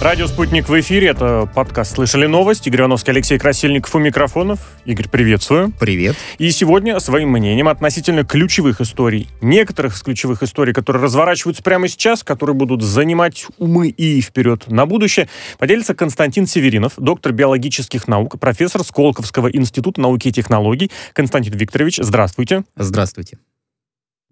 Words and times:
Радио 0.00 0.26
«Спутник» 0.28 0.66
в 0.66 0.80
эфире. 0.80 1.08
Это 1.08 1.46
подкаст 1.54 1.96
«Слышали 1.96 2.24
новость». 2.24 2.66
Игорь 2.66 2.80
Ивановский, 2.80 3.12
Алексей 3.12 3.38
Красильников 3.38 3.94
у 3.94 3.98
микрофонов. 3.98 4.58
Игорь, 4.86 5.10
приветствую. 5.10 5.74
Привет. 5.78 6.16
И 6.38 6.50
сегодня 6.52 6.98
своим 7.00 7.28
мнением 7.28 7.68
относительно 7.68 8.24
ключевых 8.24 8.80
историй, 8.80 9.28
некоторых 9.42 9.94
из 9.94 10.00
ключевых 10.00 10.42
историй, 10.42 10.72
которые 10.72 11.02
разворачиваются 11.02 11.62
прямо 11.62 11.86
сейчас, 11.86 12.24
которые 12.24 12.56
будут 12.56 12.80
занимать 12.80 13.44
умы 13.58 13.88
и 13.88 14.22
вперед 14.22 14.68
на 14.68 14.86
будущее, 14.86 15.28
поделится 15.58 15.94
Константин 15.94 16.46
Северинов, 16.46 16.94
доктор 16.96 17.32
биологических 17.32 18.08
наук, 18.08 18.40
профессор 18.40 18.82
Сколковского 18.82 19.48
института 19.48 20.00
науки 20.00 20.28
и 20.28 20.32
технологий. 20.32 20.90
Константин 21.12 21.52
Викторович, 21.52 21.98
здравствуйте. 21.98 22.64
Здравствуйте. 22.74 23.36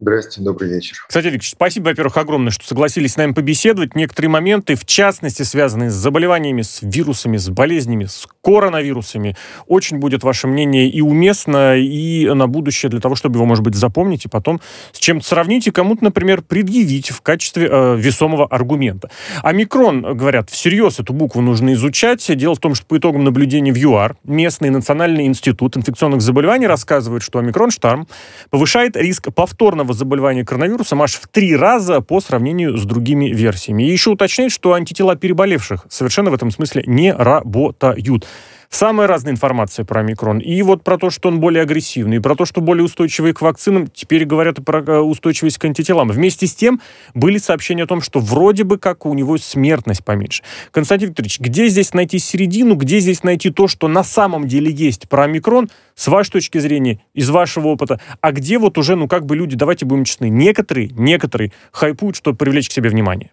Здравствуйте, 0.00 0.42
добрый 0.42 0.70
вечер. 0.70 1.04
Кстати, 1.08 1.24
Викторович, 1.26 1.50
спасибо, 1.50 1.86
во-первых, 1.86 2.16
огромное, 2.16 2.52
что 2.52 2.64
согласились 2.64 3.14
с 3.14 3.16
нами 3.16 3.32
побеседовать. 3.32 3.96
Некоторые 3.96 4.30
моменты, 4.30 4.76
в 4.76 4.84
частности, 4.84 5.42
связанные 5.42 5.90
с 5.90 5.94
заболеваниями, 5.94 6.62
с 6.62 6.78
вирусами, 6.82 7.36
с 7.36 7.48
болезнями, 7.48 8.04
с 8.04 8.28
коронавирусами, 8.48 9.36
очень 9.66 9.98
будет 9.98 10.24
ваше 10.24 10.46
мнение 10.46 10.88
и 10.88 11.02
уместно, 11.02 11.76
и 11.76 12.26
на 12.32 12.46
будущее 12.46 12.88
для 12.88 12.98
того, 12.98 13.14
чтобы 13.14 13.36
его, 13.36 13.44
может 13.44 13.62
быть, 13.62 13.74
запомнить 13.74 14.24
и 14.24 14.28
потом 14.28 14.62
с 14.92 14.98
чем-то 14.98 15.26
сравнить 15.26 15.66
и 15.66 15.70
кому-то, 15.70 16.02
например, 16.02 16.40
предъявить 16.40 17.10
в 17.10 17.20
качестве 17.20 17.68
э, 17.70 17.96
весомого 17.98 18.46
аргумента. 18.46 19.10
Омикрон, 19.42 20.16
говорят, 20.16 20.48
всерьез 20.48 20.98
эту 20.98 21.12
букву 21.12 21.42
нужно 21.42 21.74
изучать. 21.74 22.24
Дело 22.36 22.54
в 22.54 22.58
том, 22.58 22.74
что 22.74 22.86
по 22.86 22.96
итогам 22.96 23.22
наблюдений 23.22 23.70
в 23.70 23.76
ЮАР 23.76 24.16
местный 24.24 24.70
национальный 24.70 25.26
институт 25.26 25.76
инфекционных 25.76 26.22
заболеваний 26.22 26.66
рассказывает, 26.66 27.22
что 27.22 27.40
омикрон-штамм 27.40 28.08
повышает 28.48 28.96
риск 28.96 29.30
повторного 29.34 29.92
заболевания 29.92 30.46
коронавирусом 30.46 31.02
аж 31.02 31.16
в 31.16 31.28
три 31.28 31.54
раза 31.54 32.00
по 32.00 32.18
сравнению 32.22 32.78
с 32.78 32.84
другими 32.86 33.26
версиями. 33.26 33.82
И 33.82 33.92
еще 33.92 34.10
уточняет, 34.10 34.52
что 34.52 34.72
антитела 34.72 35.16
переболевших 35.16 35.84
совершенно 35.90 36.30
в 36.30 36.34
этом 36.34 36.50
смысле 36.50 36.84
не 36.86 37.12
работают. 37.12 38.24
Самая 38.70 39.08
разная 39.08 39.32
информация 39.32 39.86
про 39.86 40.00
омикрон. 40.00 40.38
И 40.40 40.60
вот 40.60 40.84
про 40.84 40.98
то, 40.98 41.08
что 41.08 41.28
он 41.28 41.40
более 41.40 41.62
агрессивный, 41.62 42.18
и 42.18 42.20
про 42.20 42.34
то, 42.34 42.44
что 42.44 42.60
более 42.60 42.84
устойчивый 42.84 43.32
к 43.32 43.40
вакцинам, 43.40 43.86
теперь 43.86 44.26
говорят 44.26 44.58
и 44.58 44.62
про 44.62 44.82
э, 44.82 44.98
устойчивость 44.98 45.56
к 45.56 45.64
антителам. 45.64 46.10
Вместе 46.10 46.46
с 46.46 46.54
тем 46.54 46.80
были 47.14 47.38
сообщения 47.38 47.84
о 47.84 47.86
том, 47.86 48.02
что 48.02 48.20
вроде 48.20 48.64
бы 48.64 48.78
как 48.78 49.06
у 49.06 49.14
него 49.14 49.38
смертность 49.38 50.04
поменьше. 50.04 50.42
Константин 50.70 51.08
Викторович, 51.08 51.40
где 51.40 51.68
здесь 51.68 51.94
найти 51.94 52.18
середину, 52.18 52.74
где 52.74 53.00
здесь 53.00 53.22
найти 53.22 53.50
то, 53.50 53.68
что 53.68 53.88
на 53.88 54.04
самом 54.04 54.46
деле 54.46 54.70
есть 54.70 55.08
про 55.08 55.24
омикрон, 55.24 55.70
с 55.94 56.06
вашей 56.06 56.32
точки 56.32 56.58
зрения, 56.58 57.00
из 57.14 57.30
вашего 57.30 57.68
опыта, 57.68 58.00
а 58.20 58.32
где 58.32 58.58
вот 58.58 58.76
уже, 58.76 58.96
ну 58.96 59.08
как 59.08 59.24
бы 59.24 59.34
люди, 59.34 59.56
давайте 59.56 59.86
будем 59.86 60.04
честны, 60.04 60.28
некоторые, 60.28 60.90
некоторые 60.90 61.52
хайпуют, 61.72 62.16
чтобы 62.16 62.36
привлечь 62.36 62.68
к 62.68 62.72
себе 62.72 62.90
внимание? 62.90 63.32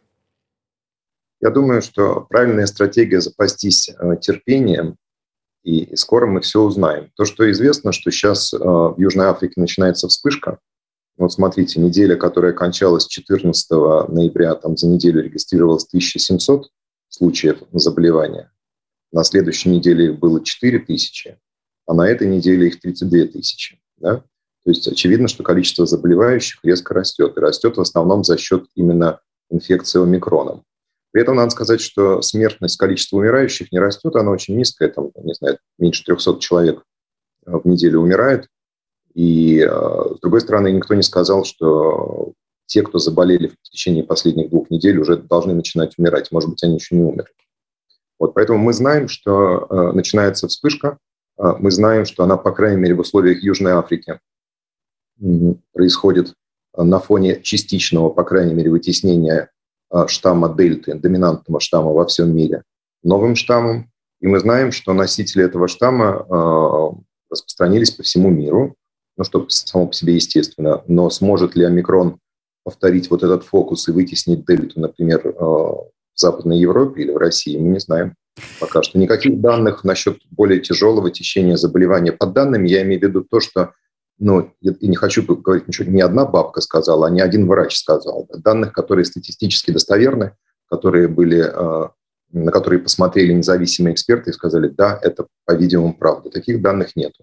Я 1.41 1.52
думаю, 1.52 1.81
что 1.81 2.25
правильная 2.30 2.66
стратегия 2.66 3.19
запастись 3.19 3.89
э, 3.89 4.16
терпением 4.19 4.95
и 5.66 5.95
скоро 5.95 6.27
мы 6.27 6.41
все 6.41 6.61
узнаем. 6.61 7.11
То, 7.16 7.25
что 7.25 7.49
известно, 7.52 7.91
что 7.91 8.11
сейчас 8.11 8.53
э, 8.53 8.58
в 8.58 8.95
Южной 8.99 9.25
Африке 9.25 9.59
начинается 9.59 10.07
вспышка. 10.07 10.59
Вот 11.17 11.33
смотрите, 11.33 11.81
неделя, 11.81 12.16
которая 12.16 12.53
кончалась 12.53 13.07
14 13.07 13.72
ноября, 14.09 14.53
там 14.55 14.77
за 14.77 14.88
неделю 14.88 15.23
регистрировалось 15.23 15.85
1700 15.85 16.69
случаев 17.09 17.63
заболевания. 17.73 18.52
На 19.11 19.23
следующей 19.23 19.69
неделе 19.69 20.11
их 20.11 20.19
было 20.19 20.44
4000, 20.44 21.38
а 21.88 21.94
на 21.94 22.07
этой 22.07 22.27
неделе 22.27 22.67
их 22.67 22.79
32 22.79 23.25
тысячи. 23.27 23.79
Да? 23.97 24.17
То 24.17 24.72
есть 24.72 24.88
очевидно, 24.88 25.27
что 25.27 25.41
количество 25.41 25.88
заболевающих 25.88 26.59
резко 26.63 26.94
растет. 26.94 27.38
И 27.38 27.39
растет 27.39 27.77
в 27.77 27.81
основном 27.81 28.23
за 28.23 28.38
счет 28.38 28.66
именно 28.75 29.19
инфекции 29.50 30.02
омикроном. 30.02 30.63
При 31.16 31.21
этом 31.21 31.38
надо 31.38 31.52
сказать, 31.52 31.80
что 31.80 32.21
смертность, 32.21 32.75
количество 32.75 33.16
умирающих 33.16 33.71
не 33.71 33.80
растет, 33.80 34.17
она 34.17 34.31
очень 34.31 34.58
низкая, 34.58 34.89
там, 34.89 35.11
не 35.23 35.33
знаю, 35.33 35.59
меньше 35.77 36.03
300 36.03 36.39
человек 36.41 36.83
э, 37.45 37.52
в 37.55 37.66
неделю 37.66 38.02
умирает. 38.02 38.50
И, 39.13 39.62
э, 39.62 39.66
с 39.66 40.19
другой 40.19 40.41
стороны, 40.41 40.73
никто 40.73 40.94
не 40.94 41.03
сказал, 41.03 41.45
что 41.45 42.34
те, 42.66 42.84
кто 42.84 43.00
заболели 43.00 43.47
в 43.47 43.69
течение 43.69 44.03
последних 44.03 44.50
двух 44.50 44.69
недель, 44.69 45.00
уже 45.00 45.16
должны 45.16 45.53
начинать 45.53 45.97
умирать. 45.97 46.34
Может 46.34 46.50
быть, 46.50 46.62
они 46.63 46.75
еще 46.75 46.97
не 46.97 47.03
умерли. 47.03 47.31
Вот, 48.19 48.34
поэтому 48.34 48.59
мы 48.59 48.73
знаем, 48.73 49.07
что 49.07 49.68
э, 49.69 49.91
начинается 49.94 50.50
вспышка, 50.50 50.97
э, 51.38 51.44
мы 51.59 51.72
знаем, 51.72 52.03
что 52.03 52.25
она, 52.25 52.35
по 52.35 52.51
крайней 52.51 52.81
мере, 52.81 52.94
в 52.94 53.00
условиях 53.00 53.41
Южной 53.41 53.72
Африки 53.72 54.19
происходит 55.72 56.34
на 56.75 57.00
фоне 57.00 57.41
частичного, 57.41 58.09
по 58.09 58.25
крайней 58.25 58.53
мере, 58.53 58.69
вытеснения 58.69 59.50
штамма 60.07 60.53
дельты, 60.53 60.94
доминантного 60.96 61.59
штамма 61.59 61.91
во 61.91 62.06
всем 62.06 62.35
мире, 62.35 62.63
новым 63.03 63.35
штаммом. 63.35 63.91
И 64.22 64.28
мы 64.28 64.40
знаем, 64.40 64.72
что 64.72 64.94
носители 64.94 65.44
этого 65.44 65.68
штамма 65.68 66.25
а, 66.29 66.96
распространились 67.29 67.91
по 67.91 68.03
всему 68.03 68.29
миру, 68.29 68.75
ну, 69.18 69.24
что 69.24 69.45
само 69.50 69.88
по 69.88 69.94
себе 69.94 70.16
естественно. 70.16 70.84
Но 70.88 71.09
сможет 71.09 71.56
ли 71.56 71.66
омикрон 71.66 72.18
повторить 72.63 73.09
вот 73.09 73.24
этот 73.24 73.44
фокус 73.44 73.88
и 73.88 73.91
вытеснить 73.91 74.45
дельту, 74.45 74.79
например, 74.79 75.28
а, 75.28 75.44
в 75.44 75.91
Западной 76.16 76.59
Европе 76.59 77.03
или 77.03 77.12
в 77.12 77.18
России, 77.18 77.57
мы 77.57 77.69
не 77.69 77.79
знаем 77.79 78.16
пока 78.59 78.84
что. 78.84 78.97
Никаких 78.97 79.40
данных 79.40 79.84
насчет 79.84 80.18
более 80.31 80.59
тяжелого 80.59 81.12
течения 81.12 81.56
заболевания. 81.56 82.12
Под 82.12 82.34
данными 82.34 82.68
я 82.68 82.84
имею 82.84 83.00
в 83.00 83.03
виду 83.03 83.24
то, 83.24 83.40
что 83.40 83.74
ну, 84.17 84.53
я 84.61 84.73
не 84.81 84.95
хочу 84.95 85.23
говорить 85.23 85.67
ничего, 85.67 85.91
не 85.91 86.01
одна 86.01 86.25
бабка 86.25 86.61
сказала, 86.61 87.07
а 87.07 87.09
не 87.09 87.21
один 87.21 87.47
врач 87.47 87.77
сказал. 87.77 88.27
Данных, 88.33 88.73
которые 88.73 89.05
статистически 89.05 89.71
достоверны, 89.71 90.35
которые 90.69 91.07
были, 91.07 91.43
э, 91.45 91.89
на 92.31 92.51
которые 92.51 92.79
посмотрели 92.79 93.33
независимые 93.33 93.93
эксперты 93.93 94.29
и 94.29 94.33
сказали, 94.33 94.69
да, 94.69 94.97
это, 95.01 95.27
по-видимому, 95.45 95.93
правда. 95.93 96.29
Таких 96.29 96.61
данных 96.61 96.95
нет. 96.95 97.13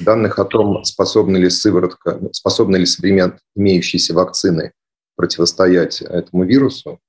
Данных 0.00 0.38
о 0.38 0.44
том, 0.44 0.84
способны 0.84 1.36
ли 1.36 1.50
сыворотка, 1.50 2.20
способны 2.32 2.76
ли 2.76 2.86
современные 2.86 3.40
имеющиеся 3.56 4.14
вакцины 4.14 4.72
противостоять 5.16 6.00
этому 6.02 6.44
вирусу, 6.44 7.00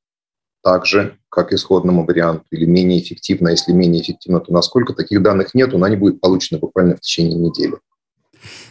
так 0.64 0.86
же, 0.86 1.18
как 1.30 1.54
исходному 1.54 2.06
варианту, 2.06 2.46
или 2.52 2.66
менее 2.66 3.00
эффективно, 3.00 3.50
если 3.50 3.72
менее 3.72 4.02
эффективно, 4.02 4.40
то 4.40 4.52
насколько 4.52 4.94
таких 4.94 5.22
данных 5.22 5.54
нет, 5.54 5.72
но 5.72 5.86
они 5.86 5.96
будут 5.96 6.20
получены 6.20 6.60
буквально 6.60 6.98
в 6.98 7.02
течение 7.02 7.38
недели. 7.38 7.76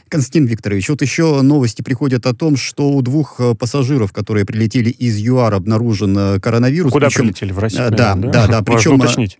Константин 0.08 0.46
Викторович, 0.46 0.88
вот 0.88 1.02
еще 1.02 1.42
новости 1.42 1.82
приходят 1.82 2.26
о 2.26 2.34
том, 2.34 2.56
что 2.56 2.91
у 2.91 3.02
двух 3.02 3.36
э, 3.38 3.54
пассажиров, 3.54 4.12
которые 4.12 4.44
прилетели 4.44 4.91
из 4.91 5.19
ЮАР, 5.19 5.54
обнаружен 5.54 6.16
э, 6.19 6.41
коронавирус. 6.41 6.92
Куда 6.92 7.08
причем, 7.08 7.22
прилетели? 7.22 7.52
В 7.52 7.58
Россию? 7.58 7.91
Да, 7.91 8.14
да, 8.14 8.30
да. 8.30 8.46
да 8.46 8.62
причем, 8.62 8.94
уточнить 8.94 9.38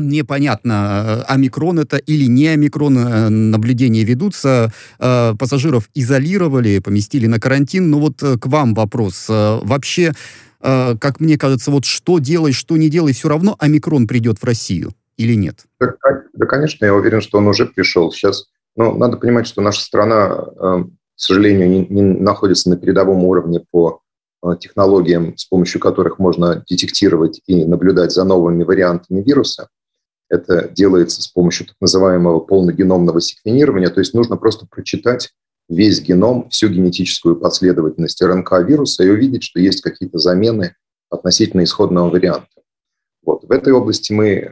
непонятно, 0.00 1.24
э, 1.26 1.32
омикрон 1.32 1.80
это 1.80 1.96
или 1.96 2.26
не 2.26 2.46
омикрон, 2.46 3.50
наблюдения 3.50 4.04
ведутся, 4.04 4.72
пассажиров 4.96 5.88
изолировали, 5.92 6.78
поместили 6.78 7.26
на 7.26 7.40
карантин, 7.40 7.90
но 7.90 7.98
вот 7.98 8.20
к 8.20 8.46
вам 8.46 8.74
вопрос. 8.74 9.24
Вообще, 9.28 10.12
как 10.60 11.18
мне 11.18 11.36
кажется, 11.36 11.72
вот 11.72 11.84
что 11.84 12.20
делать, 12.20 12.54
что 12.54 12.76
не 12.76 12.88
делать, 12.88 13.16
все 13.16 13.28
равно 13.28 13.56
омикрон 13.58 14.06
придет 14.06 14.38
в 14.38 14.44
Россию 14.44 14.92
или 15.16 15.34
нет? 15.34 15.66
Да, 15.80 15.94
да, 16.32 16.46
конечно, 16.46 16.84
я 16.84 16.94
уверен, 16.94 17.20
что 17.20 17.38
он 17.38 17.48
уже 17.48 17.66
пришел. 17.66 18.12
Сейчас 18.12 18.46
но 18.78 18.94
надо 18.94 19.16
понимать, 19.16 19.48
что 19.48 19.60
наша 19.60 19.82
страна, 19.82 20.46
э, 20.56 20.84
к 20.84 21.20
сожалению, 21.20 21.68
не, 21.68 21.86
не 21.86 22.00
находится 22.00 22.70
на 22.70 22.76
передовом 22.76 23.24
уровне 23.24 23.64
по 23.72 24.00
э, 24.42 24.50
технологиям, 24.60 25.36
с 25.36 25.46
помощью 25.46 25.80
которых 25.80 26.20
можно 26.20 26.64
детектировать 26.70 27.42
и 27.46 27.64
наблюдать 27.64 28.12
за 28.12 28.22
новыми 28.22 28.62
вариантами 28.62 29.20
вируса. 29.20 29.68
Это 30.30 30.68
делается 30.68 31.22
с 31.22 31.26
помощью 31.26 31.66
так 31.66 31.74
называемого 31.80 32.38
полногеномного 32.38 33.20
секвенирования, 33.20 33.90
то 33.90 33.98
есть 33.98 34.14
нужно 34.14 34.36
просто 34.36 34.66
прочитать 34.70 35.30
весь 35.68 36.00
геном, 36.00 36.48
всю 36.48 36.68
генетическую 36.68 37.34
последовательность 37.34 38.22
РНК 38.22 38.60
вируса 38.64 39.02
и 39.02 39.10
увидеть, 39.10 39.42
что 39.42 39.58
есть 39.58 39.80
какие-то 39.80 40.18
замены 40.18 40.76
относительно 41.10 41.64
исходного 41.64 42.10
варианта. 42.10 42.62
Вот. 43.24 43.42
В 43.42 43.50
этой 43.50 43.72
области 43.72 44.12
мы 44.12 44.28
э, 44.28 44.50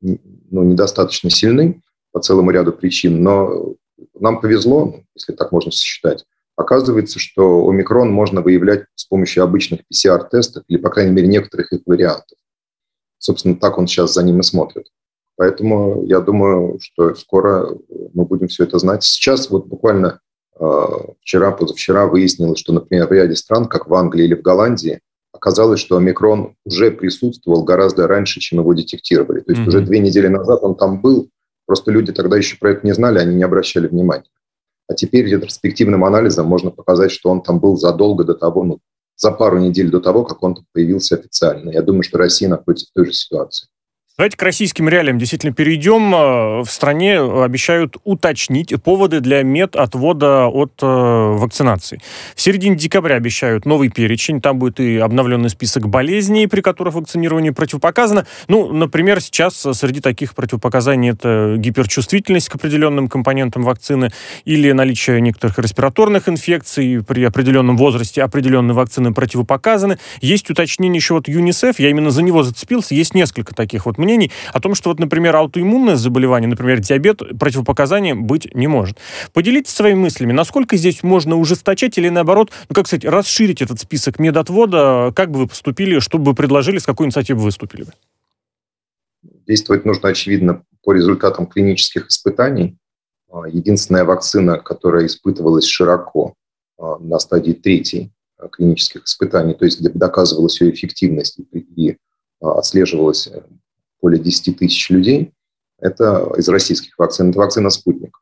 ну, 0.00 0.62
недостаточно 0.62 1.28
сильны, 1.28 1.82
по 2.16 2.22
целому 2.22 2.50
ряду 2.50 2.72
причин. 2.72 3.22
Но 3.22 3.74
нам 4.18 4.40
повезло, 4.40 4.86
ну, 4.86 5.04
если 5.14 5.34
так 5.34 5.52
можно 5.52 5.70
сосчитать. 5.70 6.24
Оказывается, 6.56 7.18
что 7.18 7.68
омикрон 7.68 8.10
можно 8.10 8.40
выявлять 8.40 8.84
с 8.94 9.04
помощью 9.04 9.44
обычных 9.44 9.80
PCR-тестов 9.92 10.64
или, 10.66 10.78
по 10.78 10.88
крайней 10.88 11.12
мере, 11.12 11.28
некоторых 11.28 11.74
их 11.74 11.80
вариантов. 11.84 12.38
Собственно, 13.18 13.54
так 13.54 13.76
он 13.76 13.86
сейчас 13.86 14.14
за 14.14 14.22
ним 14.22 14.40
и 14.40 14.42
смотрит. 14.42 14.86
Поэтому 15.36 16.04
я 16.06 16.20
думаю, 16.20 16.78
что 16.80 17.14
скоро 17.16 17.76
мы 18.14 18.24
будем 18.24 18.48
все 18.48 18.64
это 18.64 18.78
знать. 18.78 19.04
Сейчас 19.04 19.50
вот 19.50 19.66
буквально 19.66 20.20
э, 20.58 20.84
вчера, 21.20 21.50
позавчера 21.50 22.06
выяснилось, 22.06 22.60
что, 22.60 22.72
например, 22.72 23.08
в 23.08 23.12
ряде 23.12 23.36
стран, 23.36 23.66
как 23.66 23.88
в 23.88 23.94
Англии 23.94 24.24
или 24.24 24.34
в 24.34 24.40
Голландии, 24.40 25.00
оказалось, 25.32 25.80
что 25.80 25.98
омикрон 25.98 26.56
уже 26.64 26.90
присутствовал 26.92 27.62
гораздо 27.62 28.06
раньше, 28.06 28.40
чем 28.40 28.60
его 28.60 28.72
детектировали. 28.72 29.40
То 29.40 29.52
есть 29.52 29.64
mm-hmm. 29.64 29.68
уже 29.68 29.80
две 29.82 29.98
недели 29.98 30.28
назад 30.28 30.60
он 30.62 30.76
там 30.76 31.02
был, 31.02 31.28
Просто 31.66 31.90
люди 31.90 32.12
тогда 32.12 32.36
еще 32.36 32.56
про 32.58 32.72
это 32.72 32.86
не 32.86 32.92
знали, 32.92 33.18
они 33.18 33.34
не 33.34 33.42
обращали 33.42 33.88
внимания. 33.88 34.30
А 34.88 34.94
теперь 34.94 35.26
ретроспективным 35.26 36.04
анализом 36.04 36.46
можно 36.46 36.70
показать, 36.70 37.10
что 37.10 37.30
он 37.30 37.42
там 37.42 37.58
был 37.58 37.76
задолго 37.76 38.24
до 38.24 38.34
того, 38.34 38.62
ну, 38.64 38.78
за 39.16 39.32
пару 39.32 39.58
недель 39.58 39.90
до 39.90 40.00
того, 40.00 40.24
как 40.24 40.42
он 40.42 40.64
появился 40.72 41.16
официально. 41.16 41.70
Я 41.70 41.82
думаю, 41.82 42.02
что 42.02 42.18
Россия 42.18 42.48
находится 42.48 42.86
в 42.86 42.94
той 42.94 43.06
же 43.06 43.12
ситуации. 43.12 43.68
Давайте 44.18 44.38
к 44.38 44.42
российским 44.44 44.88
реалиям 44.88 45.18
действительно 45.18 45.52
перейдем. 45.52 46.14
Э, 46.14 46.62
в 46.62 46.70
стране 46.70 47.20
обещают 47.20 47.98
уточнить 48.04 48.72
поводы 48.82 49.20
для 49.20 49.42
медотвода 49.42 50.46
от 50.46 50.72
э, 50.80 50.86
вакцинации. 50.86 52.00
В 52.34 52.40
середине 52.40 52.76
декабря 52.76 53.16
обещают 53.16 53.66
новый 53.66 53.90
перечень. 53.90 54.40
Там 54.40 54.58
будет 54.58 54.80
и 54.80 54.96
обновленный 54.96 55.50
список 55.50 55.90
болезней, 55.90 56.46
при 56.46 56.62
которых 56.62 56.94
вакцинирование 56.94 57.52
противопоказано. 57.52 58.26
Ну, 58.48 58.72
например, 58.72 59.20
сейчас 59.20 59.54
среди 59.54 60.00
таких 60.00 60.34
противопоказаний 60.34 61.10
это 61.10 61.56
гиперчувствительность 61.58 62.48
к 62.48 62.54
определенным 62.54 63.08
компонентам 63.08 63.64
вакцины 63.64 64.12
или 64.46 64.72
наличие 64.72 65.20
некоторых 65.20 65.58
респираторных 65.58 66.26
инфекций 66.26 67.04
при 67.06 67.22
определенном 67.22 67.76
возрасте 67.76 68.22
определенные 68.22 68.74
вакцины 68.74 69.12
противопоказаны. 69.12 69.98
Есть 70.22 70.48
уточнение 70.48 70.96
еще 70.96 71.18
от 71.18 71.28
ЮНИСЕФ, 71.28 71.78
я 71.80 71.90
именно 71.90 72.08
за 72.08 72.22
него 72.22 72.42
зацепился. 72.42 72.94
Есть 72.94 73.14
несколько 73.14 73.54
таких 73.54 73.84
вот 73.84 73.98
мнений 74.06 74.32
о 74.52 74.60
том, 74.60 74.74
что 74.74 74.90
вот, 74.90 74.98
например, 74.98 75.36
аутоиммунное 75.36 75.96
заболевание, 75.96 76.48
например, 76.48 76.80
диабет, 76.80 77.22
противопоказанием 77.38 78.24
быть 78.24 78.54
не 78.54 78.66
может. 78.66 78.98
Поделитесь 79.32 79.74
своими 79.74 79.98
мыслями, 79.98 80.32
насколько 80.32 80.76
здесь 80.76 81.02
можно 81.02 81.36
ужесточать 81.36 81.98
или 81.98 82.08
наоборот, 82.08 82.50
ну 82.68 82.74
как 82.74 82.86
сказать, 82.86 83.04
расширить 83.04 83.62
этот 83.62 83.80
список 83.80 84.18
медотвода, 84.18 85.12
как 85.14 85.30
бы 85.30 85.40
вы 85.40 85.46
поступили, 85.48 85.98
что 85.98 86.18
бы 86.18 86.30
вы 86.30 86.34
предложили, 86.34 86.78
с 86.78 86.86
какой 86.86 87.06
инициативой 87.06 87.42
выступили 87.42 87.82
бы? 87.82 87.92
Действовать 89.46 89.84
нужно, 89.84 90.08
очевидно, 90.08 90.62
по 90.82 90.92
результатам 90.92 91.46
клинических 91.46 92.08
испытаний. 92.08 92.76
А, 93.30 93.48
единственная 93.48 94.04
вакцина, 94.04 94.58
которая 94.58 95.06
испытывалась 95.06 95.66
широко 95.66 96.34
а, 96.78 96.98
на 96.98 97.18
стадии 97.18 97.52
третьей 97.52 98.12
а, 98.38 98.48
клинических 98.48 99.04
испытаний, 99.04 99.54
то 99.54 99.64
есть 99.64 99.80
где 99.80 99.90
доказывалась 99.90 100.60
ее 100.60 100.72
эффективность 100.72 101.38
и 101.54 101.96
отслеживалась 102.40 103.28
э, 103.28 103.42
более 104.00 104.20
10 104.20 104.58
тысяч 104.58 104.90
людей, 104.90 105.32
это 105.78 106.32
из 106.36 106.48
российских 106.48 106.98
вакцин, 106.98 107.30
это 107.30 107.38
вакцина 107.38 107.70
«Спутник». 107.70 108.18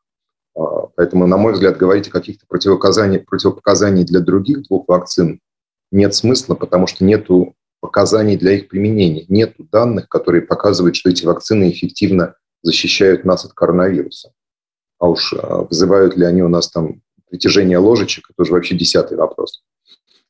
А, 0.55 0.87
поэтому, 0.95 1.27
на 1.27 1.37
мой 1.37 1.53
взгляд, 1.53 1.77
говорить 1.77 2.07
о 2.07 2.11
каких-то 2.11 2.45
противопоказаниях, 2.47 3.25
противопоказаний 3.25 4.03
для 4.03 4.19
других 4.19 4.63
двух 4.63 4.87
вакцин 4.87 5.39
нет 5.91 6.13
смысла, 6.13 6.55
потому 6.55 6.87
что 6.87 7.05
нет 7.05 7.27
показаний 7.79 8.37
для 8.37 8.53
их 8.53 8.67
применения. 8.67 9.25
Нет 9.29 9.55
данных, 9.71 10.09
которые 10.09 10.41
показывают, 10.41 10.95
что 10.95 11.09
эти 11.09 11.25
вакцины 11.25 11.69
эффективно 11.69 12.35
защищают 12.63 13.25
нас 13.25 13.45
от 13.45 13.53
коронавируса. 13.53 14.31
А 14.99 15.07
уж 15.07 15.33
а, 15.33 15.63
вызывают 15.63 16.17
ли 16.17 16.25
они 16.25 16.41
у 16.41 16.49
нас 16.49 16.69
там 16.69 17.01
притяжение 17.29 17.77
ложечек, 17.77 18.25
это 18.29 18.41
уже 18.41 18.53
вообще 18.53 18.75
десятый 18.75 19.17
вопрос. 19.17 19.63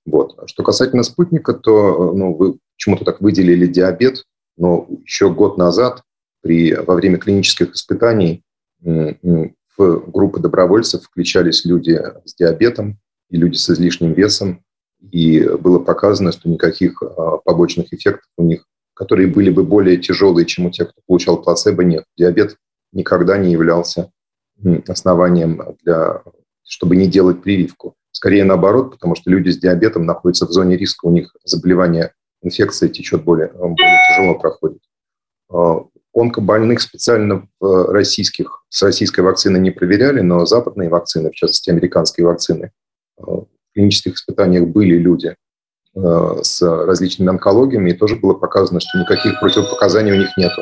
Вот. 0.06 0.38
Что 0.48 0.64
касательно 0.64 1.04
спутника, 1.04 1.54
то 1.54 2.14
ну, 2.14 2.36
вы 2.36 2.58
почему-то 2.76 3.06
так 3.06 3.22
выделили 3.22 3.68
диабет. 3.68 4.26
Но 4.58 4.88
еще 5.04 5.32
год 5.32 5.58
назад 5.58 6.04
при, 6.42 6.74
во 6.74 6.96
время 6.96 7.18
клинических 7.18 7.74
испытаний 7.74 8.44
в 8.82 10.12
группы 10.12 10.40
добровольцев 10.40 11.04
включались 11.04 11.66
люди 11.66 12.00
с 12.24 12.36
диабетом 12.36 13.00
и 13.30 13.38
люди 13.38 13.58
с 13.58 13.70
излишним 13.70 14.14
весом, 14.14 14.64
и 15.12 15.42
было 15.60 15.80
показано, 15.80 16.32
что 16.32 16.50
никаких 16.50 17.02
а, 17.02 17.38
побочных 17.38 17.94
эффектов 17.94 18.30
у 18.38 18.44
них, 18.44 18.66
которые 18.94 19.28
были 19.28 19.50
бы 19.50 19.64
более 19.64 19.98
тяжелые, 19.98 20.46
чем 20.46 20.68
у 20.68 20.72
тех, 20.72 20.90
кто 20.90 21.02
получал 21.06 21.42
плацебо, 21.42 21.84
нет. 21.84 22.06
Диабет 22.18 22.58
никогда 22.92 23.38
не 23.38 23.52
являлся 23.52 24.12
основанием 24.88 25.62
для, 25.84 26.22
чтобы 26.64 26.96
не 26.96 27.08
делать 27.08 27.42
прививку. 27.42 27.96
Скорее 28.12 28.46
наоборот, 28.46 28.92
потому 28.92 29.16
что 29.16 29.30
люди 29.30 29.50
с 29.50 29.58
диабетом 29.58 30.06
находятся 30.06 30.46
в 30.46 30.52
зоне 30.52 30.78
риска, 30.78 31.06
у 31.06 31.12
них 31.12 31.36
заболевание 31.44 32.14
инфекция 32.46 32.90
течет 32.90 33.24
более, 33.24 33.48
э, 33.48 33.58
более 33.58 34.00
тяжело 34.10 34.40
проходит. 34.40 34.80
А, 35.50 35.84
онкобольных 36.14 36.80
специально 36.82 37.48
в 37.60 37.92
российских, 37.92 38.64
с 38.70 38.82
российской 38.84 39.22
вакциной 39.22 39.60
не 39.60 39.72
проверяли, 39.72 40.22
но 40.22 40.46
западные 40.46 40.90
вакцины, 40.90 41.30
в 41.30 41.36
частности 41.36 41.70
американские 41.70 42.26
вакцины, 42.26 42.72
э, 43.18 43.22
в 43.22 43.48
клинических 43.74 44.16
испытаниях 44.16 44.68
были 44.68 44.98
люди 44.98 45.36
э, 45.96 46.40
с 46.42 46.62
различными 46.62 47.30
онкологиями, 47.30 47.92
и 47.92 47.94
тоже 47.94 48.16
было 48.16 48.34
показано, 48.34 48.80
что 48.80 49.00
никаких 49.00 49.40
противопоказаний 49.40 50.14
у 50.14 50.18
них 50.18 50.38
нету. 50.38 50.62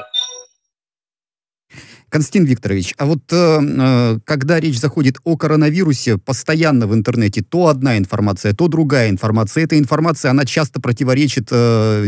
Константин 2.13 2.45
Викторович, 2.45 2.93
а 2.99 3.07
вот 3.07 3.23
э, 3.31 3.59
э, 3.59 4.19
когда 4.23 4.59
речь 4.59 4.79
заходит 4.79 5.17
о 5.23 5.35
коронавирусе, 5.35 6.19
постоянно 6.19 6.85
в 6.85 6.93
интернете 6.93 7.41
то 7.41 7.69
одна 7.69 7.97
информация, 7.97 8.53
то 8.53 8.67
другая 8.67 9.09
информация. 9.09 9.63
Эта 9.63 9.79
информация, 9.79 10.29
она 10.29 10.45
часто 10.45 10.79
противоречит 10.79 11.47
э, 11.49 12.05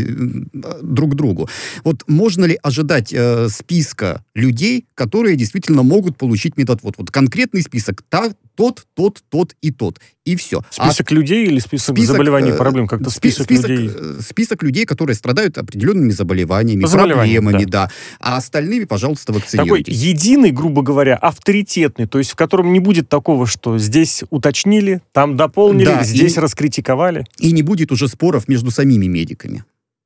друг 0.80 1.16
другу. 1.16 1.48
Вот 1.82 2.04
можно 2.06 2.44
ли 2.44 2.56
ожидать 2.62 3.12
э, 3.12 3.48
списка 3.48 4.22
людей, 4.36 4.86
которые 4.94 5.34
действительно 5.34 5.82
могут 5.82 6.16
получить 6.16 6.56
медотвод? 6.56 6.94
Вот 6.98 7.10
конкретный 7.10 7.62
список, 7.62 8.04
та, 8.08 8.30
тот, 8.56 8.86
тот, 8.94 9.18
тот 9.28 9.54
и 9.60 9.70
тот. 9.70 10.00
И 10.24 10.34
все. 10.34 10.62
Список 10.70 11.12
а 11.12 11.14
людей 11.14 11.46
или 11.46 11.60
список, 11.60 11.94
список 11.94 12.12
заболеваний 12.12 12.50
э, 12.50 12.56
проблем? 12.56 12.88
Как-то 12.88 13.10
список, 13.10 13.44
список 13.44 13.68
людей? 13.68 13.90
Э, 13.94 14.20
список 14.26 14.62
людей, 14.64 14.84
которые 14.84 15.14
страдают 15.14 15.56
определенными 15.56 16.10
заболеваниями, 16.10 16.84
проблемами, 16.84 17.64
да. 17.64 17.86
да. 17.86 17.90
А 18.18 18.36
остальными, 18.38 18.84
пожалуйста, 18.84 19.32
вакцинируйтесь. 19.32 19.94
Такой 19.94 19.95
единый, 19.96 20.50
грубо 20.50 20.82
говоря, 20.82 21.16
авторитетный, 21.16 22.06
то 22.06 22.18
есть 22.18 22.30
в 22.30 22.36
котором 22.36 22.72
не 22.72 22.80
будет 22.80 23.08
такого, 23.08 23.46
что 23.46 23.78
здесь 23.78 24.24
уточнили, 24.30 25.00
там 25.12 25.36
дополнили, 25.36 25.86
да, 25.86 26.04
здесь 26.04 26.36
и, 26.36 26.40
раскритиковали. 26.40 27.26
И 27.38 27.52
не 27.52 27.62
будет 27.62 27.92
уже 27.92 28.08
споров 28.08 28.48
между 28.48 28.70
самими 28.70 29.06
медиками. 29.06 29.64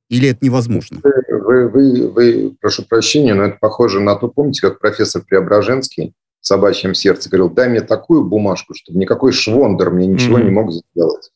Или 0.09 0.31
это 0.31 0.45
невозможно? 0.45 1.01
Вы, 1.03 1.69
вы, 1.69 2.09
вы, 2.09 2.57
прошу 2.61 2.85
прощения, 2.85 3.35
но 3.35 3.45
это 3.45 3.59
похоже 3.61 4.01
на 4.01 4.17
то, 4.17 4.29
помните, 4.29 4.61
как 4.61 4.81
профессор 4.81 5.23
Преображенский 5.23 6.15
в 6.41 6.47
собачьем 6.47 6.95
сердце 6.95 7.29
говорил, 7.29 7.51
дай 7.51 7.69
мне 7.69 7.81
такую 7.81 8.25
бумажку, 8.25 8.75
чтобы 8.75 8.99
никакой 8.99 9.33
швондер 9.33 9.91
мне 9.91 10.07
ничего 10.07 10.39
mm-hmm. 10.39 10.45
не 10.45 10.51
мог 10.51 10.73
сделать. 10.73 11.31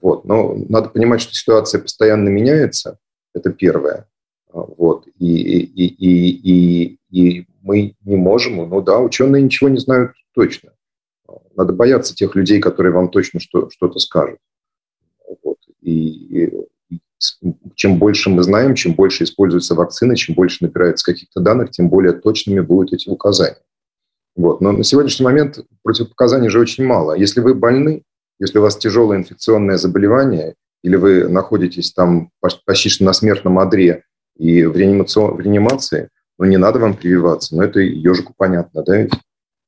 Вот. 0.00 0.24
Но 0.24 0.56
надо 0.68 0.88
понимать, 0.88 1.20
что 1.20 1.34
ситуация 1.34 1.80
постоянно 1.80 2.28
меняется. 2.28 2.98
Это 3.34 3.50
первое. 3.50 4.06
Вот. 4.52 5.06
И, 5.18 5.26
и, 5.26 5.86
и, 5.86 6.30
и, 6.30 6.98
и 7.10 7.46
мы 7.62 7.94
не 8.04 8.16
можем, 8.16 8.56
ну 8.56 8.80
да, 8.82 8.98
ученые 8.98 9.42
ничего 9.42 9.68
не 9.68 9.78
знают 9.78 10.12
точно. 10.34 10.72
Надо 11.56 11.72
бояться 11.72 12.14
тех 12.14 12.34
людей, 12.34 12.60
которые 12.60 12.92
вам 12.92 13.10
точно 13.10 13.40
что, 13.40 13.70
что-то 13.70 13.98
скажут. 13.98 14.38
Вот. 15.42 15.58
И, 15.80 16.50
и 16.90 17.00
чем 17.74 17.98
больше 17.98 18.30
мы 18.30 18.42
знаем, 18.42 18.74
чем 18.74 18.94
больше 18.94 19.24
используется 19.24 19.74
вакцины, 19.74 20.16
чем 20.16 20.34
больше 20.34 20.58
набирается 20.60 21.04
каких-то 21.04 21.40
данных, 21.40 21.70
тем 21.70 21.88
более 21.88 22.12
точными 22.12 22.60
будут 22.60 22.92
эти 22.92 23.08
указания. 23.08 23.62
Вот. 24.34 24.60
Но 24.60 24.72
на 24.72 24.84
сегодняшний 24.84 25.24
момент 25.24 25.60
противопоказаний 25.82 26.48
же 26.48 26.60
очень 26.60 26.84
мало. 26.84 27.14
Если 27.14 27.40
вы 27.40 27.54
больны, 27.54 28.02
если 28.38 28.58
у 28.58 28.62
вас 28.62 28.76
тяжелое 28.76 29.18
инфекционное 29.18 29.76
заболевание, 29.76 30.54
или 30.82 30.96
вы 30.96 31.28
находитесь 31.28 31.92
там 31.92 32.30
почти 32.40 33.04
на 33.04 33.12
смертном 33.12 33.58
одре 33.58 34.04
и 34.36 34.64
в 34.64 34.76
реанимации, 34.76 36.08
ну, 36.38 36.44
не 36.46 36.56
надо 36.56 36.78
вам 36.78 36.94
прививаться. 36.94 37.54
Но 37.56 37.62
это 37.62 37.80
ежику 37.80 38.34
понятно, 38.36 38.82
да? 38.82 39.06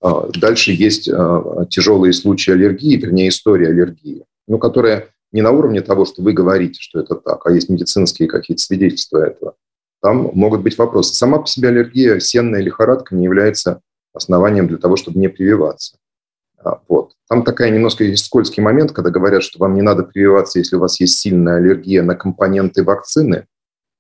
А, 0.01 0.29
дальше 0.39 0.73
есть 0.73 1.09
а, 1.09 1.67
тяжелые 1.71 2.13
случаи 2.13 2.53
аллергии, 2.53 2.97
вернее, 2.97 3.29
история 3.29 3.69
аллергии, 3.69 4.25
ну, 4.47 4.59
которая 4.59 5.09
не 5.33 5.43
на 5.43 5.51
уровне 5.51 5.81
того, 5.81 6.05
что 6.05 6.23
вы 6.23 6.33
говорите, 6.33 6.81
что 6.81 7.01
это 7.01 7.17
так, 7.17 7.45
а 7.47 7.53
есть 7.53 7.69
медицинские 7.69 8.29
какие-то 8.29 8.63
свидетельства 8.63 9.19
этого. 9.19 9.55
Там 10.01 10.31
могут 10.35 10.63
быть 10.63 10.77
вопросы. 10.77 11.15
Сама 11.15 11.39
по 11.39 11.47
себе 11.47 11.69
аллергия, 11.69 12.21
сенная 12.21 12.61
лихорадка 12.61 13.15
не 13.15 13.25
является 13.25 13.81
основанием 14.13 14.69
для 14.69 14.77
того, 14.77 14.97
чтобы 14.97 15.19
не 15.19 15.29
прививаться. 15.29 15.97
А, 16.63 16.81
вот. 16.89 17.13
Там 17.29 17.43
такая 17.43 17.71
немножко 17.71 18.05
есть 18.05 18.27
скользкий 18.27 18.63
момент, 18.63 18.93
когда 18.93 19.11
говорят, 19.11 19.43
что 19.43 19.59
вам 19.59 19.75
не 19.75 19.83
надо 19.83 20.03
прививаться, 20.03 20.59
если 20.59 20.77
у 20.77 20.81
вас 20.81 21.01
есть 21.01 21.19
сильная 21.19 21.57
аллергия 21.57 22.03
на 22.03 22.15
компоненты 22.15 22.85
вакцины. 22.85 23.47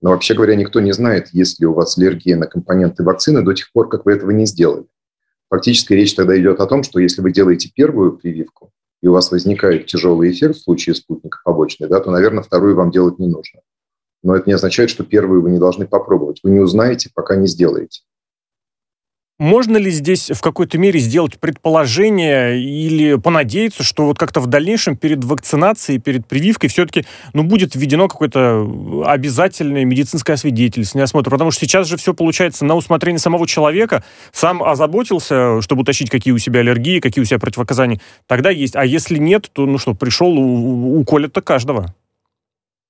Но 0.04 0.11
вообще 0.11 0.34
говоря, 0.34 0.54
никто 0.54 0.80
не 0.80 0.92
знает, 0.92 1.30
есть 1.32 1.58
ли 1.61 1.66
у 1.66 1.73
вас 1.73 1.96
аллергия 1.96 2.37
на 2.37 2.46
компоненты 2.46 3.02
вакцины 3.02 3.40
до 3.40 3.54
тех 3.54 3.73
пор, 3.73 3.88
как 3.88 4.04
вы 4.04 4.12
этого 4.12 4.32
не 4.32 4.44
сделали. 4.44 4.84
Фактически 5.49 5.94
речь 5.94 6.14
тогда 6.14 6.38
идет 6.38 6.61
о 6.61 6.66
том, 6.66 6.82
что 6.82 7.00
если 7.00 7.23
вы 7.23 7.32
делаете 7.32 7.70
первую 7.75 8.18
прививку, 8.18 8.70
и 9.00 9.08
у 9.08 9.14
вас 9.14 9.30
возникает 9.30 9.87
тяжелый 9.87 10.30
эффект 10.30 10.56
в 10.56 10.62
случае 10.62 10.94
спутника 10.94 11.38
побочный, 11.42 11.88
да, 11.88 12.00
то, 12.00 12.11
наверное, 12.11 12.42
вторую 12.42 12.76
вам 12.76 12.90
делать 12.90 13.18
не 13.18 13.28
нужно. 13.28 13.61
Но 14.23 14.37
это 14.37 14.44
не 14.46 14.52
означает, 14.52 14.90
что 14.90 15.04
первую 15.04 15.40
вы 15.40 15.50
не 15.50 15.58
должны 15.58 15.87
попробовать. 15.87 16.40
Вы 16.42 16.50
не 16.50 16.61
узнаете, 16.61 17.08
пока 17.14 17.37
не 17.37 17.46
сделаете. 17.46 18.02
Можно 19.41 19.79
ли 19.79 19.91
здесь 19.91 20.31
в 20.31 20.41
какой-то 20.41 20.79
мере 20.79 21.00
сделать 21.00 21.41
предположение 21.41 22.62
или 22.62 23.17
понадеяться, 23.17 23.83
что 23.83 24.07
вот 24.07 24.17
как-то 24.17 24.38
в 24.38 24.47
дальнейшем 24.47 24.97
перед 24.97 25.25
вакцинацией, 25.25 25.99
перед 25.99 26.25
прививкой 26.29 26.71
все-таки 26.71 27.05
ну, 27.33 27.43
будет 27.43 27.75
введено 27.75 28.07
какое-то 28.07 29.05
обязательное 29.05 29.85
медицинское 29.85 30.35
освидетельствование, 30.35 31.03
осмотр? 31.03 31.31
Потому 31.31 31.50
что 31.50 31.67
сейчас 31.67 31.88
же 31.88 31.97
все 31.97 32.14
получается 32.14 32.64
на 32.64 32.76
усмотрение 32.76 33.19
самого 33.19 33.49
человека. 33.49 34.05
Сам 34.31 34.62
озаботился, 34.62 35.61
чтобы 35.62 35.83
утащить, 35.83 36.11
какие 36.11 36.33
у 36.33 36.38
себя 36.38 36.61
аллергии, 36.61 37.00
какие 37.00 37.21
у 37.21 37.26
себя 37.26 37.41
противопоказания. 37.41 38.00
Тогда 38.29 38.50
есть. 38.50 38.76
А 38.76 38.87
если 38.87 39.19
нет, 39.19 39.50
то 39.53 39.67
ну 39.67 39.79
что, 39.79 39.95
пришел, 39.95 40.33
уколят-то 40.38 41.43
каждого. 41.43 41.93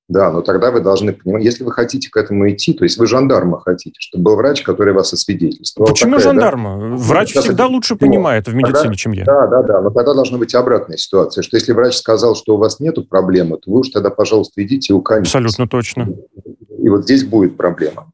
Да, 0.07 0.31
но 0.31 0.43
тогда 0.43 0.71
вы 0.71 0.81
должны 0.81 1.15
понимать, 1.15 1.45
если 1.45 1.65
вы 1.65 1.73
хотите 1.73 2.11
к 2.11 2.17
этому 2.19 2.51
идти, 2.51 2.75
то 2.75 2.85
есть 2.85 2.99
вы 2.99 3.07
жандарма 3.07 3.61
хотите, 3.61 3.97
чтобы 4.01 4.25
был 4.25 4.37
врач, 4.37 4.63
который 4.63 4.93
вас 4.93 5.15
освидетельствовал. 5.15 5.89
Почему 5.89 6.17
такая, 6.17 6.25
жандарма? 6.25 6.79
Да? 6.79 6.97
Врач 6.97 7.31
Сейчас 7.31 7.45
всегда 7.45 7.67
лучше 7.67 7.95
почему? 7.95 8.13
понимает 8.13 8.47
в 8.47 8.55
медицине, 8.55 8.83
тогда, 8.83 8.95
чем 8.97 9.13
я. 9.13 9.25
Да, 9.25 9.47
да, 9.47 9.63
да, 9.63 9.81
но 9.81 9.89
тогда 9.89 10.13
должна 10.13 10.37
быть 10.37 10.55
обратная 10.55 10.99
ситуация, 10.99 11.41
что 11.41 11.57
если 11.57 11.73
врач 11.73 11.97
сказал, 11.97 12.37
что 12.37 12.57
у 12.57 12.59
вас 12.59 12.81
нет 12.81 13.09
проблемы, 13.09 13.57
то 13.57 13.71
вы 13.71 13.81
уж 13.81 13.89
тогда, 13.89 14.11
пожалуйста, 14.11 14.63
идите 14.63 14.93
и 14.93 14.97
уколитесь. 14.97 15.29
Абсолютно 15.29 15.67
точно. 15.67 16.09
И 16.79 16.89
вот 16.91 17.05
здесь 17.05 17.25
будет 17.25 17.57
проблема. 17.57 18.13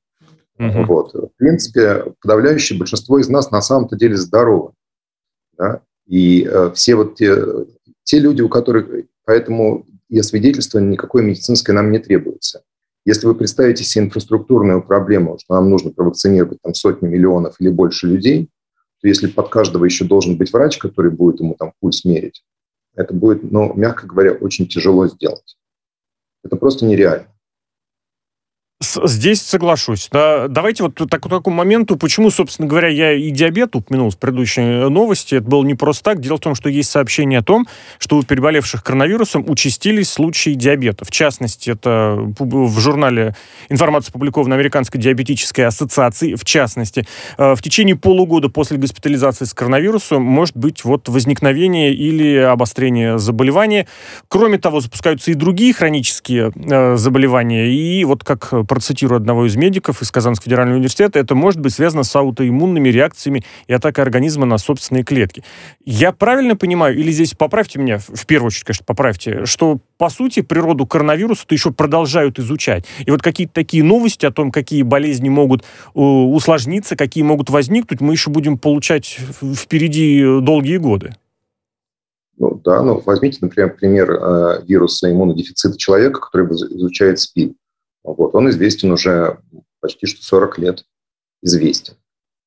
Угу. 0.61 0.85
Вот. 0.85 1.15
В 1.15 1.31
принципе, 1.39 2.05
подавляющее 2.23 2.79
большинство 2.79 3.19
из 3.19 3.29
нас 3.29 3.51
на 3.51 3.63
самом-то 3.63 3.97
деле 3.97 4.17
здоровы. 4.17 4.73
Да? 5.59 5.81
И 6.07 6.47
э, 6.49 6.71
все 6.75 6.95
вот 6.95 7.17
те, 7.17 7.35
те 8.05 8.21
люди, 8.21 8.43
у 8.43 8.49
которых... 8.49 8.87
Поэтому 9.25 9.87
и 10.11 10.19
освидетельствование 10.19 10.93
никакое 10.93 11.23
медицинское 11.23 11.73
нам 11.73 11.91
не 11.91 11.99
требуется. 11.99 12.63
Если 13.07 13.27
вы 13.27 13.35
представите 13.35 13.83
себе 13.85 14.05
инфраструктурную 14.05 14.83
проблему, 14.83 15.39
что 15.41 15.55
нам 15.55 15.71
нужно 15.71 15.91
провакцинировать 15.91 16.59
там 16.63 16.75
сотни 16.75 17.07
миллионов 17.07 17.57
или 17.59 17.71
больше 17.71 18.07
людей, 18.07 18.51
то 19.01 19.09
если 19.09 19.29
под 19.29 19.49
каждого 19.49 19.87
еще 19.87 20.05
должен 20.05 20.37
быть 20.37 20.53
врач, 20.53 20.77
который 20.77 21.11
будет 21.11 21.41
ему 21.41 21.55
там 21.55 21.73
пульс 21.81 22.05
мерить, 22.05 22.45
это 22.95 23.15
будет, 23.15 23.51
ну, 23.51 23.73
мягко 23.75 24.07
говоря, 24.07 24.33
очень 24.33 24.67
тяжело 24.67 25.09
сделать. 25.09 25.57
Это 26.45 26.57
просто 26.57 26.85
нереально. 26.85 27.29
Здесь 28.83 29.43
соглашусь. 29.43 30.09
Да, 30.11 30.49
давайте 30.49 30.85
вот 30.85 30.95
так, 30.95 31.23
к 31.23 31.29
такому 31.29 31.55
моменту, 31.55 31.97
почему, 31.97 32.31
собственно 32.31 32.67
говоря, 32.67 32.89
я 32.89 33.13
и 33.13 33.31
диабет 33.31 33.77
упомянул 33.77 34.09
в 34.09 34.17
предыдущей 34.17 34.89
новости. 34.89 35.35
Это 35.35 35.45
было 35.47 35.63
не 35.65 35.75
просто 35.75 36.03
так. 36.05 36.21
Дело 36.23 36.39
в 36.39 36.41
том, 36.41 36.55
что 36.55 36.71
есть 36.71 36.91
сообщение 36.91 37.41
о 37.41 37.43
том, 37.43 37.67
что 37.99 38.17
у 38.17 38.23
переболевших 38.23 38.83
коронавирусом 38.83 39.45
участились 39.51 40.09
случаи 40.09 40.55
диабета. 40.55 41.05
В 41.05 41.11
частности, 41.11 41.69
это 41.69 42.17
в 42.39 42.81
журнале 42.81 43.37
информация 43.69 44.13
опубликована 44.13 44.55
Американской 44.55 44.99
диабетической 44.99 45.67
ассоциации. 45.67 46.35
В 46.35 46.47
частности, 46.47 47.07
э, 47.37 47.55
в 47.55 47.61
течение 47.61 47.97
полугода 47.97 48.49
после 48.49 48.79
госпитализации 48.79 49.45
с 49.45 49.53
коронавирусом 49.53 50.23
может 50.23 50.57
быть 50.57 50.85
вот 50.85 51.07
возникновение 51.11 51.93
или 51.93 52.35
обострение 52.37 53.19
заболевания. 53.19 53.87
Кроме 54.29 54.57
того, 54.57 54.81
запускаются 54.81 55.33
и 55.33 55.35
другие 55.35 55.75
хронические 55.75 56.51
э, 56.55 56.97
заболевания. 56.97 57.69
И 57.69 58.05
вот 58.05 58.25
как 58.25 58.55
процитирую 58.71 59.17
одного 59.17 59.47
из 59.47 59.57
медиков 59.57 60.01
из 60.01 60.13
Казанского 60.13 60.45
федерального 60.45 60.77
университета, 60.77 61.19
это 61.19 61.35
может 61.35 61.59
быть 61.59 61.75
связано 61.75 62.05
с 62.05 62.15
аутоиммунными 62.15 62.89
реакциями 62.89 63.43
и 63.67 63.73
атакой 63.73 64.05
организма 64.05 64.47
на 64.47 64.59
собственные 64.59 65.03
клетки. 65.03 65.43
Я 65.85 66.13
правильно 66.13 66.55
понимаю, 66.55 66.97
или 66.97 67.11
здесь 67.11 67.35
поправьте 67.35 67.81
меня, 67.81 67.99
в 67.99 68.27
первую 68.27 68.47
очередь, 68.47 68.67
конечно, 68.67 68.85
поправьте, 68.87 69.45
что, 69.45 69.81
по 69.99 70.09
сути, 70.09 70.43
природу 70.43 70.87
коронавируса-то 70.87 71.53
еще 71.53 71.73
продолжают 71.73 72.39
изучать. 72.39 72.85
И 73.05 73.11
вот 73.11 73.23
какие-то 73.23 73.53
такие 73.55 73.83
новости 73.83 74.25
о 74.25 74.31
том, 74.31 74.53
какие 74.53 74.85
болезни 74.85 75.29
могут 75.29 75.63
э, 75.63 75.99
усложниться, 75.99 76.95
какие 76.95 77.25
могут 77.25 77.51
возникнуть, 77.51 78.01
мы 78.01 78.13
еще 78.13 78.31
будем 78.31 78.57
получать 78.57 79.19
впереди 79.43 80.23
долгие 80.43 80.77
годы. 80.77 81.17
Ну 82.39 82.61
да, 82.65 82.83
ну 82.83 83.03
возьмите, 83.05 83.39
например, 83.41 83.75
пример 83.75 84.13
э, 84.13 84.63
вируса 84.69 85.11
иммунодефицита 85.11 85.77
человека, 85.77 86.21
который 86.21 86.47
изучает 86.55 87.19
СПИД. 87.19 87.57
Вот, 88.03 88.35
он 88.35 88.49
известен 88.51 88.93
уже 88.93 89.39
почти 89.81 90.07
что 90.07 90.23
40 90.23 90.59
лет, 90.59 90.85
известен. 91.43 91.95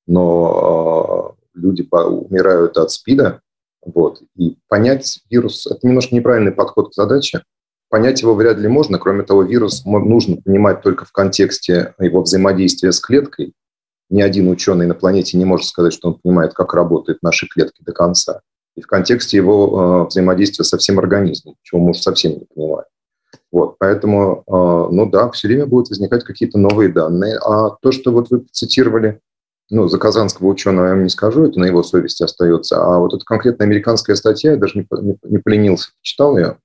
Но 0.08 1.36
э, 1.56 1.60
люди 1.60 1.88
умирают 1.92 2.78
от 2.78 2.92
СПИДа, 2.92 3.42
вот, 3.86 4.22
и 4.36 4.58
понять 4.68 5.20
вирус– 5.30 5.68
это 5.70 5.86
немножко 5.86 6.16
неправильный 6.16 6.52
подход 6.52 6.92
к 6.92 6.94
задаче. 6.94 7.44
Понять 7.90 8.22
его 8.22 8.34
вряд 8.34 8.58
ли 8.58 8.68
можно. 8.68 8.98
Кроме 8.98 9.24
того, 9.24 9.44
вирус 9.44 9.86
нужно 9.86 10.38
понимать 10.38 10.82
только 10.82 11.06
в 11.06 11.12
контексте 11.12 11.94
его 12.00 12.22
взаимодействия 12.22 12.92
с 12.92 13.00
клеткой. 13.00 13.54
Ни 14.10 14.22
один 14.22 14.50
ученый 14.50 14.88
на 14.88 14.96
планете 14.96 15.38
не 15.38 15.46
может 15.46 15.68
сказать, 15.68 15.94
что 15.94 16.10
он 16.10 16.20
понимает, 16.20 16.54
как 16.54 16.74
работают 16.74 17.22
наши 17.22 17.48
клетки 17.48 17.84
до 17.84 17.92
конца. 17.92 18.42
И 18.76 18.82
в 18.82 18.88
контексте 18.88 19.38
его 19.38 20.06
э, 20.06 20.08
взаимодействия 20.08 20.66
со 20.66 20.78
всем 20.78 20.98
организмом, 20.98 21.56
чего 21.62 21.82
мы 21.82 21.92
уж 21.92 22.00
совсем 22.00 22.34
не 22.34 22.46
понимаем. 22.46 22.86
Вот, 23.54 23.76
поэтому, 23.78 24.44
а, 24.48 24.90
ну 24.90 25.08
да, 25.08 25.30
все 25.30 25.48
время 25.48 25.68
будут 25.68 25.90
возникать 25.90 26.24
какие-то 26.24 26.58
новые 26.58 26.90
данные. 26.90 27.38
А 27.38 27.70
то, 27.82 27.92
что 27.92 28.12
вот 28.12 28.32
вы 28.32 28.48
цитировали, 28.52 29.20
ну, 29.70 29.88
за 29.88 30.00
казанского 30.00 30.48
ученого 30.48 30.88
я 30.88 30.92
вам 30.94 31.04
не 31.04 31.10
скажу, 31.10 31.46
это 31.46 31.60
на 31.60 31.66
его 31.66 31.84
совести 31.84 32.24
остается. 32.24 32.84
А 32.84 32.98
вот 32.98 33.14
эта 33.14 33.24
конкретная 33.24 33.68
американская 33.68 34.16
статья, 34.16 34.54
я 34.54 34.58
даже 34.58 34.80
не, 34.80 34.88
не, 35.04 35.18
не 35.22 35.38
поленился, 35.38 35.92
читал 36.02 36.36
ее. 36.36 36.58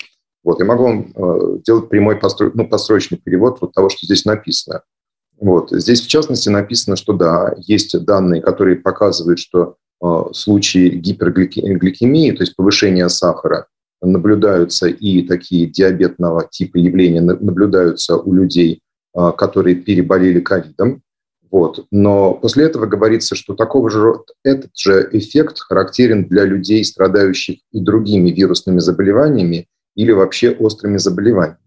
Вот, 0.42 0.60
я 0.60 0.64
могу 0.64 0.84
вам 0.84 1.12
э, 1.14 1.58
делать 1.66 1.90
прямой 1.90 2.16
постро... 2.16 2.50
ну, 2.54 2.66
посрочный 2.66 3.18
перевод 3.18 3.58
вот 3.60 3.74
того, 3.74 3.90
что 3.90 4.06
здесь 4.06 4.24
написано. 4.24 4.80
Вот. 5.38 5.70
Здесь, 5.70 6.00
в 6.00 6.08
частности, 6.08 6.48
написано, 6.48 6.96
что 6.96 7.12
да, 7.12 7.54
есть 7.58 8.02
данные, 8.06 8.40
которые 8.40 8.76
показывают, 8.76 9.38
что 9.38 9.76
э, 10.02 10.24
случаи 10.32 10.88
гипергликемии, 10.88 12.32
то 12.32 12.44
есть 12.44 12.56
повышения 12.56 13.10
сахара, 13.10 13.66
наблюдаются 14.00 14.86
и 14.86 15.22
такие 15.22 15.66
диабетного 15.66 16.48
типа 16.50 16.78
явления 16.78 17.20
наблюдаются 17.20 18.16
у 18.16 18.32
людей, 18.32 18.80
а, 19.14 19.32
которые 19.32 19.76
переболели 19.76 20.40
ковидом. 20.40 21.02
Вот. 21.50 21.86
Но 21.90 22.34
после 22.34 22.64
этого 22.64 22.86
говорится, 22.86 23.34
что 23.34 23.54
такого 23.54 23.90
же, 23.90 24.20
этот 24.44 24.76
же 24.76 25.08
эффект 25.12 25.58
характерен 25.60 26.26
для 26.26 26.44
людей, 26.44 26.84
страдающих 26.84 27.58
и 27.72 27.80
другими 27.80 28.30
вирусными 28.30 28.80
заболеваниями 28.80 29.66
или 29.94 30.12
вообще 30.12 30.50
острыми 30.50 30.98
заболеваниями. 30.98 31.58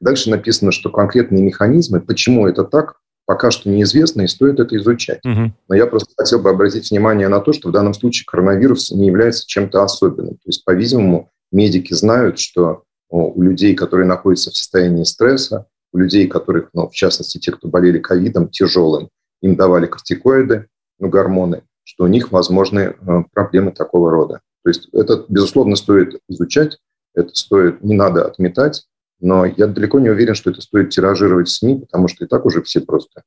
Дальше 0.00 0.30
написано, 0.30 0.72
что 0.72 0.90
конкретные 0.90 1.42
механизмы, 1.42 2.00
почему 2.00 2.48
это 2.48 2.64
так, 2.64 2.96
пока 3.24 3.52
что 3.52 3.70
неизвестно 3.70 4.22
и 4.22 4.26
стоит 4.26 4.58
это 4.58 4.76
изучать. 4.76 5.20
Угу. 5.24 5.52
Но 5.68 5.74
я 5.74 5.86
просто 5.86 6.12
хотел 6.16 6.40
бы 6.40 6.50
обратить 6.50 6.90
внимание 6.90 7.28
на 7.28 7.40
то, 7.40 7.52
что 7.52 7.68
в 7.68 7.72
данном 7.72 7.94
случае 7.94 8.26
коронавирус 8.26 8.90
не 8.90 9.06
является 9.06 9.46
чем-то 9.46 9.82
особенным. 9.82 10.34
То 10.34 10.46
есть, 10.46 10.64
по-видимому, 10.64 11.30
медики 11.52 11.94
знают, 11.94 12.38
что 12.38 12.84
у 13.08 13.42
людей, 13.42 13.74
которые 13.74 14.06
находятся 14.06 14.50
в 14.50 14.56
состоянии 14.56 15.04
стресса, 15.04 15.66
у 15.92 15.98
людей, 15.98 16.26
которых, 16.26 16.70
ну, 16.72 16.88
в 16.88 16.94
частности, 16.94 17.38
те, 17.38 17.52
кто 17.52 17.68
болели 17.68 17.98
ковидом 17.98 18.48
тяжелым, 18.48 19.10
им 19.42 19.56
давали 19.56 19.86
кортикоиды, 19.86 20.66
ну, 20.98 21.08
гормоны, 21.08 21.62
что 21.84 22.04
у 22.04 22.06
них 22.06 22.32
возможны 22.32 22.78
э, 22.78 22.94
проблемы 23.32 23.72
такого 23.72 24.10
рода. 24.10 24.40
То 24.62 24.70
есть 24.70 24.88
это, 24.92 25.24
безусловно, 25.28 25.76
стоит 25.76 26.18
изучать, 26.28 26.78
это 27.14 27.34
стоит, 27.34 27.82
не 27.82 27.94
надо 27.94 28.24
отметать, 28.24 28.86
но 29.20 29.44
я 29.44 29.66
далеко 29.66 30.00
не 30.00 30.08
уверен, 30.08 30.34
что 30.34 30.50
это 30.50 30.60
стоит 30.62 30.90
тиражировать 30.90 31.48
в 31.48 31.52
СМИ, 31.52 31.80
потому 31.80 32.08
что 32.08 32.24
и 32.24 32.28
так 32.28 32.46
уже 32.46 32.62
все 32.62 32.80
просто 32.80 33.22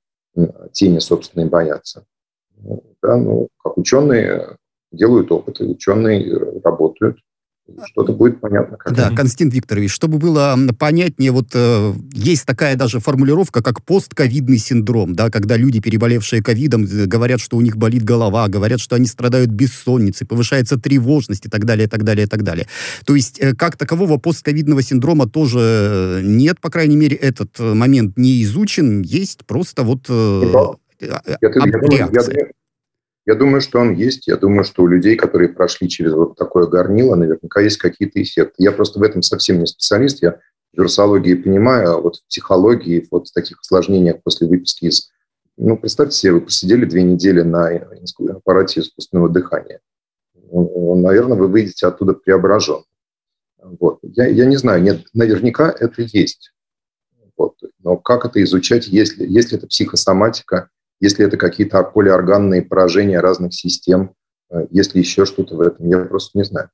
тени 0.71 0.99
собственной 0.99 1.47
боятся. 1.47 2.05
Ну, 2.57 2.83
да, 3.01 3.15
ну, 3.17 3.49
как 3.63 3.77
ученые 3.77 4.57
делают 4.91 5.31
опыты, 5.31 5.65
ученые 5.65 6.61
работают, 6.63 7.17
что-то 7.85 8.13
будет 8.13 8.39
понятно. 8.39 8.77
Как 8.77 8.93
да, 8.93 9.09
Константин 9.09 9.49
Викторович, 9.49 9.91
чтобы 9.91 10.17
было 10.17 10.57
понятнее, 10.77 11.31
вот 11.31 11.47
э, 11.53 11.93
есть 12.13 12.45
такая 12.45 12.75
даже 12.75 12.99
формулировка, 12.99 13.63
как 13.63 13.83
постковидный 13.83 14.57
синдром, 14.57 15.15
да, 15.15 15.29
когда 15.29 15.57
люди, 15.57 15.79
переболевшие 15.79 16.43
ковидом, 16.43 16.83
э, 16.83 17.05
говорят, 17.05 17.41
что 17.41 17.57
у 17.57 17.61
них 17.61 17.77
болит 17.77 18.03
голова, 18.03 18.47
говорят, 18.47 18.79
что 18.79 18.95
они 18.95 19.07
страдают 19.07 19.49
бессонницей, 19.49 20.27
повышается 20.27 20.79
тревожность 20.79 21.45
и 21.45 21.49
так 21.49 21.65
далее, 21.65 21.87
и 21.87 21.89
так 21.89 22.03
далее, 22.03 22.25
и 22.25 22.29
так 22.29 22.43
далее. 22.43 22.67
То 23.05 23.15
есть, 23.15 23.39
э, 23.39 23.55
как 23.55 23.77
такового 23.77 24.17
постковидного 24.17 24.81
синдрома 24.81 25.27
тоже 25.27 25.59
э, 25.59 26.21
нет, 26.23 26.59
по 26.61 26.69
крайней 26.69 26.97
мере, 26.97 27.15
этот 27.15 27.59
э, 27.59 27.73
момент 27.73 28.17
не 28.17 28.43
изучен, 28.43 29.01
есть 29.01 29.45
просто 29.45 29.83
вот... 29.83 30.05
Э, 30.09 30.73
я, 30.99 31.21
я, 31.25 31.37
я, 31.41 31.49
думаю, 31.49 31.91
я, 31.91 32.07
я 33.25 33.35
думаю, 33.35 33.61
что 33.61 33.79
он 33.79 33.93
есть. 33.93 34.27
Я 34.27 34.37
думаю, 34.37 34.63
что 34.63 34.83
у 34.83 34.87
людей, 34.87 35.15
которые 35.15 35.49
прошли 35.49 35.89
через 35.89 36.13
вот 36.13 36.35
такое 36.35 36.67
горнило, 36.67 37.15
наверняка 37.15 37.61
есть 37.61 37.77
какие-то 37.77 38.21
эффекты. 38.21 38.55
Я 38.57 38.71
просто 38.71 38.99
в 38.99 39.03
этом 39.03 39.21
совсем 39.23 39.59
не 39.59 39.65
специалист. 39.65 40.21
Я 40.21 40.39
в 40.73 40.77
вирусологии 40.77 41.33
понимаю, 41.33 41.91
а 41.91 42.01
вот 42.01 42.17
в 42.17 42.27
психологии, 42.27 43.07
вот 43.09 43.29
в 43.29 43.33
таких 43.33 43.59
осложнениях 43.61 44.21
после 44.23 44.47
выписки 44.47 44.85
из... 44.85 45.09
Ну, 45.57 45.77
представьте 45.77 46.17
себе, 46.17 46.33
вы 46.33 46.41
посидели 46.41 46.85
две 46.85 47.01
недели 47.01 47.41
на 47.41 47.69
аппарате 48.29 48.81
искусственного 48.81 49.29
дыхания. 49.29 49.79
Наверное, 50.51 51.37
вы 51.37 51.47
выйдете 51.47 51.87
оттуда 51.87 52.13
преображен. 52.13 52.83
Вот. 53.57 53.99
Я, 54.03 54.27
я 54.27 54.45
не 54.45 54.57
знаю, 54.57 54.83
нет, 54.83 55.05
наверняка 55.13 55.73
это 55.79 56.03
есть. 56.03 56.51
Вот. 57.37 57.55
Но 57.79 57.97
как 57.97 58.25
это 58.25 58.43
изучать, 58.43 58.87
если, 58.87 59.25
если 59.25 59.57
это 59.57 59.65
психосоматика, 59.65 60.69
если 60.99 61.25
это 61.25 61.37
какие-то 61.37 61.83
полиорганные 61.83 62.61
поражения 62.61 63.19
разных 63.19 63.53
систем, 63.53 64.13
э, 64.51 64.67
если 64.69 64.99
еще 64.99 65.25
что-то 65.25 65.55
в 65.55 65.61
этом, 65.61 65.87
я 65.87 65.99
просто 65.99 66.37
не 66.37 66.43
знаю. 66.43 66.69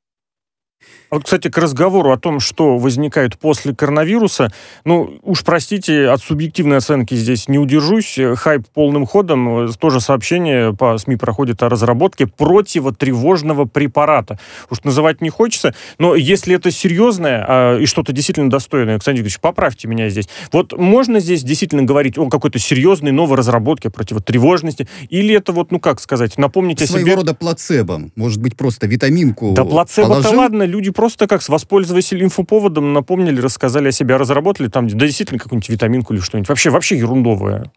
А 1.09 1.15
вот, 1.15 1.25
кстати, 1.25 1.49
к 1.49 1.57
разговору 1.57 2.11
о 2.11 2.17
том, 2.17 2.39
что 2.39 2.77
возникает 2.77 3.37
после 3.37 3.75
коронавируса, 3.75 4.51
ну, 4.85 5.19
уж 5.23 5.43
простите, 5.43 6.07
от 6.07 6.21
субъективной 6.21 6.77
оценки 6.77 7.15
здесь 7.15 7.49
не 7.49 7.59
удержусь. 7.59 8.17
Хайп 8.35 8.67
полным 8.73 9.05
ходом. 9.05 9.71
Тоже 9.73 9.99
сообщение 9.99 10.73
по 10.73 10.97
СМИ 10.97 11.17
проходит 11.17 11.63
о 11.63 11.69
разработке 11.69 12.27
противотревожного 12.27 13.65
препарата. 13.65 14.39
Уж 14.69 14.83
называть 14.83 15.21
не 15.21 15.29
хочется, 15.29 15.75
но 15.99 16.15
если 16.15 16.55
это 16.55 16.71
серьезное 16.71 17.45
а, 17.47 17.77
и 17.77 17.85
что-то 17.85 18.13
действительно 18.13 18.49
достойное, 18.49 18.93
Александр 18.93 19.19
Игоревич, 19.19 19.39
поправьте 19.39 19.87
меня 19.87 20.09
здесь. 20.09 20.29
Вот 20.51 20.77
можно 20.77 21.19
здесь 21.19 21.43
действительно 21.43 21.83
говорить 21.83 22.17
о 22.17 22.29
какой-то 22.29 22.57
серьезной 22.59 23.11
новой 23.11 23.37
разработке 23.37 23.89
противотревожности? 23.89 24.87
Или 25.09 25.35
это 25.35 25.51
вот, 25.51 25.71
ну 25.71 25.79
как 25.79 25.99
сказать, 25.99 26.37
напомнить 26.37 26.79
Своего 26.79 26.93
о 26.93 26.99
себе... 26.99 27.01
Своего 27.01 27.21
рода 27.21 27.33
плацебо. 27.35 28.01
Может 28.15 28.41
быть, 28.41 28.55
просто 28.55 28.87
витаминку 28.87 29.53
Да 29.53 29.65
плацебо-то 29.65 30.29
ладно, 30.29 30.63
люди 30.71 30.91
просто 30.91 31.27
как 31.27 31.47
воспользовались 31.47 32.13
инфоповодом, 32.13 32.93
напомнили, 32.93 33.39
рассказали 33.39 33.89
о 33.89 33.91
себе, 33.91 34.15
разработали 34.15 34.67
там, 34.67 34.87
да 34.87 35.05
действительно 35.05 35.39
какую-нибудь 35.39 35.69
витаминку 35.69 36.13
или 36.13 36.21
что-нибудь. 36.21 36.49
Вообще, 36.49 36.69
вообще 36.69 36.97
ерундовое. 36.97 37.71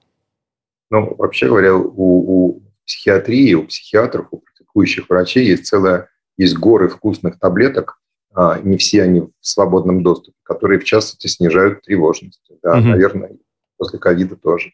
Ну, 0.90 1.14
вообще 1.16 1.48
говоря, 1.48 1.74
у, 1.74 1.86
у 1.86 2.62
психиатрии, 2.86 3.54
у 3.54 3.64
психиатров, 3.66 4.28
у 4.30 4.38
практикующих 4.38 5.08
врачей 5.08 5.46
есть 5.46 5.66
целая, 5.66 6.08
есть 6.36 6.56
горы 6.56 6.88
вкусных 6.88 7.38
таблеток, 7.38 8.00
а, 8.34 8.58
не 8.60 8.76
все 8.76 9.02
они 9.02 9.20
в 9.20 9.32
свободном 9.40 10.02
доступе, 10.02 10.36
которые, 10.42 10.80
в 10.80 10.84
частности, 10.84 11.26
снижают 11.26 11.82
тревожность. 11.82 12.42
Да, 12.62 12.78
угу. 12.78 12.88
наверное, 12.88 13.30
после 13.76 13.98
ковида 13.98 14.36
тоже. 14.36 14.72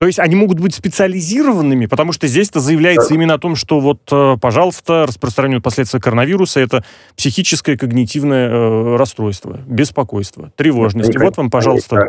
То 0.00 0.06
есть 0.06 0.20
они 0.20 0.36
могут 0.36 0.60
быть 0.60 0.74
специализированными, 0.74 1.86
потому 1.86 2.12
что 2.12 2.28
здесь-то 2.28 2.60
заявляется 2.60 3.08
да. 3.08 3.14
именно 3.16 3.34
о 3.34 3.38
том, 3.38 3.56
что 3.56 3.80
вот, 3.80 4.00
э, 4.12 4.36
пожалуйста, 4.40 5.06
распространенные 5.06 5.60
последствия 5.60 6.00
коронавируса– 6.00 6.60
это 6.60 6.84
психическое 7.16 7.76
когнитивное 7.76 8.48
э, 8.48 8.96
расстройство, 8.96 9.58
беспокойство, 9.66 10.52
тревожность. 10.54 11.12
И 11.12 11.18
вот 11.18 11.36
вам, 11.36 11.50
пожалуйста. 11.50 12.06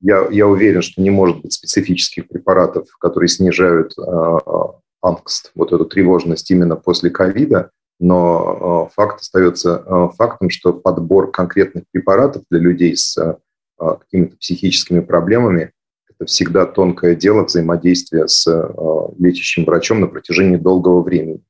Я, 0.00 0.26
я 0.30 0.46
уверен, 0.48 0.82
что 0.82 1.00
не 1.00 1.10
может 1.10 1.40
быть 1.40 1.52
специфических 1.52 2.26
препаратов, 2.26 2.88
которые 2.98 3.28
снижают 3.28 3.94
э, 3.96 4.38
ангст, 5.00 5.52
вот 5.54 5.72
эту 5.72 5.84
тревожность 5.84 6.50
именно 6.50 6.74
после 6.74 7.10
ковида, 7.10 7.70
но 8.00 8.88
э, 8.90 8.94
факт 8.94 9.20
остается 9.20 9.84
э, 9.86 10.08
фактом, 10.16 10.50
что 10.50 10.72
подбор 10.72 11.30
конкретных 11.30 11.84
препаратов 11.92 12.42
для 12.50 12.58
людей 12.58 12.96
с 12.96 13.16
э, 13.16 13.36
какими-то 13.78 14.36
психическими 14.36 14.98
проблемами 15.00 15.70
это 16.18 16.26
всегда 16.26 16.66
тонкое 16.66 17.14
дело 17.14 17.44
взаимодействия 17.44 18.28
с 18.28 18.46
э, 18.46 18.68
лечащим 19.18 19.64
врачом 19.64 20.00
на 20.00 20.06
протяжении 20.06 20.56
долгого 20.56 21.02
времени. 21.02 21.42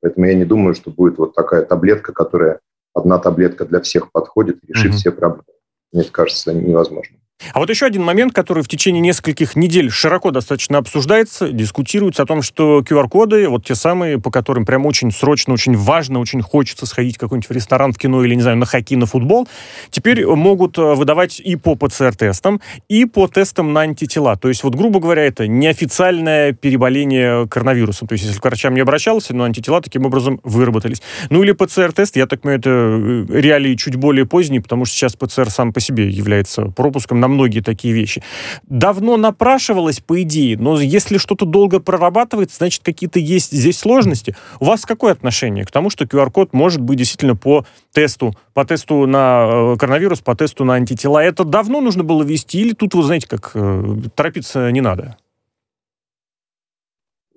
Поэтому 0.00 0.26
я 0.26 0.34
не 0.34 0.44
думаю, 0.44 0.74
что 0.74 0.90
будет 0.90 1.18
вот 1.18 1.34
такая 1.34 1.62
таблетка, 1.62 2.12
которая 2.12 2.60
одна 2.94 3.18
таблетка 3.18 3.64
для 3.64 3.80
всех 3.80 4.12
подходит 4.12 4.58
и 4.62 4.68
решит 4.68 4.92
mm-hmm. 4.92 4.96
все 4.96 5.12
проблемы. 5.12 5.44
Мне 5.92 6.04
кажется, 6.04 6.52
невозможно. 6.52 7.16
А 7.52 7.58
вот 7.58 7.70
еще 7.70 7.86
один 7.86 8.02
момент, 8.02 8.34
который 8.34 8.62
в 8.62 8.68
течение 8.68 9.00
нескольких 9.00 9.56
недель 9.56 9.90
широко 9.90 10.30
достаточно 10.30 10.78
обсуждается, 10.78 11.50
дискутируется 11.50 12.22
о 12.22 12.26
том, 12.26 12.42
что 12.42 12.80
QR-коды, 12.80 13.48
вот 13.48 13.64
те 13.64 13.74
самые, 13.74 14.20
по 14.20 14.30
которым 14.30 14.64
прям 14.64 14.86
очень 14.86 15.10
срочно, 15.10 15.54
очень 15.54 15.76
важно, 15.76 16.20
очень 16.20 16.42
хочется 16.42 16.86
сходить 16.86 17.16
в 17.16 17.18
какой-нибудь 17.18 17.50
ресторан, 17.50 17.92
в 17.92 17.98
кино 17.98 18.24
или, 18.24 18.34
не 18.34 18.42
знаю, 18.42 18.58
на 18.58 18.66
хоккей, 18.66 18.96
на 18.96 19.06
футбол, 19.06 19.48
теперь 19.90 20.26
могут 20.26 20.78
э, 20.78 20.94
выдавать 20.94 21.40
и 21.40 21.56
по 21.56 21.74
ПЦР-тестам, 21.74 22.60
и 22.88 23.04
по 23.04 23.26
тестам 23.26 23.72
на 23.72 23.80
антитела. 23.80 24.36
То 24.36 24.48
есть, 24.48 24.62
вот, 24.62 24.74
грубо 24.74 25.00
говоря, 25.00 25.24
это 25.24 25.48
неофициальное 25.48 26.52
переболение 26.52 27.48
коронавирусом. 27.48 28.08
То 28.08 28.14
есть, 28.14 28.24
если 28.24 28.38
к 28.38 28.44
врачам 28.44 28.74
не 28.74 28.80
обращался, 28.80 29.34
но 29.34 29.44
антитела 29.44 29.80
таким 29.80 30.06
образом 30.06 30.40
выработались. 30.44 31.02
Ну 31.30 31.42
или 31.42 31.52
ПЦР-тест, 31.52 32.16
я 32.16 32.26
так 32.26 32.42
понимаю, 32.42 32.60
это 32.60 32.70
э, 32.70 33.40
реалии 33.40 33.74
чуть 33.74 33.96
более 33.96 34.26
поздние, 34.26 34.60
потому 34.60 34.84
что 34.84 34.96
сейчас 34.96 35.16
ПЦР 35.16 35.50
сам 35.50 35.72
по 35.72 35.80
себе 35.80 36.08
является 36.08 36.66
пропуском 36.66 37.20
на 37.20 37.29
многие 37.30 37.60
такие 37.60 37.94
вещи. 37.94 38.22
Давно 38.68 39.16
напрашивалось, 39.16 40.00
по 40.00 40.22
идее, 40.22 40.58
но 40.58 40.80
если 40.80 41.18
что-то 41.18 41.44
долго 41.46 41.80
прорабатывается, 41.80 42.56
значит, 42.58 42.82
какие-то 42.84 43.18
есть 43.18 43.52
здесь 43.52 43.78
сложности. 43.78 44.36
У 44.58 44.66
вас 44.66 44.84
какое 44.84 45.12
отношение 45.12 45.64
к 45.64 45.70
тому, 45.70 45.90
что 45.90 46.04
QR-код 46.04 46.52
может 46.52 46.80
быть 46.80 46.98
действительно 46.98 47.36
по 47.36 47.64
тесту, 47.92 48.34
по 48.54 48.64
тесту 48.64 49.06
на 49.06 49.72
э, 49.74 49.76
коронавирус, 49.78 50.20
по 50.20 50.34
тесту 50.34 50.64
на 50.64 50.74
антитела? 50.74 51.22
Это 51.22 51.44
давно 51.44 51.80
нужно 51.80 52.04
было 52.04 52.22
вести 52.22 52.60
или 52.60 52.74
тут, 52.74 52.94
вы 52.94 53.02
знаете, 53.02 53.28
как 53.28 53.52
э, 53.54 53.96
торопиться 54.14 54.70
не 54.70 54.80
надо? 54.80 55.16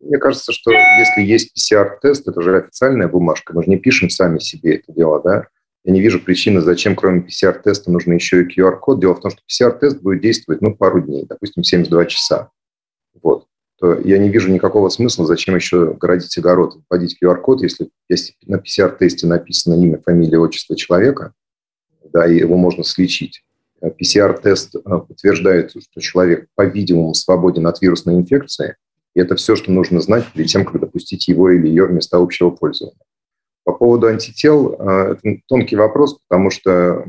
Мне 0.01 0.17
кажется, 0.17 0.51
что 0.51 0.71
если 0.71 1.21
есть 1.21 1.53
PCR-тест, 1.55 2.27
это 2.27 2.41
же 2.41 2.57
официальная 2.57 3.07
бумажка, 3.07 3.53
мы 3.53 3.63
же 3.63 3.69
не 3.69 3.77
пишем 3.77 4.09
сами 4.09 4.39
себе 4.39 4.75
это 4.75 4.91
дело, 4.91 5.21
да? 5.23 5.47
Я 5.83 5.91
не 5.91 6.01
вижу 6.01 6.19
причины, 6.19 6.61
зачем 6.61 6.95
кроме 6.95 7.21
PCR-теста 7.21 7.91
нужно 7.91 8.13
еще 8.13 8.43
и 8.43 8.47
QR-код. 8.47 8.99
Дело 9.01 9.15
в 9.15 9.19
том, 9.19 9.31
что 9.31 9.41
PCR-тест 9.41 10.01
будет 10.01 10.21
действовать 10.21 10.61
ну, 10.61 10.75
пару 10.75 11.01
дней, 11.01 11.25
допустим, 11.27 11.63
72 11.63 12.05
часа. 12.05 12.51
Вот. 13.21 13.47
То 13.79 13.99
я 13.99 14.17
не 14.17 14.29
вижу 14.29 14.49
никакого 14.49 14.87
смысла, 14.87 15.25
зачем 15.25 15.55
еще 15.55 15.93
городить 15.93 16.37
огород, 16.37 16.77
вводить 16.89 17.17
QR-код, 17.21 17.63
если, 17.63 17.89
если 18.07 18.33
на 18.45 18.55
PCR-тесте 18.55 19.27
написано 19.27 19.73
имя, 19.73 19.99
фамилия, 20.05 20.39
отчество 20.39 20.77
человека, 20.77 21.33
да, 22.13 22.27
и 22.27 22.37
его 22.37 22.55
можно 22.55 22.85
слечить. 22.85 23.43
PCR-тест 23.81 24.75
э, 24.75 24.79
подтверждает, 24.85 25.71
что 25.71 25.99
человек, 25.99 26.47
по-видимому, 26.55 27.13
свободен 27.13 27.67
от 27.67 27.81
вирусной 27.81 28.15
инфекции, 28.15 28.77
и 29.13 29.19
это 29.19 29.35
все, 29.35 29.57
что 29.57 29.71
нужно 29.71 29.99
знать 29.99 30.25
перед 30.33 30.47
тем, 30.47 30.63
как 30.63 30.79
допустить 30.79 31.27
его 31.27 31.49
или 31.49 31.67
ее 31.67 31.85
в 31.85 31.91
места 31.91 32.17
общего 32.17 32.51
пользования. 32.51 32.97
По 33.63 33.73
поводу 33.73 34.07
антител, 34.07 34.75
э, 34.77 35.15
это 35.17 35.41
тонкий 35.47 35.75
вопрос, 35.75 36.19
потому 36.27 36.49
что 36.49 37.05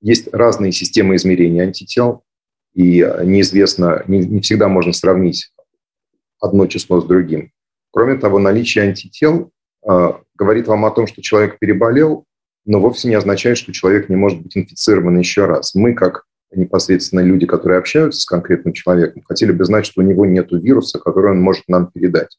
есть 0.00 0.32
разные 0.32 0.72
системы 0.72 1.16
измерения 1.16 1.64
антител, 1.64 2.22
и 2.74 2.98
неизвестно, 3.24 4.02
не, 4.06 4.20
не 4.20 4.40
всегда 4.40 4.68
можно 4.68 4.92
сравнить 4.92 5.52
одно 6.40 6.66
число 6.66 7.00
с 7.00 7.04
другим. 7.04 7.52
Кроме 7.92 8.16
того, 8.16 8.38
наличие 8.38 8.84
антител 8.84 9.50
э, 9.88 10.12
говорит 10.36 10.68
вам 10.68 10.84
о 10.84 10.90
том, 10.90 11.06
что 11.06 11.22
человек 11.22 11.58
переболел, 11.58 12.24
но 12.64 12.80
вовсе 12.80 13.08
не 13.08 13.14
означает, 13.14 13.58
что 13.58 13.72
человек 13.72 14.08
не 14.08 14.16
может 14.16 14.40
быть 14.40 14.56
инфицирован 14.56 15.18
еще 15.18 15.46
раз. 15.46 15.74
Мы, 15.74 15.94
как 15.94 16.24
непосредственно 16.52 17.20
люди, 17.20 17.46
которые 17.46 17.78
общаются 17.78 18.20
с 18.20 18.26
конкретным 18.26 18.72
человеком, 18.72 19.22
хотели 19.22 19.52
бы 19.52 19.64
знать, 19.64 19.86
что 19.86 20.00
у 20.00 20.04
него 20.04 20.26
нет 20.26 20.48
вируса, 20.50 20.98
который 20.98 21.32
он 21.32 21.40
может 21.40 21.64
нам 21.68 21.90
передать. 21.90 22.36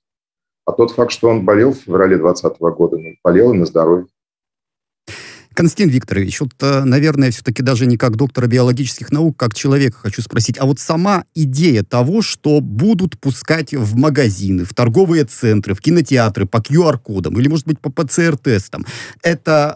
А 0.66 0.72
тот 0.72 0.92
факт, 0.92 1.12
что 1.12 1.30
он 1.30 1.44
болел 1.44 1.74
в 1.74 1.78
феврале 1.78 2.18
2020 2.18 2.60
года, 2.76 2.98
ну, 2.98 3.16
болел 3.24 3.54
и 3.54 3.58
на 3.58 3.66
здоровье. 3.66 4.08
Константин 5.54 5.90
Викторович, 5.90 6.42
вот, 6.42 6.54
э, 6.62 6.84
наверное, 6.86 7.30
все-таки 7.30 7.62
даже 7.62 7.86
не 7.86 7.98
как 7.98 8.16
доктора 8.16 8.48
биологических 8.48 9.12
наук, 9.12 9.36
как 9.38 9.54
человека 9.54 9.98
хочу 9.98 10.22
спросить, 10.22 10.58
а 10.58 10.66
вот 10.66 10.80
сама 10.80 11.26
идея 11.36 11.84
того, 11.84 12.22
что 12.22 12.62
будут 12.62 13.20
пускать 13.20 13.74
в 13.74 13.98
магазины, 13.98 14.64
в 14.64 14.74
торговые 14.74 15.26
центры, 15.26 15.74
в 15.74 15.82
кинотеатры 15.82 16.46
по 16.46 16.58
QR-кодам 16.58 17.38
или, 17.38 17.50
может 17.50 17.68
быть, 17.68 17.80
по 17.80 17.92
ПЦР-тестам, 17.92 18.86
это 19.24 19.76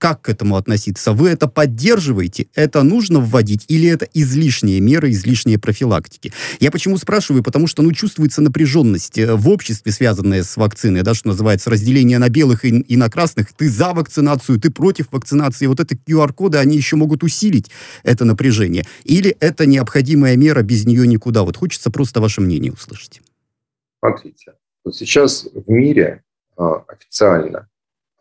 как 0.00 0.22
к 0.22 0.28
этому 0.30 0.56
относиться? 0.56 1.12
Вы 1.12 1.28
это 1.28 1.46
поддерживаете? 1.46 2.46
Это 2.54 2.82
нужно 2.82 3.20
вводить? 3.20 3.66
Или 3.68 3.86
это 3.88 4.08
излишние 4.14 4.80
меры, 4.80 5.10
излишние 5.10 5.58
профилактики? 5.58 6.32
Я 6.58 6.70
почему 6.70 6.96
спрашиваю? 6.96 7.44
Потому 7.44 7.66
что, 7.66 7.82
ну, 7.82 7.92
чувствуется 7.92 8.40
напряженность 8.40 9.18
э, 9.18 9.34
в 9.34 9.48
обществе, 9.50 9.92
связанная 9.92 10.42
с 10.42 10.56
вакциной, 10.56 11.02
да, 11.02 11.12
что 11.12 11.28
называется, 11.28 11.68
разделение 11.68 12.18
на 12.18 12.30
белых 12.30 12.64
и, 12.64 12.80
и 12.80 12.96
на 12.96 13.10
красных. 13.10 13.52
Ты 13.52 13.68
за 13.68 13.92
вакцинацию, 13.92 14.58
ты 14.58 14.70
против 14.70 15.12
вакцинации. 15.12 15.66
Вот 15.66 15.80
эти 15.80 15.94
QR-коды, 15.94 16.56
они 16.56 16.78
еще 16.78 16.96
могут 16.96 17.22
усилить 17.22 17.70
это 18.02 18.24
напряжение. 18.24 18.86
Или 19.04 19.36
это 19.38 19.66
необходимая 19.66 20.34
мера, 20.36 20.62
без 20.62 20.86
нее 20.86 21.06
никуда? 21.06 21.42
Вот 21.42 21.58
хочется 21.58 21.90
просто 21.90 22.22
ваше 22.22 22.40
мнение 22.40 22.72
услышать. 22.72 23.20
Смотрите, 23.98 24.54
вот 24.82 24.96
сейчас 24.96 25.46
в 25.52 25.70
мире 25.70 26.22
а, 26.56 26.84
официально 26.88 27.68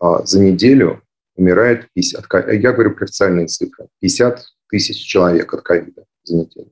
а, 0.02 0.26
за 0.26 0.42
неделю 0.42 1.02
умирает 1.40 1.88
50, 1.94 2.26
я 2.54 2.72
говорю 2.74 2.94
про 2.94 3.06
официальные 3.06 3.48
цифры, 3.48 3.88
50 4.02 4.46
тысяч 4.70 4.98
человек 4.98 5.54
от 5.54 5.62
ковида 5.62 6.06
за 6.24 6.36
неделю. 6.36 6.72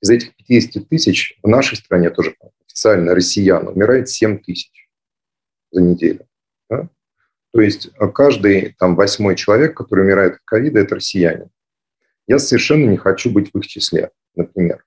Из 0.00 0.08
этих 0.08 0.34
50 0.34 0.88
тысяч 0.88 1.38
в 1.42 1.48
нашей 1.48 1.76
стране 1.76 2.08
тоже 2.08 2.34
официально 2.64 3.14
россиян 3.14 3.68
умирает 3.68 4.08
7 4.08 4.38
тысяч 4.38 4.88
за 5.70 5.82
неделю. 5.82 6.26
Да? 6.70 6.88
То 7.52 7.60
есть 7.60 7.90
каждый 8.14 8.74
там 8.78 8.96
восьмой 8.96 9.36
человек, 9.36 9.76
который 9.76 10.04
умирает 10.04 10.34
от 10.36 10.40
ковида, 10.44 10.80
это 10.80 10.94
россияне. 10.94 11.50
Я 12.26 12.38
совершенно 12.38 12.88
не 12.88 12.96
хочу 12.96 13.30
быть 13.30 13.50
в 13.52 13.58
их 13.58 13.66
числе, 13.66 14.10
например. 14.34 14.84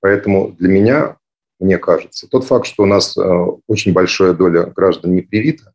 Поэтому 0.00 0.52
для 0.52 0.68
меня, 0.68 1.18
мне 1.58 1.76
кажется, 1.78 2.28
тот 2.28 2.44
факт, 2.44 2.66
что 2.66 2.84
у 2.84 2.86
нас 2.86 3.16
э, 3.16 3.22
очень 3.66 3.92
большая 3.92 4.32
доля 4.32 4.64
граждан 4.64 5.14
не 5.14 5.22
привита, 5.22 5.72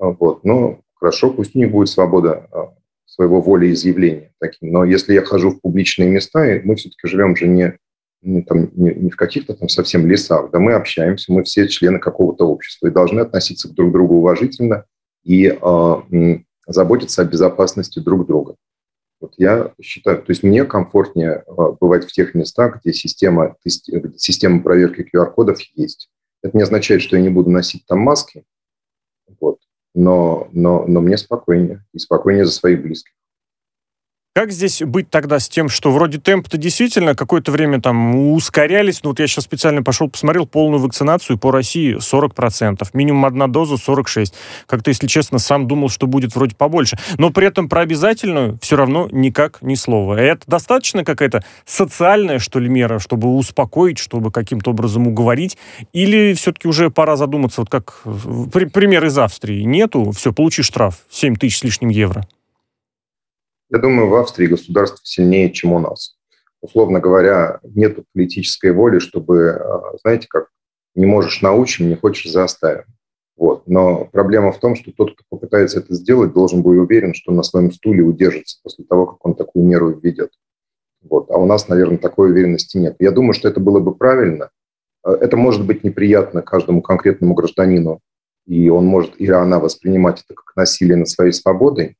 э, 0.00 0.04
вот, 0.04 0.44
но 0.44 0.80
хорошо, 0.98 1.30
пусть 1.30 1.54
у 1.54 1.58
них 1.58 1.70
будет 1.70 1.88
свобода 1.88 2.48
а, 2.52 2.74
своего 3.06 3.40
волеизъявления 3.40 4.32
таким. 4.38 4.72
Но 4.72 4.84
если 4.84 5.14
я 5.14 5.22
хожу 5.22 5.50
в 5.50 5.60
публичные 5.60 6.08
места, 6.08 6.46
и 6.46 6.60
мы 6.64 6.76
все-таки 6.76 7.08
живем 7.08 7.36
же 7.36 7.48
не, 7.48 7.76
не, 8.22 8.42
там, 8.42 8.70
не, 8.74 8.94
не 8.94 9.10
в 9.10 9.16
каких-то 9.16 9.54
там 9.54 9.68
совсем 9.68 10.06
лесах, 10.06 10.50
да 10.50 10.58
мы 10.58 10.74
общаемся, 10.74 11.32
мы 11.32 11.42
все 11.44 11.68
члены 11.68 11.98
какого-то 11.98 12.46
общества 12.46 12.88
и 12.88 12.92
должны 12.92 13.20
относиться 13.20 13.68
к 13.68 13.74
друг 13.74 13.92
другу 13.92 14.16
уважительно 14.16 14.84
и 15.24 15.46
э, 15.46 16.38
заботиться 16.66 17.22
о 17.22 17.24
безопасности 17.24 17.98
друг 17.98 18.26
друга. 18.26 18.54
Вот 19.20 19.34
я 19.36 19.72
считаю, 19.82 20.18
то 20.18 20.30
есть 20.30 20.42
мне 20.42 20.64
комфортнее 20.64 21.42
а, 21.46 21.72
бывать 21.72 22.04
в 22.04 22.12
тех 22.12 22.34
местах, 22.34 22.80
где 22.80 22.92
система, 22.92 23.56
где 23.64 24.16
система 24.16 24.62
проверки 24.62 25.08
QR-кодов 25.12 25.58
есть. 25.74 26.08
Это 26.42 26.56
не 26.56 26.62
означает, 26.62 27.02
что 27.02 27.16
я 27.16 27.22
не 27.22 27.28
буду 27.28 27.50
носить 27.50 27.84
там 27.86 27.98
маски, 27.98 28.44
но, 29.98 30.48
но, 30.52 30.84
но 30.86 31.00
мне 31.00 31.18
спокойнее, 31.18 31.84
и 31.92 31.98
спокойнее 31.98 32.44
за 32.44 32.52
своих 32.52 32.82
близких. 32.82 33.12
Как 34.38 34.52
здесь 34.52 34.82
быть 34.82 35.10
тогда 35.10 35.40
с 35.40 35.48
тем, 35.48 35.68
что 35.68 35.90
вроде 35.90 36.20
темп-то 36.20 36.58
действительно 36.58 37.16
какое-то 37.16 37.50
время 37.50 37.80
там 37.80 38.14
ускорялись, 38.30 39.02
ну 39.02 39.10
вот 39.10 39.18
я 39.18 39.26
сейчас 39.26 39.46
специально 39.46 39.82
пошел, 39.82 40.08
посмотрел 40.08 40.46
полную 40.46 40.80
вакцинацию 40.80 41.38
по 41.38 41.50
России 41.50 41.96
40%, 41.96 42.88
минимум 42.92 43.24
одна 43.24 43.48
доза 43.48 43.74
46%. 43.74 44.32
Как-то, 44.66 44.90
если 44.90 45.08
честно, 45.08 45.40
сам 45.40 45.66
думал, 45.66 45.88
что 45.88 46.06
будет 46.06 46.36
вроде 46.36 46.54
побольше. 46.54 46.96
Но 47.16 47.30
при 47.30 47.48
этом 47.48 47.68
про 47.68 47.80
обязательную 47.80 48.60
все 48.62 48.76
равно 48.76 49.08
никак 49.10 49.60
ни 49.60 49.74
слова. 49.74 50.14
Это 50.14 50.42
достаточно 50.46 51.04
какая-то 51.04 51.42
социальная, 51.66 52.38
что 52.38 52.60
ли, 52.60 52.68
мера, 52.68 53.00
чтобы 53.00 53.34
успокоить, 53.34 53.98
чтобы 53.98 54.30
каким-то 54.30 54.70
образом 54.70 55.08
уговорить? 55.08 55.58
Или 55.92 56.34
все-таки 56.34 56.68
уже 56.68 56.90
пора 56.90 57.16
задуматься, 57.16 57.62
вот 57.62 57.70
как 57.70 58.02
пример 58.52 59.04
из 59.04 59.18
Австрии, 59.18 59.62
нету, 59.62 60.12
все, 60.12 60.32
получи 60.32 60.62
штраф, 60.62 60.94
7 61.10 61.34
тысяч 61.34 61.58
с 61.58 61.64
лишним 61.64 61.88
евро. 61.88 62.24
Я 63.70 63.78
думаю, 63.78 64.08
в 64.08 64.14
Австрии 64.14 64.46
государство 64.46 65.00
сильнее, 65.02 65.50
чем 65.50 65.72
у 65.72 65.78
нас. 65.78 66.16
Условно 66.60 67.00
говоря, 67.00 67.60
нет 67.62 67.98
политической 68.14 68.72
воли, 68.72 68.98
чтобы, 68.98 69.50
а, 69.50 69.96
знаете, 70.02 70.26
как 70.28 70.48
не 70.94 71.06
можешь 71.06 71.42
научим, 71.42 71.88
не 71.88 71.94
хочешь 71.94 72.32
заставим. 72.32 72.84
Вот. 73.36 73.68
Но 73.68 74.06
проблема 74.06 74.50
в 74.50 74.58
том, 74.58 74.74
что 74.74 74.90
тот, 74.90 75.14
кто 75.14 75.22
попытается 75.28 75.78
это 75.78 75.94
сделать, 75.94 76.32
должен 76.32 76.62
быть 76.62 76.78
уверен, 76.78 77.14
что 77.14 77.30
на 77.30 77.42
своем 77.42 77.70
стуле 77.70 78.02
удержится 78.02 78.58
после 78.62 78.84
того, 78.84 79.06
как 79.06 79.24
он 79.24 79.34
такую 79.34 79.64
меру 79.64 79.90
введет. 79.90 80.32
Вот. 81.02 81.30
А 81.30 81.36
у 81.36 81.46
нас, 81.46 81.68
наверное, 81.68 81.98
такой 81.98 82.30
уверенности 82.30 82.78
нет. 82.78 82.96
Я 82.98 83.12
думаю, 83.12 83.34
что 83.34 83.48
это 83.48 83.60
было 83.60 83.78
бы 83.78 83.94
правильно. 83.94 84.50
А, 85.04 85.12
это 85.12 85.36
может 85.36 85.64
быть 85.64 85.84
неприятно 85.84 86.42
каждому 86.42 86.82
конкретному 86.82 87.34
гражданину, 87.34 88.00
и 88.46 88.70
он 88.70 88.86
может 88.86 89.20
или 89.20 89.30
она 89.30 89.60
воспринимать 89.60 90.24
это 90.24 90.34
как 90.34 90.56
насилие 90.56 90.96
над 90.96 91.08
своей 91.08 91.32
свободой, 91.32 91.97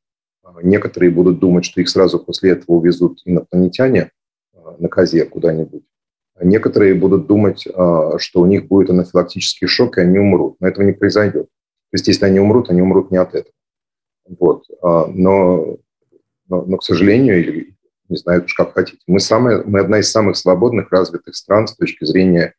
Некоторые 0.62 1.10
будут 1.10 1.38
думать, 1.38 1.64
что 1.64 1.80
их 1.80 1.88
сразу 1.88 2.18
после 2.18 2.52
этого 2.52 2.76
увезут 2.76 3.20
инопланетяне 3.24 4.10
а, 4.54 4.76
на 4.78 4.88
козе 4.88 5.24
куда-нибудь. 5.24 5.84
А 6.34 6.44
некоторые 6.44 6.94
будут 6.94 7.26
думать, 7.26 7.66
а, 7.72 8.18
что 8.18 8.40
у 8.40 8.46
них 8.46 8.66
будет 8.66 8.90
анафилактический 8.90 9.66
шок, 9.66 9.98
и 9.98 10.02
они 10.02 10.18
умрут. 10.18 10.56
Но 10.60 10.68
этого 10.68 10.84
не 10.84 10.92
произойдет. 10.92 11.46
То 11.46 11.94
есть, 11.94 12.08
если 12.08 12.26
они 12.26 12.40
умрут, 12.40 12.70
они 12.70 12.82
умрут 12.82 13.10
не 13.10 13.16
от 13.16 13.34
этого. 13.34 13.54
Вот. 14.38 14.64
Но, 14.82 15.78
но, 16.48 16.62
но, 16.66 16.76
к 16.76 16.84
сожалению, 16.84 17.40
или 17.40 17.74
не 18.10 18.16
знаю 18.18 18.44
уж 18.44 18.52
как 18.52 18.74
хотите, 18.74 19.00
мы, 19.06 19.20
самые, 19.20 19.62
мы 19.64 19.80
одна 19.80 20.00
из 20.00 20.10
самых 20.10 20.36
свободных, 20.36 20.92
развитых 20.92 21.34
стран 21.34 21.66
с 21.66 21.74
точки 21.74 22.04
зрения 22.04 22.52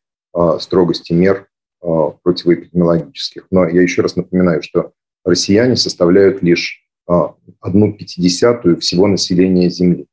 строгости 0.58 1.12
мер 1.12 1.46
противоэпидемиологических. 1.80 3.46
Но 3.52 3.68
я 3.68 3.82
еще 3.82 4.02
раз 4.02 4.16
напоминаю, 4.16 4.64
что 4.64 4.92
россияне 5.24 5.76
составляют 5.76 6.42
лишь 6.42 6.79
а, 6.79 6.79
одну 7.06 7.92
пятидесятую 7.92 8.78
всего 8.80 9.06
населения 9.06 9.68
Земли. 9.68 10.06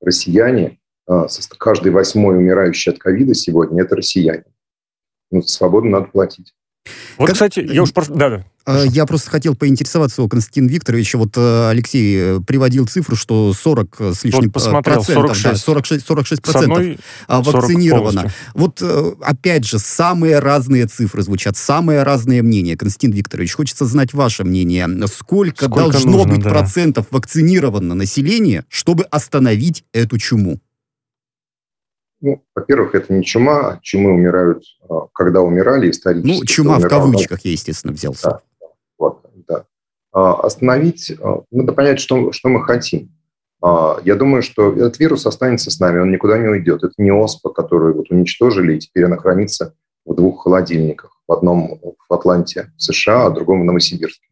Россияне, 0.00 0.78
а, 1.06 1.26
каждый 1.58 1.92
восьмой 1.92 2.36
умирающий 2.36 2.92
от 2.92 2.98
ковида 2.98 3.34
сегодня– 3.34 3.82
это 3.84 3.96
россияне. 3.96 4.44
Ну, 5.30 5.42
свободу 5.42 5.88
надо 5.88 6.06
платить. 6.06 6.54
Вот, 7.16 7.26
как... 7.26 7.34
кстати, 7.34 7.60
я 7.60 7.82
уж 7.82 7.92
просто... 7.92 8.14
Да, 8.14 8.28
да. 8.28 8.44
А, 8.64 8.84
я 8.84 9.06
просто 9.06 9.30
хотел 9.30 9.54
поинтересоваться 9.54 10.22
у 10.22 10.28
Константина 10.28 10.68
Викторовича. 10.68 11.18
Вот 11.18 11.36
э, 11.36 11.68
Алексей 11.68 12.16
э, 12.18 12.40
приводил 12.46 12.86
цифру, 12.86 13.16
что 13.16 13.52
40 13.52 14.00
с 14.00 14.24
лишним 14.24 14.44
вот 14.44 14.52
посмотрел, 14.52 14.96
процентов, 14.96 15.36
46, 15.36 15.44
да, 15.44 15.56
46, 15.56 16.06
46 16.06 16.42
процентов 16.42 16.86
вакцинировано. 17.28 18.32
Вот 18.54 18.78
э, 18.80 19.12
опять 19.20 19.64
же, 19.64 19.78
самые 19.78 20.38
разные 20.38 20.86
цифры 20.86 21.22
звучат, 21.22 21.56
самые 21.56 22.02
разные 22.02 22.42
мнения. 22.42 22.76
Константин 22.76 23.12
Викторович, 23.12 23.52
хочется 23.52 23.84
знать 23.84 24.12
ваше 24.14 24.44
мнение. 24.44 24.88
Сколько, 25.06 25.66
Сколько 25.66 25.90
должно 25.90 26.12
нужно, 26.12 26.34
быть 26.34 26.42
да. 26.42 26.50
процентов 26.50 27.06
вакцинировано 27.10 27.94
население, 27.94 28.64
чтобы 28.68 29.04
остановить 29.04 29.84
эту 29.92 30.18
чуму? 30.18 30.60
Ну, 32.22 32.40
во-первых, 32.54 32.94
это 32.94 33.12
не 33.12 33.24
чума, 33.24 33.58
а 33.58 33.80
чумы 33.82 34.12
умирают, 34.12 34.64
а, 34.88 35.08
когда 35.12 35.40
умирали 35.40 35.90
исторически. 35.90 36.40
Ну, 36.40 36.44
чума 36.46 36.78
в 36.78 36.88
кавычках 36.88 37.44
я, 37.44 37.50
естественно, 37.50 37.92
взялся. 37.92 38.30
Да, 38.30 38.40
вот, 38.96 39.26
да. 39.48 39.64
А, 40.12 40.34
остановить, 40.40 41.12
надо 41.50 41.72
понять, 41.72 41.98
что, 41.98 42.30
что 42.30 42.48
мы 42.48 42.64
хотим. 42.64 43.10
Я 43.62 44.16
думаю, 44.16 44.42
что 44.42 44.72
этот 44.72 44.98
вирус 44.98 45.26
останется 45.26 45.70
с 45.70 45.78
нами, 45.78 46.00
он 46.00 46.10
никуда 46.10 46.38
не 46.38 46.48
уйдет. 46.48 46.82
Это 46.82 46.94
не 46.98 47.12
оспа, 47.12 47.50
которую 47.50 47.94
вот 47.94 48.10
уничтожили, 48.10 48.74
и 48.74 48.78
теперь 48.80 49.04
она 49.04 49.16
хранится 49.16 49.74
в 50.04 50.14
двух 50.14 50.42
холодильниках. 50.42 51.20
В 51.28 51.32
одном 51.32 51.80
в 52.08 52.12
Атланте, 52.12 52.72
в 52.76 52.82
США, 52.82 53.26
а 53.26 53.30
в 53.30 53.34
другом 53.34 53.60
в 53.60 53.64
Новосибирске. 53.64 54.26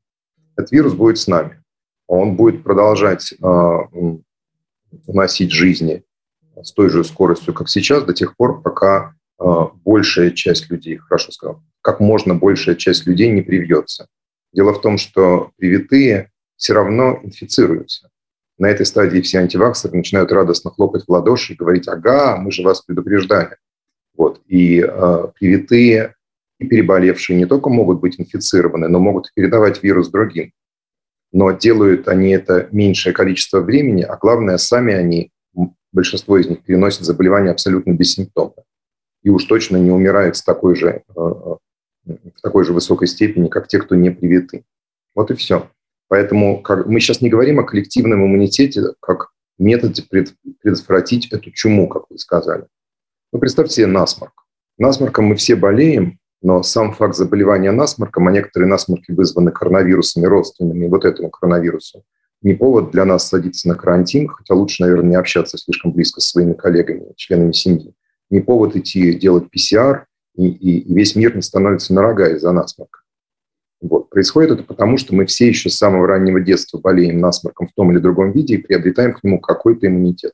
Этот 0.56 0.72
вирус 0.72 0.94
будет 0.94 1.18
с 1.18 1.28
нами. 1.28 1.62
Он 2.08 2.34
будет 2.34 2.64
продолжать 2.64 3.34
уносить 5.06 5.52
жизни 5.52 6.02
с 6.62 6.72
той 6.72 6.88
же 6.88 7.04
скоростью, 7.04 7.54
как 7.54 7.68
сейчас, 7.68 8.04
до 8.04 8.12
тех 8.12 8.36
пор, 8.36 8.62
пока 8.62 9.14
э, 9.40 9.44
большая 9.84 10.30
часть 10.30 10.70
людей, 10.70 10.96
хорошо 10.96 11.32
сказал, 11.32 11.62
как 11.82 12.00
можно 12.00 12.34
большая 12.34 12.74
часть 12.74 13.06
людей 13.06 13.30
не 13.30 13.42
привьется. 13.42 14.08
Дело 14.52 14.72
в 14.74 14.80
том, 14.80 14.98
что 14.98 15.52
привитые 15.56 16.30
все 16.56 16.74
равно 16.74 17.20
инфицируются. 17.22 18.10
На 18.58 18.66
этой 18.66 18.84
стадии 18.84 19.20
все 19.20 19.38
антиваксеры 19.38 19.96
начинают 19.96 20.32
радостно 20.32 20.70
хлопать 20.70 21.04
в 21.04 21.10
ладоши 21.10 21.54
и 21.54 21.56
говорить, 21.56 21.88
ага, 21.88 22.36
мы 22.36 22.52
же 22.52 22.62
вас 22.62 22.82
предупреждали. 22.82 23.56
Вот. 24.14 24.42
И 24.46 24.84
э, 24.86 25.28
привитые 25.38 26.14
и 26.58 26.66
переболевшие 26.66 27.38
не 27.38 27.46
только 27.46 27.70
могут 27.70 28.00
быть 28.00 28.20
инфицированы, 28.20 28.88
но 28.88 28.98
могут 28.98 29.32
передавать 29.34 29.82
вирус 29.82 30.10
другим. 30.10 30.52
Но 31.32 31.52
делают 31.52 32.06
они 32.06 32.32
это 32.32 32.68
меньшее 32.70 33.14
количество 33.14 33.60
времени, 33.60 34.02
а 34.02 34.16
главное, 34.16 34.58
сами 34.58 34.92
они 34.92 35.30
большинство 35.92 36.38
из 36.38 36.48
них 36.48 36.62
переносят 36.62 37.02
заболевание 37.02 37.52
абсолютно 37.52 37.92
бессимптомно. 37.92 38.62
И 39.22 39.30
уж 39.30 39.44
точно 39.44 39.76
не 39.76 39.90
умирают 39.90 40.36
с 40.36 40.42
такой 40.42 40.74
же, 40.74 40.88
э, 40.88 41.00
э, 41.16 42.16
в 42.34 42.40
такой 42.42 42.64
же 42.64 42.72
высокой 42.72 43.08
степени, 43.08 43.48
как 43.48 43.68
те, 43.68 43.78
кто 43.78 43.94
не 43.94 44.10
привиты. 44.10 44.64
Вот 45.14 45.30
и 45.30 45.34
все. 45.34 45.70
Поэтому 46.08 46.62
как, 46.62 46.86
мы 46.86 47.00
сейчас 47.00 47.20
не 47.20 47.28
говорим 47.28 47.60
о 47.60 47.64
коллективном 47.64 48.24
иммунитете 48.24 48.82
как 49.00 49.30
методе 49.58 50.02
пред, 50.08 50.34
предотвратить 50.62 51.32
эту 51.32 51.50
чуму, 51.50 51.88
как 51.88 52.04
вы 52.10 52.18
сказали. 52.18 52.66
Ну, 53.32 53.38
представьте 53.38 53.74
себе 53.74 53.86
насморк. 53.86 54.32
Насморком 54.78 55.26
мы 55.26 55.36
все 55.36 55.54
болеем, 55.54 56.18
но 56.42 56.62
сам 56.62 56.92
факт 56.92 57.14
заболевания 57.14 57.70
насморком, 57.70 58.26
а 58.26 58.32
некоторые 58.32 58.68
насморки 58.68 59.12
вызваны 59.12 59.52
коронавирусами 59.52 60.24
родственными 60.24 60.88
вот 60.88 61.04
этому 61.04 61.30
коронавирусу, 61.30 62.02
не 62.42 62.54
повод 62.54 62.90
для 62.90 63.04
нас 63.04 63.28
садиться 63.28 63.68
на 63.68 63.74
карантин, 63.74 64.28
хотя 64.28 64.54
лучше, 64.54 64.82
наверное, 64.82 65.10
не 65.10 65.16
общаться 65.16 65.58
слишком 65.58 65.92
близко 65.92 66.20
с 66.20 66.30
своими 66.30 66.54
коллегами, 66.54 67.12
членами 67.16 67.52
семьи. 67.52 67.92
Не 68.30 68.40
повод 68.40 68.76
идти 68.76 69.14
делать 69.14 69.50
ПЦР, 69.50 70.06
и, 70.36 70.46
и 70.48 70.94
весь 70.94 71.16
мир 71.16 71.34
не 71.36 71.42
становится 71.42 71.92
на 71.92 72.02
рога 72.02 72.28
из-за 72.30 72.52
насморка. 72.52 73.00
Вот. 73.80 74.10
Происходит 74.10 74.52
это 74.52 74.62
потому, 74.62 74.96
что 74.96 75.14
мы 75.14 75.26
все 75.26 75.48
еще 75.48 75.70
с 75.70 75.76
самого 75.76 76.06
раннего 76.06 76.40
детства 76.40 76.78
болеем 76.78 77.20
насморком 77.20 77.68
в 77.68 77.72
том 77.72 77.90
или 77.92 77.98
другом 77.98 78.32
виде 78.32 78.54
и 78.54 78.58
приобретаем 78.58 79.14
к 79.14 79.24
нему 79.24 79.40
какой-то 79.40 79.86
иммунитет 79.86 80.32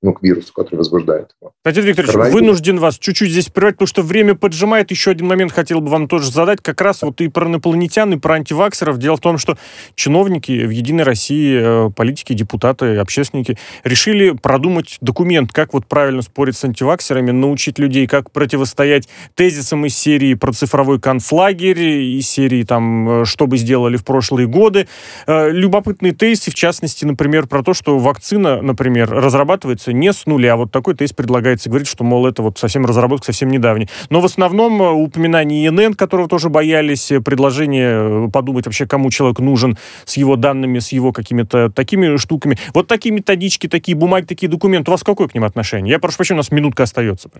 ну, 0.00 0.12
к 0.12 0.22
вирусу, 0.22 0.52
который 0.52 0.76
возбуждает 0.76 1.30
его. 1.40 1.52
Кстати, 1.64 1.84
Викторович, 1.84 2.12
Коронавирус. 2.12 2.40
вынужден 2.40 2.78
вас 2.78 2.98
чуть-чуть 2.98 3.30
здесь 3.30 3.48
прервать, 3.48 3.74
потому 3.74 3.88
что 3.88 4.02
время 4.02 4.34
поджимает. 4.36 4.92
Еще 4.92 5.10
один 5.10 5.26
момент 5.26 5.52
хотел 5.52 5.80
бы 5.80 5.90
вам 5.90 6.06
тоже 6.06 6.30
задать, 6.30 6.60
как 6.62 6.80
раз 6.80 7.02
вот 7.02 7.20
и 7.20 7.28
про 7.28 7.46
инопланетян, 7.48 8.12
и 8.12 8.16
про 8.16 8.34
антиваксеров. 8.34 8.98
Дело 8.98 9.16
в 9.16 9.20
том, 9.20 9.38
что 9.38 9.58
чиновники 9.96 10.64
в 10.64 10.70
«Единой 10.70 11.02
России», 11.02 11.88
э, 11.88 11.90
политики, 11.90 12.32
депутаты, 12.32 12.96
общественники 12.96 13.58
решили 13.82 14.30
продумать 14.30 14.98
документ, 15.00 15.52
как 15.52 15.74
вот 15.74 15.86
правильно 15.86 16.22
спорить 16.22 16.56
с 16.56 16.64
антиваксерами, 16.64 17.32
научить 17.32 17.80
людей, 17.80 18.06
как 18.06 18.30
противостоять 18.30 19.08
тезисам 19.34 19.84
из 19.84 19.96
серии 19.96 20.34
про 20.34 20.52
цифровой 20.52 21.00
концлагерь, 21.00 21.80
из 21.80 22.28
серии 22.28 22.62
там, 22.62 23.22
э, 23.22 23.24
что 23.24 23.48
бы 23.48 23.58
сделали 23.58 23.96
в 23.96 24.04
прошлые 24.04 24.46
годы. 24.46 24.86
Э, 25.26 25.50
любопытные 25.50 26.12
тезисы, 26.12 26.52
в 26.52 26.54
частности, 26.54 27.04
например, 27.04 27.48
про 27.48 27.64
то, 27.64 27.74
что 27.74 27.98
вакцина, 27.98 28.62
например, 28.62 29.10
разрабатывается 29.10 29.87
разрабатывается 29.88 29.92
не 29.92 30.12
с 30.12 30.26
нуля. 30.26 30.56
Вот 30.56 30.70
такой 30.70 30.94
тест 30.94 31.14
предлагается 31.14 31.68
говорить, 31.68 31.88
что, 31.88 32.04
мол, 32.04 32.26
это 32.26 32.42
вот 32.42 32.58
совсем 32.58 32.86
разработка 32.86 33.26
совсем 33.26 33.50
недавняя. 33.50 33.88
Но 34.10 34.20
в 34.20 34.24
основном 34.24 34.82
э, 34.82 34.90
упоминание 34.90 35.68
ИНН, 35.68 35.94
которого 35.94 36.28
тоже 36.28 36.48
боялись, 36.48 37.10
э, 37.10 37.20
предложение 37.20 38.26
э, 38.26 38.30
подумать 38.30 38.66
вообще, 38.66 38.86
кому 38.86 39.10
человек 39.10 39.40
нужен 39.40 39.76
с 40.04 40.16
его 40.16 40.36
данными, 40.36 40.78
с 40.78 40.92
его 40.92 41.12
какими-то 41.12 41.70
такими 41.70 42.16
штуками. 42.16 42.58
Вот 42.74 42.86
такие 42.86 43.14
методички, 43.14 43.68
такие 43.68 43.96
бумаги, 43.96 44.26
такие 44.26 44.48
документы. 44.48 44.90
У 44.90 44.92
вас 44.92 45.02
какое 45.02 45.28
к 45.28 45.34
ним 45.34 45.44
отношение? 45.44 45.92
Я 45.92 45.98
прошу 45.98 46.16
прощения, 46.16 46.38
у 46.38 46.42
нас 46.42 46.52
минутка 46.52 46.82
остается. 46.82 47.30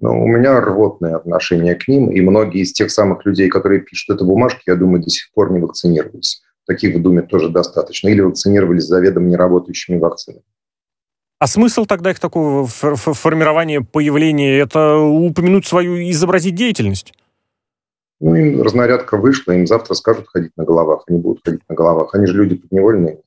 Ну, 0.00 0.22
у 0.22 0.26
меня 0.26 0.60
рвотное 0.60 1.16
отношение 1.16 1.74
к 1.74 1.86
ним, 1.86 2.10
и 2.10 2.20
многие 2.22 2.62
из 2.62 2.72
тех 2.72 2.90
самых 2.90 3.26
людей, 3.26 3.48
которые 3.48 3.80
пишут 3.80 4.16
эту 4.16 4.24
бумажку, 4.24 4.60
я 4.66 4.74
думаю, 4.74 5.02
до 5.02 5.10
сих 5.10 5.30
пор 5.34 5.52
не 5.52 5.60
вакцинировались. 5.60 6.42
таких 6.66 6.96
в 6.96 7.02
Думе 7.02 7.22
тоже 7.22 7.48
достаточно, 7.48 8.08
или 8.08 8.22
вакцинировались 8.22 8.84
заведомо 8.84 9.26
неработающими 9.26 9.98
вакцинами. 9.98 10.42
А 11.40 11.46
смысл 11.46 11.86
тогда 11.86 12.10
их 12.10 12.20
такого 12.20 12.66
формирования, 12.66 13.80
появления, 13.80 14.58
это 14.58 14.98
упомянуть 14.98 15.66
свою, 15.66 15.96
изобразить 16.10 16.54
деятельность? 16.54 17.14
Ну, 18.20 18.34
им 18.34 18.62
разнарядка 18.62 19.16
вышла, 19.16 19.52
им 19.52 19.66
завтра 19.66 19.94
скажут 19.94 20.28
ходить 20.28 20.52
на 20.58 20.64
головах, 20.64 21.04
они 21.08 21.18
будут 21.18 21.42
ходить 21.42 21.62
на 21.66 21.74
головах. 21.74 22.14
Они 22.14 22.26
же 22.26 22.34
люди 22.34 22.56
подневольные. 22.56 23.20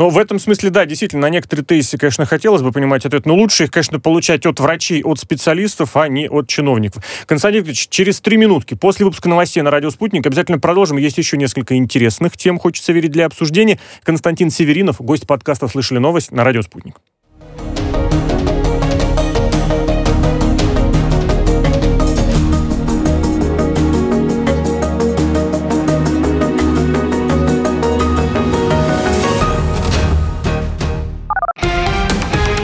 Ну, 0.00 0.08
в 0.08 0.16
этом 0.16 0.38
смысле, 0.38 0.70
да, 0.70 0.86
действительно, 0.86 1.20
на 1.20 1.28
некоторые 1.28 1.62
тезисы, 1.62 1.98
конечно, 1.98 2.24
хотелось 2.24 2.62
бы 2.62 2.72
понимать 2.72 3.04
ответ, 3.04 3.26
но 3.26 3.34
лучше 3.34 3.64
их, 3.64 3.70
конечно, 3.70 4.00
получать 4.00 4.46
от 4.46 4.58
врачей, 4.58 5.02
от 5.02 5.18
специалистов, 5.18 5.94
а 5.94 6.08
не 6.08 6.26
от 6.26 6.48
чиновников. 6.48 7.04
Константин 7.26 7.58
Викторович, 7.58 7.88
через 7.90 8.18
три 8.22 8.38
минутки 8.38 8.72
после 8.72 9.04
выпуска 9.04 9.28
новостей 9.28 9.62
на 9.62 9.70
радио 9.70 9.90
«Спутник» 9.90 10.26
обязательно 10.26 10.58
продолжим. 10.58 10.96
Есть 10.96 11.18
еще 11.18 11.36
несколько 11.36 11.76
интересных 11.76 12.38
тем, 12.38 12.58
хочется 12.58 12.94
верить, 12.94 13.10
для 13.10 13.26
обсуждения. 13.26 13.78
Константин 14.02 14.48
Северинов, 14.48 15.02
гость 15.02 15.26
подкаста 15.26 15.68
«Слышали 15.68 15.98
новость» 15.98 16.32
на 16.32 16.44
радио 16.44 16.62
«Спутник». 16.62 16.96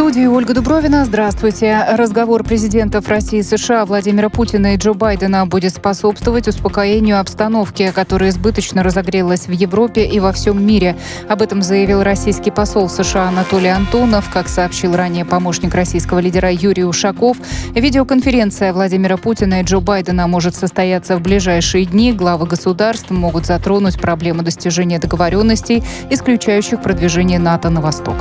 студии 0.00 0.24
Ольга 0.24 0.54
Дубровина. 0.54 1.04
Здравствуйте. 1.04 1.84
Разговор 1.90 2.42
президентов 2.42 3.06
России 3.08 3.40
и 3.40 3.42
США 3.42 3.84
Владимира 3.84 4.30
Путина 4.30 4.72
и 4.72 4.78
Джо 4.78 4.94
Байдена 4.94 5.46
будет 5.46 5.74
способствовать 5.74 6.48
успокоению 6.48 7.20
обстановки, 7.20 7.92
которая 7.94 8.30
избыточно 8.30 8.82
разогрелась 8.82 9.46
в 9.46 9.50
Европе 9.50 10.06
и 10.06 10.18
во 10.18 10.32
всем 10.32 10.64
мире. 10.64 10.96
Об 11.28 11.42
этом 11.42 11.60
заявил 11.60 12.02
российский 12.02 12.50
посол 12.50 12.88
США 12.88 13.28
Анатолий 13.28 13.68
Антонов. 13.68 14.30
Как 14.32 14.48
сообщил 14.48 14.96
ранее 14.96 15.26
помощник 15.26 15.74
российского 15.74 16.18
лидера 16.20 16.50
Юрий 16.50 16.86
Ушаков, 16.86 17.36
видеоконференция 17.74 18.72
Владимира 18.72 19.18
Путина 19.18 19.60
и 19.60 19.64
Джо 19.64 19.80
Байдена 19.80 20.26
может 20.26 20.54
состояться 20.54 21.18
в 21.18 21.20
ближайшие 21.20 21.84
дни. 21.84 22.14
Главы 22.14 22.46
государств 22.46 23.10
могут 23.10 23.44
затронуть 23.44 24.00
проблему 24.00 24.40
достижения 24.42 24.98
договоренностей, 24.98 25.84
исключающих 26.08 26.80
продвижение 26.80 27.38
НАТО 27.38 27.68
на 27.68 27.82
восток. 27.82 28.16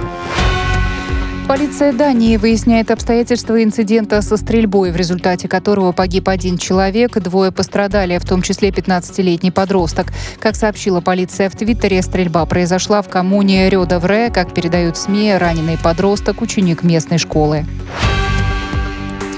Полиция 1.49 1.93
Дании 1.93 2.37
выясняет 2.37 2.91
обстоятельства 2.91 3.63
инцидента 3.63 4.21
со 4.21 4.37
стрельбой, 4.37 4.91
в 4.91 4.95
результате 4.95 5.47
которого 5.47 5.93
погиб 5.93 6.29
один 6.29 6.59
человек, 6.59 7.17
двое 7.17 7.51
пострадали, 7.51 8.19
в 8.19 8.23
том 8.23 8.43
числе 8.43 8.69
15-летний 8.69 9.49
подросток. 9.49 10.13
Как 10.39 10.55
сообщила 10.55 11.01
полиция 11.01 11.49
в 11.49 11.55
Твиттере, 11.55 12.03
стрельба 12.03 12.45
произошла 12.45 13.01
в 13.01 13.09
коммуне 13.09 13.67
Рёдавре, 13.67 14.29
как 14.29 14.53
передают 14.53 14.95
СМИ, 14.95 15.37
раненый 15.37 15.79
подросток, 15.79 16.43
ученик 16.43 16.83
местной 16.83 17.17
школы 17.17 17.65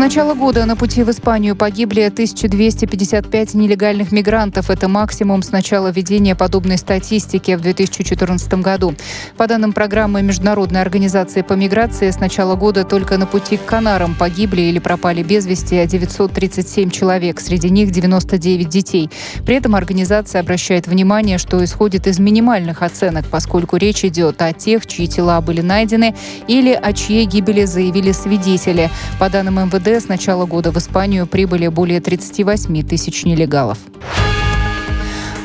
начала 0.01 0.33
года 0.33 0.65
на 0.65 0.75
пути 0.75 1.03
в 1.03 1.11
Испанию 1.11 1.55
погибли 1.55 2.01
1255 2.01 3.53
нелегальных 3.53 4.11
мигрантов. 4.11 4.71
Это 4.71 4.87
максимум 4.87 5.43
с 5.43 5.51
начала 5.51 5.91
ведения 5.91 6.33
подобной 6.33 6.79
статистики 6.79 7.53
в 7.55 7.61
2014 7.61 8.51
году. 8.55 8.95
По 9.37 9.45
данным 9.45 9.73
программы 9.73 10.23
Международной 10.23 10.81
организации 10.81 11.43
по 11.43 11.53
миграции, 11.53 12.09
с 12.09 12.19
начала 12.19 12.55
года 12.55 12.83
только 12.83 13.19
на 13.19 13.27
пути 13.27 13.57
к 13.57 13.65
Канарам 13.65 14.15
погибли 14.15 14.61
или 14.61 14.79
пропали 14.79 15.21
без 15.21 15.45
вести 15.45 15.85
937 15.85 16.89
человек, 16.89 17.39
среди 17.39 17.69
них 17.69 17.91
99 17.91 18.67
детей. 18.67 19.11
При 19.45 19.57
этом 19.57 19.75
организация 19.75 20.41
обращает 20.41 20.87
внимание, 20.87 21.37
что 21.37 21.63
исходит 21.63 22.07
из 22.07 22.17
минимальных 22.17 22.81
оценок, 22.81 23.27
поскольку 23.27 23.77
речь 23.77 24.03
идет 24.03 24.41
о 24.41 24.51
тех, 24.51 24.87
чьи 24.87 25.07
тела 25.07 25.41
были 25.41 25.61
найдены 25.61 26.15
или 26.47 26.73
о 26.73 26.91
чьей 26.91 27.25
гибели 27.25 27.65
заявили 27.65 28.13
свидетели. 28.13 28.89
По 29.19 29.29
данным 29.29 29.59
МВД, 29.59 29.90
с 29.99 30.07
начала 30.07 30.45
года 30.45 30.71
в 30.71 30.77
Испанию 30.77 31.27
прибыли 31.27 31.67
более 31.67 31.99
38 31.99 32.87
тысяч 32.87 33.25
нелегалов. 33.25 33.77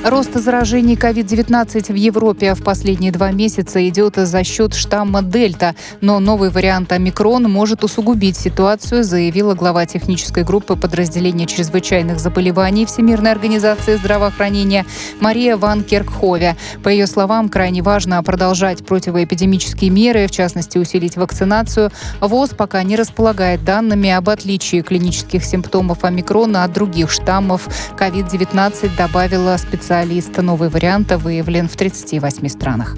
Рост 0.08 0.34
заражений 0.34 0.94
COVID-19 0.94 1.92
в 1.92 1.96
Европе 1.96 2.54
в 2.54 2.62
последние 2.62 3.10
два 3.10 3.32
месяца 3.32 3.88
идет 3.88 4.14
за 4.14 4.44
счет 4.44 4.72
штамма 4.72 5.20
Дельта, 5.20 5.74
но 6.00 6.20
новый 6.20 6.50
вариант 6.50 6.92
омикрон 6.92 7.50
может 7.50 7.82
усугубить 7.82 8.36
ситуацию, 8.36 9.02
заявила 9.02 9.54
глава 9.54 9.84
технической 9.84 10.44
группы 10.44 10.76
подразделения 10.76 11.46
чрезвычайных 11.46 12.20
заболеваний 12.20 12.86
Всемирной 12.86 13.32
организации 13.32 13.96
здравоохранения 13.96 14.86
Мария 15.18 15.56
Ван 15.56 15.82
Керкхове. 15.82 16.54
По 16.84 16.88
ее 16.88 17.08
словам, 17.08 17.48
крайне 17.48 17.82
важно 17.82 18.22
продолжать 18.22 18.86
противоэпидемические 18.86 19.90
меры, 19.90 20.28
в 20.28 20.30
частности 20.30 20.78
усилить 20.78 21.16
вакцинацию. 21.16 21.90
ВОЗ 22.20 22.50
пока 22.50 22.80
не 22.84 22.94
располагает 22.94 23.64
данными 23.64 24.10
об 24.10 24.28
отличии 24.28 24.82
клинических 24.82 25.44
симптомов 25.44 26.04
омикрона 26.04 26.62
от 26.62 26.72
других 26.72 27.10
штаммов. 27.10 27.66
COVID-19 27.98 28.96
добавила 28.96 29.56
специальность 29.56 29.95
специалист. 29.96 30.36
Новый 30.42 30.68
вариант 30.68 31.12
выявлен 31.12 31.68
в 31.68 31.76
38 31.76 32.48
странах. 32.48 32.96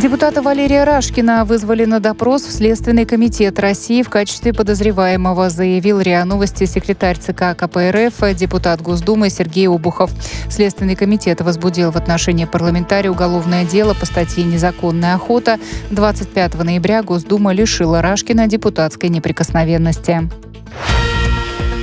Депутата 0.00 0.40
Валерия 0.40 0.84
Рашкина 0.84 1.44
вызвали 1.44 1.84
на 1.84 2.00
допрос 2.00 2.42
в 2.44 2.52
Следственный 2.52 3.04
комитет 3.04 3.58
России 3.58 4.02
в 4.02 4.08
качестве 4.08 4.52
подозреваемого, 4.52 5.50
заявил 5.50 6.00
РИА 6.00 6.24
Новости 6.24 6.64
секретарь 6.64 7.18
ЦК 7.18 7.56
КПРФ, 7.56 8.34
депутат 8.34 8.80
Госдумы 8.80 9.28
Сергей 9.30 9.68
Обухов. 9.68 10.10
Следственный 10.48 10.96
комитет 10.96 11.40
возбудил 11.40 11.90
в 11.90 11.96
отношении 11.96 12.46
парламентария 12.46 13.10
уголовное 13.10 13.64
дело 13.64 13.94
по 13.94 14.06
статье 14.06 14.44
«Незаконная 14.44 15.14
охота». 15.16 15.58
25 15.90 16.54
ноября 16.64 17.02
Госдума 17.02 17.52
лишила 17.52 18.00
Рашкина 18.00 18.46
депутатской 18.46 19.10
неприкосновенности. 19.10 20.30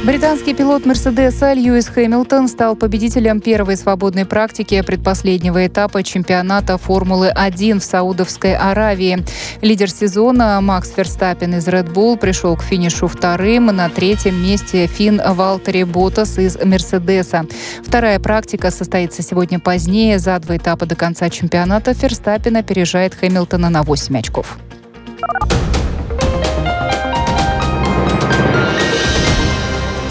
Британский 0.06 0.54
пилот 0.54 0.86
Мерседеса 0.86 1.52
Льюис 1.52 1.88
Хэмилтон 1.88 2.48
стал 2.48 2.78
победителем 2.78 3.42
первой 3.42 3.76
свободной 3.76 4.26
практики 4.26 4.82
предпоследнего 4.82 5.68
этапа 5.68 6.04
чемпионата 6.04 6.78
Формулы-1 6.78 7.80
в 7.80 7.84
Саудовской 7.84 8.56
Аравии. 8.56 9.26
Лидер 9.62 9.92
сезона 9.92 10.60
Макс 10.62 10.90
Ферстаппин 10.92 11.56
из 11.56 11.68
Red 11.68 11.94
Bull 11.94 12.18
пришел 12.18 12.56
к 12.56 12.64
финишу 12.64 13.08
вторым. 13.10 13.66
На 13.66 13.90
третьем 13.90 14.42
месте 14.42 14.88
Финн 14.88 15.22
Валтери 15.22 15.84
Ботас 15.84 16.38
из 16.38 16.58
Мерседеса. 16.64 17.46
Вторая 17.86 18.20
практика 18.20 18.72
состоится 18.72 19.22
сегодня 19.22 19.60
позднее. 19.60 20.18
За 20.18 20.40
два 20.40 20.56
этапа 20.56 20.86
до 20.86 20.96
конца 20.96 21.30
чемпионата 21.30 21.94
Ферстаппин 21.94 22.56
опережает 22.56 23.16
Хэмилтона 23.16 23.70
на 23.70 23.84
8 23.84 24.18
очков. 24.18 24.58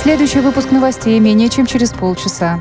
Следующий 0.09 0.41
выпуск 0.41 0.71
новостей 0.71 1.21
менее 1.21 1.51
чем 1.51 1.67
через 1.67 1.91
полчаса. 1.91 2.59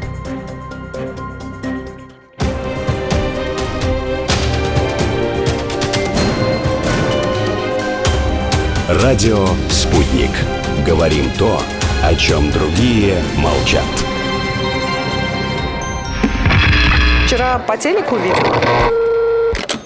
Радио 8.90 9.48
«Спутник». 9.70 10.32
Говорим 10.86 11.32
то, 11.40 11.62
о 12.04 12.16
чем 12.16 12.52
другие 12.52 13.16
молчат. 13.38 13.86
Вчера 17.28 17.60
по 17.60 17.78
телеку 17.78 18.18
видел. 18.18 18.44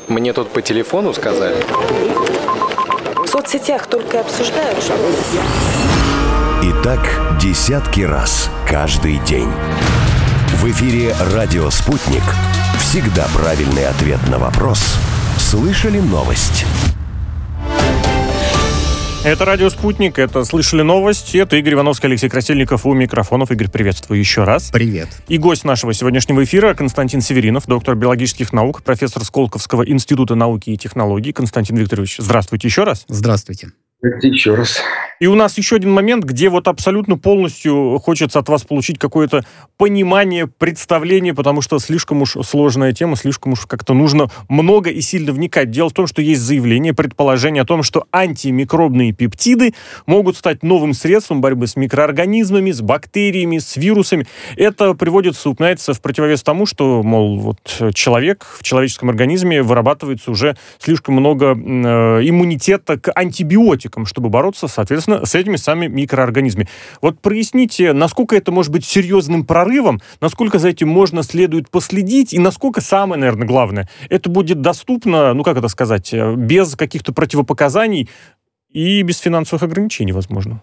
Мне 0.07 0.33
тут 0.33 0.49
по 0.49 0.63
телефону 0.63 1.13
сказали. 1.13 1.63
В 3.23 3.27
соцсетях 3.27 3.85
только 3.85 4.21
обсуждают, 4.21 4.81
что... 4.81 4.95
И 6.63 6.71
так 6.83 7.39
десятки 7.41 8.01
раз 8.01 8.51
каждый 8.69 9.17
день. 9.25 9.49
В 10.57 10.69
эфире 10.69 11.15
«Радио 11.33 11.71
Спутник». 11.71 12.21
Всегда 12.79 13.27
правильный 13.33 13.87
ответ 13.87 14.19
на 14.29 14.37
вопрос. 14.37 14.79
Слышали 15.39 15.99
новость? 15.99 16.65
Это 19.23 19.43
«Радио 19.45 19.71
Спутник», 19.71 20.19
это 20.19 20.45
«Слышали 20.45 20.83
новости», 20.83 21.37
это 21.37 21.55
Игорь 21.55 21.73
Ивановский, 21.73 22.09
Алексей 22.09 22.29
Красильников 22.29 22.85
у 22.85 22.93
микрофонов. 22.93 23.49
Игорь, 23.49 23.69
приветствую 23.69 24.19
еще 24.19 24.43
раз. 24.43 24.69
Привет. 24.69 25.09
И 25.27 25.39
гость 25.39 25.63
нашего 25.63 25.95
сегодняшнего 25.95 26.43
эфира 26.43 26.75
Константин 26.75 27.21
Северинов, 27.21 27.65
доктор 27.65 27.95
биологических 27.95 28.53
наук, 28.53 28.83
профессор 28.83 29.23
Сколковского 29.23 29.81
института 29.81 30.35
науки 30.35 30.69
и 30.69 30.77
технологий. 30.77 31.33
Константин 31.33 31.77
Викторович, 31.77 32.17
здравствуйте 32.19 32.67
еще 32.67 32.83
раз. 32.83 33.03
Здравствуйте. 33.07 33.71
Еще 34.01 34.55
раз. 34.55 34.81
И 35.21 35.27
у 35.27 35.35
нас 35.35 35.55
еще 35.59 35.75
один 35.75 35.91
момент, 35.91 36.23
где 36.23 36.49
вот 36.49 36.67
абсолютно 36.67 37.15
полностью 37.15 37.99
хочется 37.99 38.39
от 38.39 38.49
вас 38.49 38.63
получить 38.63 38.97
какое-то 38.97 39.45
понимание, 39.77 40.47
представление, 40.47 41.35
потому 41.35 41.61
что 41.61 41.77
слишком 41.77 42.23
уж 42.23 42.37
сложная 42.43 42.91
тема, 42.91 43.15
слишком 43.15 43.51
уж 43.53 43.67
как-то 43.67 43.93
нужно 43.93 44.31
много 44.49 44.89
и 44.89 44.99
сильно 45.01 45.31
вникать. 45.31 45.69
Дело 45.69 45.89
в 45.89 45.93
том, 45.93 46.07
что 46.07 46.23
есть 46.23 46.41
заявление, 46.41 46.95
предположение 46.95 47.61
о 47.61 47.65
том, 47.65 47.83
что 47.83 48.07
антимикробные 48.11 49.11
пептиды 49.11 49.75
могут 50.07 50.37
стать 50.37 50.63
новым 50.63 50.95
средством 50.95 51.39
борьбы 51.39 51.67
с 51.67 51.75
микроорганизмами, 51.75 52.71
с 52.71 52.81
бактериями, 52.81 53.59
с 53.59 53.77
вирусами. 53.77 54.25
Это 54.55 54.95
приводится, 54.95 55.51
упоминается 55.51 55.93
в 55.93 56.01
противовес 56.01 56.41
тому, 56.41 56.65
что, 56.65 57.03
мол, 57.03 57.37
вот 57.37 57.93
человек 57.93 58.47
в 58.59 58.63
человеческом 58.63 59.11
организме 59.11 59.61
вырабатывается 59.61 60.31
уже 60.31 60.57
слишком 60.79 61.13
много 61.13 61.51
э, 61.51 62.27
иммунитета 62.27 62.97
к 62.97 63.11
антибиотикам, 63.13 63.90
чтобы 64.05 64.29
бороться, 64.29 64.67
соответственно, 64.67 65.01
соответственно, 65.01 65.25
с 65.25 65.35
этими 65.35 65.55
самыми 65.55 65.87
микроорганизмами. 65.87 66.67
Вот 67.01 67.19
проясните, 67.19 67.93
насколько 67.93 68.35
это 68.35 68.51
может 68.51 68.71
быть 68.71 68.85
серьезным 68.85 69.45
прорывом, 69.45 70.01
насколько 70.19 70.59
за 70.59 70.69
этим 70.69 70.89
можно 70.89 71.23
следует 71.23 71.69
последить, 71.69 72.33
и 72.33 72.39
насколько 72.39 72.81
самое, 72.81 73.19
наверное, 73.19 73.47
главное, 73.47 73.89
это 74.09 74.29
будет 74.29 74.61
доступно, 74.61 75.33
ну 75.33 75.43
как 75.43 75.57
это 75.57 75.67
сказать, 75.67 76.13
э, 76.13 76.35
без 76.35 76.75
каких-то 76.75 77.13
противопоказаний 77.13 78.09
и 78.69 79.01
без 79.01 79.19
финансовых 79.19 79.63
ограничений, 79.63 80.13
возможно. 80.13 80.61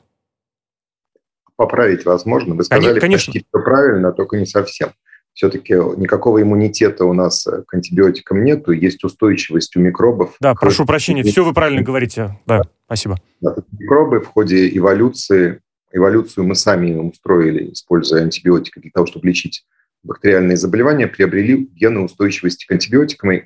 Поправить 1.57 2.05
возможно. 2.05 2.55
Вы 2.55 2.63
сказали 2.65 3.01
конечно. 3.01 3.33
почти 3.33 3.47
все 3.49 3.63
правильно, 3.65 4.13
только 4.13 4.37
не 4.37 4.47
совсем 4.47 4.91
все-таки 5.39 5.73
никакого 5.73 6.43
иммунитета 6.43 7.05
у 7.05 7.13
нас 7.13 7.47
к 7.47 7.73
антибиотикам 7.73 8.43
нету, 8.43 8.73
есть 8.73 9.05
устойчивость 9.05 9.77
у 9.77 9.81
микробов. 9.81 10.35
Да, 10.41 10.55
прошу 10.55 10.85
прощения, 10.85 11.23
все 11.23 11.45
вы 11.45 11.55
правильно 11.55 11.81
говорите. 11.81 12.37
Да, 12.45 12.63
спасибо. 12.87 13.19
Да, 13.41 13.55
микробы 13.79 14.19
в 14.19 14.27
ходе 14.27 14.69
эволюции, 14.77 15.61
эволюцию 15.93 16.45
мы 16.45 16.57
сами 16.57 16.89
им 16.89 17.11
устроили, 17.11 17.73
используя 17.73 18.25
антибиотики 18.25 18.81
для 18.81 18.91
того, 18.91 19.07
чтобы 19.07 19.29
лечить 19.29 19.65
бактериальные 20.03 20.57
заболевания, 20.57 21.07
приобрели 21.07 21.69
гены 21.73 22.01
устойчивости 22.01 22.67
к 22.67 22.73
антибиотикам, 22.73 23.31
и 23.31 23.43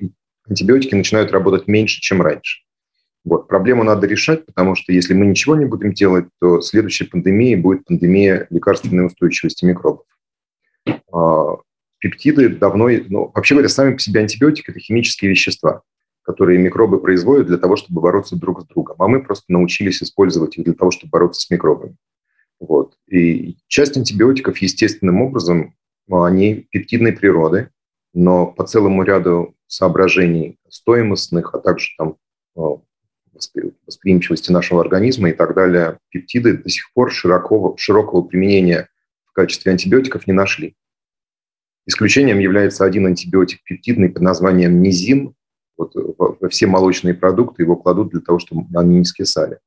антибиотики 0.49 0.95
начинают 0.95 1.31
работать 1.31 1.69
меньше, 1.69 2.01
чем 2.01 2.23
раньше. 2.23 2.63
Вот. 3.23 3.49
Проблему 3.49 3.85
надо 3.85 4.07
решать, 4.07 4.47
потому 4.47 4.77
что 4.77 4.95
если 4.95 5.13
мы 5.13 5.27
ничего 5.27 5.57
не 5.57 5.67
будем 5.67 5.93
делать, 5.93 6.25
то 6.41 6.63
следующей 6.63 7.05
пандемией 7.05 7.57
будет 7.57 7.85
пандемия 7.85 8.47
лекарственной 8.49 9.05
устойчивости 9.05 9.67
микробов. 9.67 10.07
Пептиды 12.03 12.49
давно, 12.49 12.89
ну, 13.09 13.31
вообще 13.33 13.55
говоря, 13.55 13.69
сами 13.69 13.95
по 13.95 14.01
себе 14.01 14.21
антибиотики– 14.21 14.69
это 14.73 14.81
химические 14.81 15.31
вещества, 15.31 15.83
которые 16.23 16.59
микробы 16.59 17.01
производят 17.01 17.47
для 17.47 17.59
того, 17.59 17.77
чтобы 17.77 18.01
бороться 18.01 18.35
друг 18.35 18.63
с 18.63 18.65
другом. 18.65 18.97
А 18.99 19.07
мы 19.07 19.23
просто 19.23 19.45
научились 19.53 20.03
использовать 20.03 20.59
их 20.59 20.65
для 20.65 20.75
того, 20.75 20.91
чтобы 20.91 21.11
бороться 21.11 21.41
с 21.41 21.49
микробами. 21.49 21.95
Вот. 22.59 22.97
И 23.09 23.57
часть 23.69 23.97
антибиотиков 23.97 24.59
естественным 24.59 25.23
образом, 25.23 25.77
ну, 26.09 26.25
они 26.25 26.67
пептидной 26.73 27.13
природы, 27.13 27.71
но 28.13 28.49
по 28.49 28.65
целому 28.65 29.05
ряду 29.05 29.55
соображений 29.69 30.59
стоимостных, 30.69 31.55
а 31.55 31.61
также 31.61 31.91
там 31.97 32.17
ну, 32.57 32.85
восприимчивости 33.87 34.51
нашего 34.51 34.81
организма 34.81 35.31
и 35.31 35.33
так 35.33 35.55
далее, 35.55 35.99
пептиды 36.09 36.57
до 36.57 36.69
сих 36.69 36.93
пор 36.95 37.13
широкого, 37.13 37.79
широкого 37.79 38.23
применения 38.23 38.89
в 39.25 39.33
качестве 39.33 39.71
антибиотиков 39.71 40.27
не 40.27 40.33
нашли. 40.33 40.75
Исключением 41.87 42.39
является 42.39 42.85
один 42.85 43.07
антибиотик 43.07 43.63
пептидный 43.65 44.09
под 44.09 44.23
названием 44.23 44.83
низин. 44.83 45.35
Вот 45.77 45.93
во 45.95 46.49
все 46.49 46.67
молочные 46.67 47.15
продукты 47.15 47.63
его 47.63 47.77
кладут 47.77 48.11
для 48.11 48.21
того, 48.21 48.39
чтобы 48.39 48.67
они 48.79 48.99
не 48.99 49.05
скисали. 49.05 49.59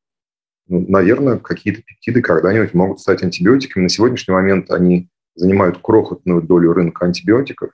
Ну, 0.67 0.85
наверное, 0.87 1.37
какие-то 1.37 1.81
пептиды 1.81 2.21
когда-нибудь 2.21 2.73
могут 2.73 2.99
стать 2.99 3.23
антибиотиками. 3.23 3.83
На 3.83 3.89
сегодняшний 3.89 4.33
момент 4.33 4.71
они 4.71 5.09
занимают 5.35 5.79
крохотную 5.79 6.41
долю 6.41 6.73
рынка 6.73 7.05
антибиотиков, 7.05 7.71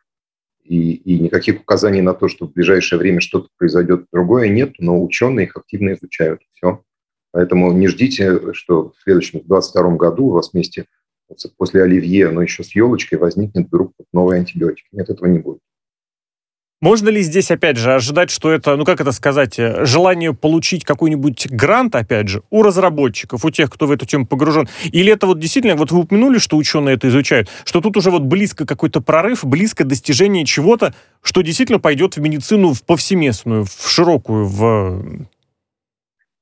и, 0.64 0.94
и 0.94 1.20
никаких 1.20 1.62
указаний 1.62 2.02
на 2.02 2.14
то, 2.14 2.28
что 2.28 2.48
в 2.48 2.54
ближайшее 2.54 3.00
время 3.00 3.20
что-то 3.22 3.50
произойдет 3.58 4.06
другое, 4.12 4.50
нет, 4.50 4.76
но 4.80 5.04
ученые 5.04 5.48
их 5.48 5.56
активно 5.56 5.94
изучают. 5.94 6.42
Все. 6.54 6.84
Поэтому 7.32 7.72
не 7.72 7.88
ждите, 7.88 8.54
что 8.54 8.92
в 8.92 9.02
следующем, 9.04 9.40
2022 9.40 9.96
году 9.96 10.26
у 10.28 10.32
вас 10.32 10.52
вместе 10.52 10.86
после 11.58 11.84
оливье, 11.84 12.30
но 12.30 12.42
еще 12.42 12.64
с 12.64 12.76
елочкой 12.76 13.20
возникнет 13.20 13.68
вдруг 13.68 13.94
новый 14.14 14.40
антибиотик. 14.40 14.86
Нет, 14.92 15.10
этого 15.10 15.28
не 15.28 15.40
будет. 15.40 15.60
Можно 16.82 17.10
ли 17.10 17.22
здесь, 17.22 17.52
опять 17.52 17.78
же, 17.78 17.94
ожидать, 17.94 18.32
что 18.32 18.52
это, 18.52 18.76
ну 18.76 18.86
как 18.86 19.00
это 19.00 19.12
сказать, 19.12 19.60
э, 19.60 19.86
желание 19.86 20.34
получить 20.34 20.84
какой-нибудь 20.84 21.48
грант, 21.52 21.96
опять 21.96 22.28
же, 22.28 22.42
у 22.50 22.64
разработчиков, 22.64 23.46
у 23.46 23.52
тех, 23.52 23.70
кто 23.70 23.86
в 23.86 23.92
эту 23.92 24.08
тему 24.08 24.26
погружен? 24.26 24.68
Или 24.86 25.14
это 25.14 25.28
вот 25.28 25.40
действительно, 25.40 25.76
вот 25.76 25.92
вы 25.92 26.00
упомянули, 26.00 26.40
что 26.40 26.58
ученые 26.58 26.96
это 26.96 27.08
изучают, 27.10 27.50
что 27.66 27.82
тут 27.82 27.98
уже 27.98 28.10
вот 28.10 28.24
близко 28.24 28.66
какой-то 28.66 29.00
прорыв, 29.00 29.46
близко 29.46 29.84
достижение 29.84 30.44
чего-то, 30.44 30.96
что 31.22 31.42
действительно 31.44 31.78
пойдет 31.78 32.18
в 32.18 32.20
медицину 32.20 32.74
в 32.74 32.84
повсеместную, 32.84 33.66
в 33.66 33.88
широкую, 33.88 34.48
в 34.48 35.28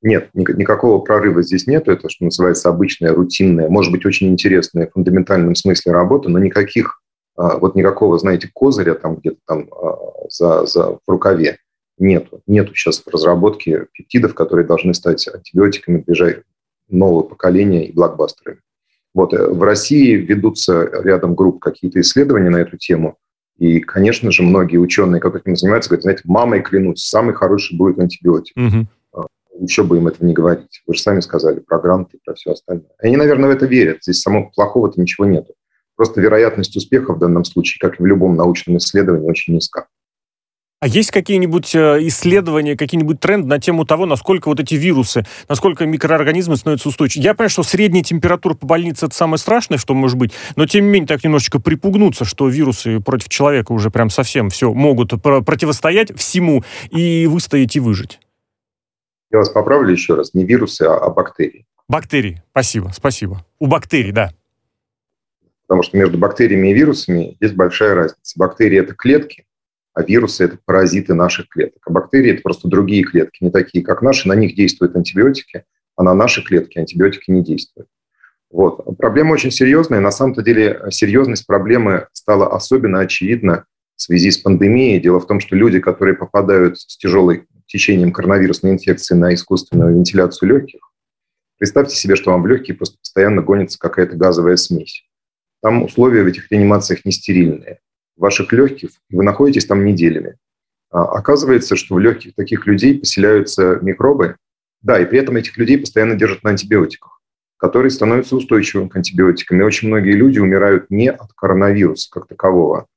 нет, 0.01 0.29
никакого 0.33 0.99
прорыва 0.99 1.43
здесь 1.43 1.67
нет. 1.67 1.87
Это, 1.87 2.09
что 2.09 2.25
называется, 2.25 2.69
обычная, 2.69 3.13
рутинная, 3.13 3.69
может 3.69 3.91
быть, 3.91 4.05
очень 4.05 4.29
интересная 4.29 4.87
в 4.87 4.93
фундаментальном 4.93 5.55
смысле 5.55 5.91
работа, 5.91 6.29
но 6.29 6.39
никаких, 6.39 7.01
а, 7.35 7.57
вот 7.57 7.75
никакого, 7.75 8.17
знаете, 8.17 8.49
козыря 8.53 8.95
там 8.95 9.17
где-то 9.17 9.39
там 9.45 9.67
а, 9.71 9.97
за, 10.29 10.65
за, 10.65 10.91
в 10.93 11.01
рукаве 11.07 11.57
нету. 11.97 12.41
Нету 12.47 12.73
сейчас 12.75 13.01
в 13.01 13.09
разработке 13.09 13.87
пептидов, 13.91 14.33
которые 14.33 14.65
должны 14.65 14.93
стать 14.93 15.27
антибиотиками 15.27 15.97
ближайшего 15.97 16.43
нового 16.87 17.23
поколения 17.23 17.85
и 17.85 17.91
блокбастерами. 17.91 18.61
Вот, 19.13 19.33
э, 19.33 19.47
в 19.47 19.61
России 19.61 20.13
ведутся 20.15 20.89
рядом 21.03 21.35
групп 21.35 21.59
какие-то 21.59 21.99
исследования 21.99 22.49
на 22.49 22.57
эту 22.57 22.77
тему, 22.77 23.17
и, 23.57 23.79
конечно 23.81 24.31
же, 24.31 24.43
многие 24.43 24.77
ученые, 24.77 25.19
которые 25.19 25.43
этим 25.43 25.57
занимаются, 25.57 25.89
говорят, 25.89 26.03
знаете, 26.03 26.21
мамой 26.23 26.61
клянусь, 26.61 27.05
самый 27.05 27.35
хороший 27.35 27.77
будет 27.77 27.99
антибиотик. 27.99 28.55
Угу 28.55 28.87
еще 29.59 29.83
бы 29.83 29.97
им 29.97 30.07
это 30.07 30.25
не 30.25 30.33
говорить. 30.33 30.81
Вы 30.87 30.95
же 30.95 31.01
сами 31.01 31.19
сказали 31.19 31.59
про 31.59 31.79
гранты 31.79 32.17
и 32.17 32.19
про 32.23 32.33
все 32.35 32.51
остальное. 32.51 32.91
Они, 32.99 33.17
наверное, 33.17 33.49
в 33.49 33.53
это 33.53 33.65
верят. 33.65 33.99
Здесь 34.01 34.21
самого 34.21 34.51
плохого-то 34.55 34.99
ничего 34.99 35.25
нету. 35.25 35.53
Просто 35.95 36.21
вероятность 36.21 36.75
успеха 36.75 37.13
в 37.13 37.19
данном 37.19 37.43
случае, 37.43 37.79
как 37.79 37.99
и 37.99 38.03
в 38.03 38.05
любом 38.05 38.35
научном 38.35 38.77
исследовании, 38.77 39.27
очень 39.27 39.55
низка. 39.55 39.87
А 40.81 40.87
есть 40.87 41.11
какие-нибудь 41.11 41.75
э, 41.75 41.97
исследования, 42.07 42.77
какие-нибудь 42.77 43.19
тренды 43.19 43.49
на 43.49 43.59
тему 43.59 43.83
того, 43.83 44.05
насколько 44.05 44.47
вот 44.47 44.61
эти 44.61 44.75
вирусы, 44.75 45.25
насколько 45.49 45.85
микроорганизмы 45.85 46.55
становятся 46.55 46.87
устойчивыми? 46.87 47.25
Я 47.25 47.33
понимаю, 47.33 47.49
что 47.49 47.63
средняя 47.63 48.01
температура 48.01 48.53
по 48.53 48.65
больнице 48.65 49.07
это 49.07 49.15
самое 49.15 49.39
страшное, 49.39 49.77
что 49.77 49.93
может 49.93 50.17
быть, 50.17 50.31
но 50.55 50.65
тем 50.67 50.85
не 50.85 50.91
менее 50.91 51.07
так 51.07 51.21
немножечко 51.21 51.59
припугнуться, 51.59 52.23
что 52.23 52.47
вирусы 52.47 53.01
против 53.01 53.27
человека 53.27 53.73
уже 53.73 53.89
прям 53.89 54.09
совсем 54.09 54.49
все 54.49 54.73
могут 54.73 55.21
противостоять 55.21 56.17
всему 56.17 56.63
и 56.91 57.27
выстоять 57.27 57.75
и 57.75 57.81
выжить. 57.81 58.19
Я 59.31 59.39
вас 59.39 59.49
поправлю 59.49 59.91
еще 59.91 60.15
раз. 60.15 60.33
Не 60.33 60.45
вирусы, 60.45 60.83
а, 60.83 60.97
а 60.97 61.09
бактерии. 61.09 61.65
Бактерии. 61.87 62.41
Спасибо, 62.51 62.91
спасибо. 62.93 63.45
У 63.59 63.67
бактерий, 63.67 64.11
да. 64.11 64.31
Потому 65.67 65.83
что 65.83 65.97
между 65.97 66.17
бактериями 66.17 66.69
и 66.69 66.73
вирусами 66.73 67.37
есть 67.39 67.55
большая 67.55 67.93
разница. 67.93 68.37
Бактерии– 68.37 68.79
это 68.79 68.95
клетки, 68.95 69.45
а 69.93 70.03
вирусы– 70.03 70.43
это 70.45 70.57
паразиты 70.65 71.13
наших 71.13 71.47
клеток. 71.47 71.81
А 71.85 71.91
бактерии– 71.91 72.31
это 72.33 72.41
просто 72.41 72.67
другие 72.67 73.03
клетки, 73.03 73.43
не 73.43 73.51
такие, 73.51 73.83
как 73.83 74.01
наши. 74.01 74.27
На 74.27 74.33
них 74.33 74.55
действуют 74.55 74.95
антибиотики, 74.95 75.63
а 75.95 76.03
на 76.03 76.13
наши 76.15 76.43
клетки 76.43 76.79
антибиотики 76.79 77.29
не 77.29 77.43
действуют. 77.43 77.87
Вот. 78.49 78.97
Проблема 78.97 79.33
очень 79.33 79.51
серьезная. 79.51 79.99
На 79.99 80.11
самом-то 80.11 80.41
деле 80.41 80.81
серьезность 80.89 81.45
проблемы 81.45 82.07
стала 82.13 82.51
особенно 82.51 82.99
очевидна 82.99 83.65
в 83.95 84.01
связи 84.01 84.31
с 84.31 84.37
пандемией. 84.39 84.99
Дело 84.99 85.19
в 85.19 85.27
том, 85.27 85.39
что 85.39 85.55
люди, 85.55 85.79
которые 85.79 86.15
попадают 86.15 86.79
с 86.79 86.97
тяжелой 86.97 87.45
течением 87.69 88.11
коронавирусной 88.11 88.73
инфекции 88.73 89.15
на 89.15 89.33
искусственную 89.33 89.95
вентиляцию 89.95 90.49
легких, 90.49 90.81
представьте 91.57 91.95
себе, 91.95 92.15
что 92.15 92.31
вам 92.31 92.43
в 92.43 92.47
легкие 92.47 92.75
просто 92.75 92.97
постоянно 92.97 93.41
гонится 93.41 93.79
какая-то 93.79 94.15
газовая 94.15 94.57
смесь. 94.57 95.05
Там 95.61 95.83
условия 95.83 96.23
в 96.23 96.27
этих 96.27 96.51
реанимациях 96.51 97.05
не 97.05 97.11
стерильные. 97.11 97.79
В 98.15 98.21
ваших 98.21 98.51
легких 98.51 98.89
вы 99.09 99.23
находитесь 99.23 99.65
там 99.65 99.85
неделями. 99.85 100.35
А 100.91 101.03
оказывается, 101.03 101.75
что 101.75 101.95
в 101.95 101.99
легких 101.99 102.33
таких 102.35 102.65
людей 102.65 102.97
поселяются 102.97 103.79
микробы, 103.81 104.37
да, 104.81 104.99
и 104.99 105.05
при 105.05 105.19
этом 105.19 105.35
этих 105.35 105.57
людей 105.57 105.77
постоянно 105.77 106.15
держат 106.15 106.43
на 106.43 106.51
антибиотиках, 106.51 107.21
которые 107.57 107.91
становятся 107.91 108.35
устойчивыми 108.35 108.87
к 108.87 108.95
антибиотикам. 108.95 109.59
И 109.59 109.63
очень 109.63 109.89
многие 109.89 110.13
люди 110.13 110.39
умирают 110.39 110.89
не 110.89 111.11
от 111.11 111.33
коронавируса 111.33 112.09
как 112.09 112.27
такового, 112.27 112.87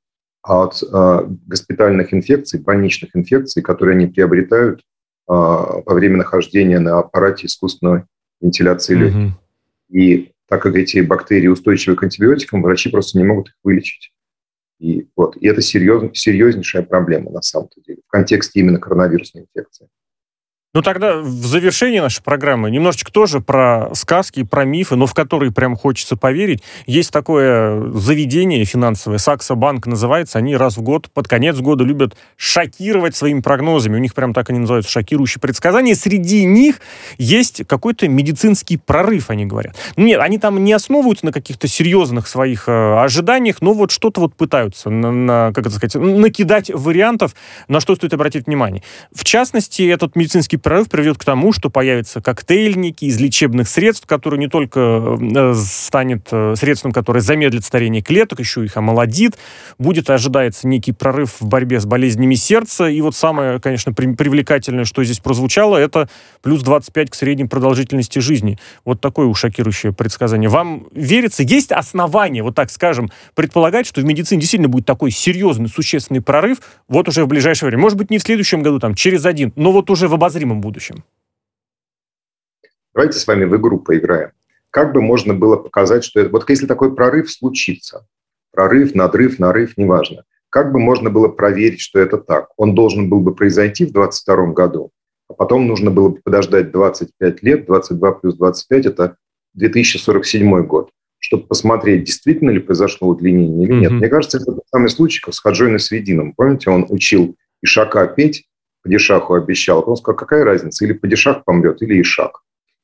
от 0.42 0.82
э, 0.82 1.26
госпитальных 1.46 2.12
инфекций, 2.12 2.60
больничных 2.60 3.14
инфекций, 3.14 3.62
которые 3.62 3.96
они 3.96 4.06
приобретают 4.06 4.80
э, 4.80 4.82
во 5.28 5.94
время 5.94 6.18
нахождения 6.18 6.80
на 6.80 6.98
аппарате 6.98 7.46
искусственной 7.46 8.04
вентиляции 8.40 8.94
легких. 8.94 9.16
Mm-hmm. 9.16 9.32
И 9.90 10.32
так 10.48 10.62
как 10.62 10.74
эти 10.74 11.00
бактерии 11.00 11.46
устойчивы 11.46 11.96
к 11.96 12.02
антибиотикам, 12.02 12.62
врачи 12.62 12.90
просто 12.90 13.18
не 13.18 13.24
могут 13.24 13.48
их 13.48 13.54
вылечить. 13.62 14.12
И, 14.80 15.08
вот, 15.16 15.36
и 15.36 15.46
это 15.46 15.62
серьез, 15.62 16.10
серьезнейшая 16.12 16.82
проблема 16.82 17.30
на 17.30 17.40
самом 17.40 17.68
деле 17.86 18.00
в 18.06 18.10
контексте 18.10 18.60
именно 18.60 18.80
коронавирусной 18.80 19.44
инфекции. 19.44 19.88
Ну 20.74 20.80
тогда 20.80 21.18
в 21.18 21.28
завершении 21.28 21.98
нашей 21.98 22.22
программы 22.22 22.70
немножечко 22.70 23.12
тоже 23.12 23.40
про 23.40 23.90
сказки, 23.92 24.42
про 24.42 24.64
мифы, 24.64 24.96
но 24.96 25.06
в 25.06 25.12
которые 25.12 25.52
прям 25.52 25.76
хочется 25.76 26.16
поверить. 26.16 26.62
Есть 26.86 27.10
такое 27.10 27.90
заведение 27.90 28.64
финансовое, 28.64 29.18
Сакса 29.18 29.54
Банк 29.54 29.86
называется, 29.86 30.38
они 30.38 30.56
раз 30.56 30.78
в 30.78 30.80
год, 30.80 31.10
под 31.10 31.28
конец 31.28 31.58
года 31.58 31.84
любят 31.84 32.16
шокировать 32.36 33.14
своими 33.14 33.40
прогнозами. 33.40 33.96
У 33.96 33.98
них 33.98 34.14
прям 34.14 34.32
так 34.32 34.48
они 34.48 34.60
называются, 34.60 34.90
шокирующие 34.90 35.42
предсказания. 35.42 35.94
Среди 35.94 36.46
них 36.46 36.80
есть 37.18 37.66
какой-то 37.66 38.08
медицинский 38.08 38.78
прорыв, 38.78 39.28
они 39.28 39.44
говорят. 39.44 39.76
Ну, 39.96 40.06
нет, 40.06 40.20
они 40.20 40.38
там 40.38 40.64
не 40.64 40.72
основываются 40.72 41.26
на 41.26 41.32
каких-то 41.32 41.68
серьезных 41.68 42.26
своих 42.26 42.66
э, 42.66 42.94
ожиданиях, 42.98 43.60
но 43.60 43.74
вот 43.74 43.90
что-то 43.90 44.22
вот 44.22 44.34
пытаются, 44.34 44.88
на, 44.88 45.12
на, 45.12 45.52
как 45.52 45.66
это 45.66 45.74
сказать, 45.74 45.96
накидать 45.96 46.70
вариантов, 46.72 47.34
на 47.68 47.78
что 47.80 47.94
стоит 47.94 48.14
обратить 48.14 48.46
внимание. 48.46 48.82
В 49.14 49.22
частности, 49.24 49.82
этот 49.82 50.16
медицинский 50.16 50.61
прорыв 50.62 50.88
приведет 50.88 51.18
к 51.18 51.24
тому, 51.24 51.52
что 51.52 51.70
появятся 51.70 52.20
коктейльники 52.20 53.04
из 53.04 53.18
лечебных 53.20 53.68
средств, 53.68 54.06
которые 54.06 54.40
не 54.40 54.48
только 54.48 55.18
э, 55.20 55.54
станет 55.54 56.28
э, 56.30 56.54
средством, 56.56 56.92
которое 56.92 57.20
замедлит 57.20 57.64
старение 57.64 58.02
клеток, 58.02 58.40
еще 58.40 58.64
их 58.64 58.76
омолодит. 58.76 59.38
Будет, 59.78 60.08
ожидается, 60.10 60.66
некий 60.66 60.92
прорыв 60.92 61.40
в 61.40 61.46
борьбе 61.46 61.80
с 61.80 61.86
болезнями 61.86 62.34
сердца. 62.34 62.86
И 62.86 63.00
вот 63.00 63.14
самое, 63.14 63.60
конечно, 63.60 63.92
при, 63.92 64.14
привлекательное, 64.14 64.84
что 64.84 65.04
здесь 65.04 65.18
прозвучало, 65.18 65.76
это 65.76 66.08
плюс 66.42 66.62
25 66.62 67.10
к 67.10 67.14
средней 67.14 67.44
продолжительности 67.44 68.18
жизни. 68.20 68.58
Вот 68.84 69.00
такое 69.00 69.26
уж 69.26 69.38
шокирующее 69.38 69.92
предсказание. 69.92 70.48
Вам 70.48 70.86
верится? 70.92 71.42
Есть 71.42 71.72
основания, 71.72 72.42
вот 72.42 72.54
так 72.54 72.70
скажем, 72.70 73.10
предполагать, 73.34 73.86
что 73.86 74.00
в 74.00 74.04
медицине 74.04 74.40
действительно 74.40 74.68
будет 74.68 74.86
такой 74.86 75.10
серьезный, 75.10 75.68
существенный 75.68 76.20
прорыв 76.20 76.58
вот 76.88 77.08
уже 77.08 77.24
в 77.24 77.28
ближайшее 77.28 77.68
время? 77.68 77.82
Может 77.82 77.98
быть, 77.98 78.10
не 78.10 78.18
в 78.18 78.22
следующем 78.22 78.62
году, 78.62 78.78
там, 78.78 78.94
через 78.94 79.24
один, 79.24 79.52
но 79.56 79.72
вот 79.72 79.90
уже 79.90 80.08
в 80.08 80.14
обозримом 80.14 80.51
обозримом 80.52 80.60
будущем? 80.60 81.04
Давайте 82.94 83.18
с 83.18 83.26
вами 83.26 83.44
в 83.44 83.56
игру 83.56 83.78
поиграем. 83.80 84.30
Как 84.70 84.92
бы 84.92 85.00
можно 85.00 85.34
было 85.34 85.56
показать, 85.56 86.04
что 86.04 86.20
это... 86.20 86.30
Вот 86.30 86.48
если 86.48 86.66
такой 86.66 86.94
прорыв 86.94 87.30
случится, 87.30 88.06
прорыв, 88.52 88.94
надрыв, 88.94 89.38
нарыв, 89.38 89.76
неважно, 89.76 90.24
как 90.50 90.72
бы 90.72 90.78
можно 90.78 91.10
было 91.10 91.28
проверить, 91.28 91.80
что 91.80 91.98
это 91.98 92.18
так? 92.18 92.48
Он 92.56 92.74
должен 92.74 93.08
был 93.08 93.20
бы 93.20 93.34
произойти 93.34 93.84
в 93.84 93.92
2022 93.92 94.52
году, 94.52 94.90
а 95.28 95.34
потом 95.34 95.66
нужно 95.66 95.90
было 95.90 96.10
бы 96.10 96.20
подождать 96.22 96.70
25 96.70 97.42
лет, 97.42 97.66
22 97.66 98.12
плюс 98.12 98.36
25– 98.36 98.86
это 98.86 99.16
2047 99.54 100.66
год, 100.66 100.90
чтобы 101.18 101.46
посмотреть, 101.46 102.04
действительно 102.04 102.50
ли 102.50 102.60
произошло 102.60 103.08
удлинение 103.08 103.66
или 103.66 103.74
нет. 103.74 103.92
Mm-hmm. 103.92 103.96
Мне 103.96 104.08
кажется, 104.08 104.38
это 104.38 104.52
тот 104.52 104.64
самый 104.70 104.90
случай, 104.90 105.20
как 105.22 105.34
с 105.34 105.40
Хаджой 105.40 105.70
Насведином. 105.70 106.34
Помните, 106.34 106.70
он 106.70 106.86
учил 106.88 107.36
Ишака 107.62 108.06
петь, 108.06 108.44
Падишаху 108.82 109.34
обещал. 109.34 109.84
Он 109.86 109.96
сказал, 109.96 110.16
какая 110.16 110.44
разница, 110.44 110.84
или 110.84 110.92
Падишах 110.92 111.44
помрет, 111.44 111.82
или 111.82 112.00
Ишак. 112.00 112.42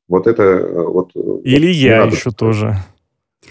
Вот 0.09 0.27
это 0.27 0.43
э, 0.43 0.83
вот... 0.83 1.11
Э, 1.15 1.21
или 1.45 1.67
вот, 1.67 1.75
я 1.75 2.05
еще 2.05 2.31
тоже. 2.31 2.77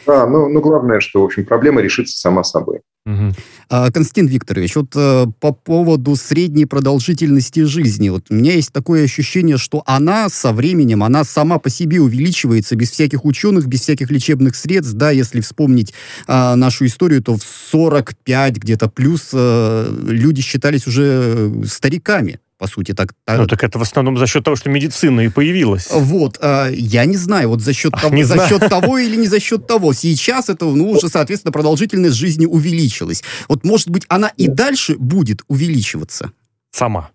Да, 0.06 0.28
ну, 0.28 0.50
ну 0.50 0.62
главное, 0.62 1.00
что, 1.00 1.22
в 1.22 1.26
общем, 1.26 1.46
проблема 1.46 1.82
решится 1.82 2.18
сама 2.18 2.44
собой. 2.44 2.82
Угу. 3.08 3.34
А, 3.70 3.90
Константин 3.90 4.28
Викторович, 4.28 4.76
вот 4.76 4.92
э, 4.96 5.28
по 5.40 5.54
поводу 5.54 6.18
средней 6.18 6.66
продолжительности 6.66 7.62
жизни, 7.62 8.10
вот 8.10 8.26
у 8.30 8.34
меня 8.34 8.54
есть 8.54 8.74
такое 8.74 9.06
ощущение, 9.06 9.58
что 9.58 9.82
она 9.86 10.28
со 10.28 10.52
временем, 10.52 11.04
она 11.04 11.24
сама 11.24 11.58
по 11.58 11.70
себе 11.70 12.02
увеличивается 12.02 12.76
без 12.76 12.92
всяких 12.92 13.24
ученых, 13.24 13.66
без 13.68 13.82
всяких 13.82 14.12
лечебных 14.12 14.58
средств, 14.58 14.94
да, 14.94 15.12
если 15.12 15.40
вспомнить 15.40 15.94
э, 16.28 16.56
нашу 16.56 16.86
историю, 16.86 17.24
то 17.24 17.38
в 17.38 17.44
45 17.44 18.58
где-то 18.58 18.90
плюс 18.90 19.30
э, 19.32 19.96
люди 20.06 20.42
считались 20.42 20.86
уже 20.86 21.50
стариками 21.66 22.40
по 22.58 22.68
сути. 22.68 22.94
Так, 22.94 23.14
так... 23.24 23.38
Ну, 23.38 23.48
так 23.48 23.64
это 23.64 23.80
в 23.80 23.82
основном 23.82 24.18
за 24.18 24.28
счет 24.28 24.44
того, 24.44 24.56
что 24.56 24.70
медицина 24.70 25.22
и 25.22 25.30
появилась. 25.30 25.90
Вот, 25.92 26.38
э, 26.42 26.70
я 26.74 27.06
не 27.06 27.18
знаю, 27.18 27.50
вот 27.50 27.62
за 27.62 27.74
счет, 27.74 27.94
Ах, 27.94 28.02
того, 28.02 28.24
за 28.24 28.48
счет 28.48 28.70
того 28.70 28.98
или 28.98 29.16
не 29.16 29.28
за 29.28 29.40
счет 29.40 29.68
того. 29.68 29.94
Сейчас 29.94 30.50
это, 30.50 30.66
ну, 30.66 30.92
уже, 30.92 31.10
соответственно, 31.10 31.52
продолжительность 31.52 32.16
жизни 32.16 32.46
увеличилась. 32.46 33.24
Вот, 33.48 33.64
может 33.64 33.90
быть, 33.90 34.06
она 34.08 34.32
и 34.38 34.48
дальше 34.48 34.96
будет 34.98 35.42
увеличиваться? 35.48 36.32
Сама. 36.72 37.12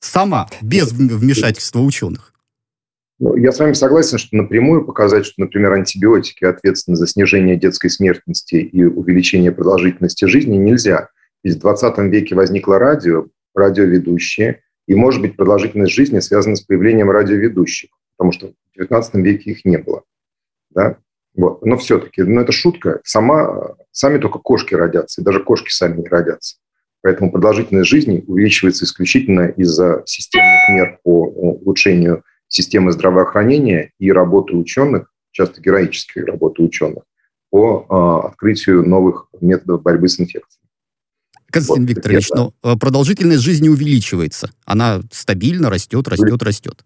Сама, 0.00 0.48
без 0.62 0.92
вмешательства 0.92 1.80
ученых. 1.80 2.32
Ну, 3.18 3.34
я 3.36 3.50
с 3.50 3.58
вами 3.58 3.72
согласен, 3.72 4.18
что 4.18 4.36
напрямую 4.36 4.84
показать, 4.84 5.24
что, 5.24 5.40
например, 5.40 5.72
антибиотики 5.72 6.44
ответственны 6.44 6.96
за 6.96 7.06
снижение 7.06 7.56
детской 7.56 7.88
смертности 7.88 8.56
и 8.56 8.84
увеличение 8.84 9.52
продолжительности 9.52 10.26
жизни 10.26 10.56
нельзя. 10.56 11.08
Ведь 11.42 11.56
в 11.56 11.60
20 11.60 11.98
веке 12.12 12.34
возникло 12.34 12.78
радио, 12.78 13.26
радиоведущие, 13.54 14.60
и, 14.86 14.94
может 14.94 15.20
быть, 15.20 15.36
продолжительность 15.36 15.92
жизни 15.92 16.20
связана 16.20 16.56
с 16.56 16.60
появлением 16.60 17.10
радиоведущих, 17.10 17.90
потому 18.16 18.32
что 18.32 18.52
в 18.74 18.80
XIX 18.80 19.22
веке 19.22 19.50
их 19.50 19.64
не 19.64 19.78
было. 19.78 20.02
Да? 20.70 20.98
Вот. 21.34 21.64
Но 21.64 21.76
все-таки, 21.76 22.22
ну 22.22 22.40
это 22.40 22.52
шутка, 22.52 23.00
сама, 23.04 23.76
сами 23.90 24.18
только 24.18 24.38
кошки 24.38 24.74
родятся, 24.74 25.20
и 25.20 25.24
даже 25.24 25.42
кошки 25.42 25.70
сами 25.70 26.00
не 26.00 26.08
родятся. 26.08 26.56
Поэтому 27.02 27.30
продолжительность 27.30 27.88
жизни 27.88 28.24
увеличивается 28.26 28.84
исключительно 28.84 29.48
из-за 29.48 30.02
системных 30.06 30.68
мер 30.70 30.98
по 31.04 31.26
улучшению 31.26 32.24
системы 32.48 32.92
здравоохранения 32.92 33.92
и 33.98 34.10
работы 34.10 34.56
ученых, 34.56 35.12
часто 35.30 35.60
героической 35.60 36.24
работы 36.24 36.62
ученых, 36.62 37.04
по 37.50 37.86
э, 37.88 38.26
открытию 38.28 38.82
новых 38.88 39.28
методов 39.40 39.82
борьбы 39.82 40.08
с 40.08 40.18
инфекцией. 40.18 40.65
Константин 41.50 41.86
вот, 41.86 41.90
Викторович, 41.90 42.30
но 42.30 42.52
э, 42.62 42.76
продолжительность 42.76 43.42
жизни 43.42 43.68
увеличивается. 43.68 44.50
Она 44.64 45.00
стабильно 45.10 45.70
растет, 45.70 46.08
растет, 46.08 46.42
растет. 46.42 46.84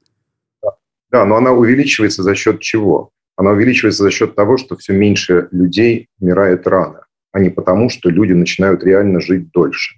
Да, 1.11 1.25
но 1.25 1.37
она 1.37 1.53
увеличивается 1.53 2.23
за 2.23 2.35
счет 2.35 2.61
чего? 2.61 3.11
Она 3.37 3.51
увеличивается 3.51 4.03
за 4.03 4.11
счет 4.11 4.35
того, 4.35 4.59
что 4.59 4.77
все 4.77 4.93
меньше 4.93 5.49
людей 5.51 6.09
умирает 6.21 6.67
рано, 6.67 7.07
а 7.33 7.41
не 7.41 7.51
потому, 7.51 7.89
что 7.89 8.11
люди 8.11 8.33
начинают 8.33 8.85
реально 8.85 9.21
жить 9.21 9.51
дольше. 9.51 9.97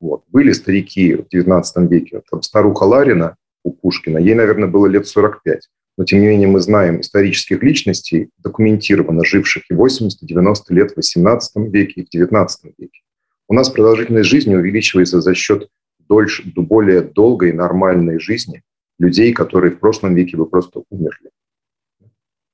Вот. 0.00 0.22
Были 0.28 0.52
старики 0.52 1.14
в 1.14 1.26
XIX 1.34 1.64
веке. 1.88 2.22
Там 2.30 2.42
старуха 2.42 2.84
Ларина 2.84 3.36
у 3.64 3.72
Пушкина, 3.72 4.18
ей, 4.18 4.34
наверное, 4.34 4.68
было 4.68 4.86
лет 4.86 5.06
45. 5.06 5.68
Но, 5.96 6.04
тем 6.04 6.20
не 6.20 6.28
менее, 6.28 6.46
мы 6.46 6.60
знаем 6.60 7.00
исторических 7.00 7.60
личностей, 7.64 8.30
документированно 8.38 9.24
живших 9.24 9.64
и 9.68 9.74
80-90 9.74 10.54
лет 10.68 10.92
в 10.92 10.98
XVIII 10.98 11.40
веке, 11.70 12.02
и 12.02 12.04
в 12.04 12.24
XIX 12.24 12.46
веке. 12.78 13.00
У 13.48 13.54
нас 13.54 13.70
продолжительность 13.70 14.28
жизни 14.28 14.54
увеличивается 14.54 15.22
за 15.22 15.34
счет 15.34 15.68
дольше, 16.06 16.42
более 16.54 17.00
долгой 17.00 17.52
нормальной 17.52 18.20
жизни 18.20 18.62
людей, 18.98 19.32
которые 19.32 19.72
в 19.72 19.78
прошлом 19.78 20.14
веке 20.14 20.36
бы 20.36 20.44
просто 20.44 20.82
умерли. 20.90 21.30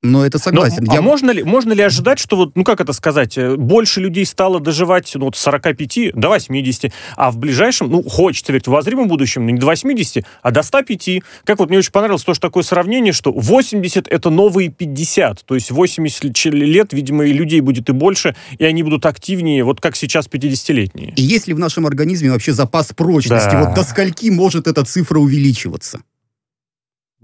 Но 0.04 0.24
это 0.24 0.38
согласен. 0.38 0.84
Но, 0.84 0.92
Я... 0.92 0.98
А 0.98 1.02
можно 1.02 1.30
ли, 1.30 1.42
можно 1.42 1.72
ли 1.72 1.82
ожидать, 1.82 2.18
что 2.18 2.36
вот, 2.36 2.54
ну 2.54 2.62
как 2.62 2.80
это 2.80 2.92
сказать, 2.92 3.38
э, 3.38 3.56
больше 3.56 4.00
людей 4.00 4.26
стало 4.26 4.60
доживать 4.60 5.10
ну, 5.14 5.28
от 5.28 5.36
45 5.36 6.12
до 6.14 6.28
80, 6.28 6.92
а 7.16 7.30
в 7.30 7.38
ближайшем, 7.38 7.90
ну 7.90 8.02
хочется 8.02 8.52
верить, 8.52 8.66
в 8.66 8.70
воззримом 8.70 9.08
будущем, 9.08 9.46
ну, 9.46 9.52
не 9.52 9.58
до 9.58 9.66
80, 9.66 10.24
а 10.42 10.50
до 10.50 10.62
105. 10.62 11.22
Как 11.44 11.58
вот 11.58 11.70
мне 11.70 11.78
очень 11.78 11.90
понравилось 11.90 12.22
тоже 12.22 12.38
такое 12.38 12.62
сравнение, 12.62 13.14
что 13.14 13.32
80 13.32 14.06
это 14.06 14.28
новые 14.28 14.68
50, 14.68 15.42
то 15.42 15.54
есть 15.54 15.70
80 15.70 16.44
лет, 16.52 16.92
видимо, 16.92 17.24
и 17.24 17.32
людей 17.32 17.62
будет 17.62 17.88
и 17.88 17.92
больше, 17.92 18.36
и 18.58 18.64
они 18.64 18.82
будут 18.82 19.06
активнее, 19.06 19.64
вот 19.64 19.80
как 19.80 19.96
сейчас 19.96 20.28
50-летние. 20.28 21.14
И 21.16 21.22
если 21.22 21.54
в 21.54 21.58
нашем 21.58 21.86
организме 21.86 22.30
вообще 22.30 22.52
запас 22.52 22.92
прочности, 22.94 23.52
да. 23.52 23.64
вот 23.64 23.74
до 23.74 23.84
скольки 23.84 24.28
может 24.28 24.66
эта 24.66 24.84
цифра 24.84 25.18
увеличиваться? 25.18 26.00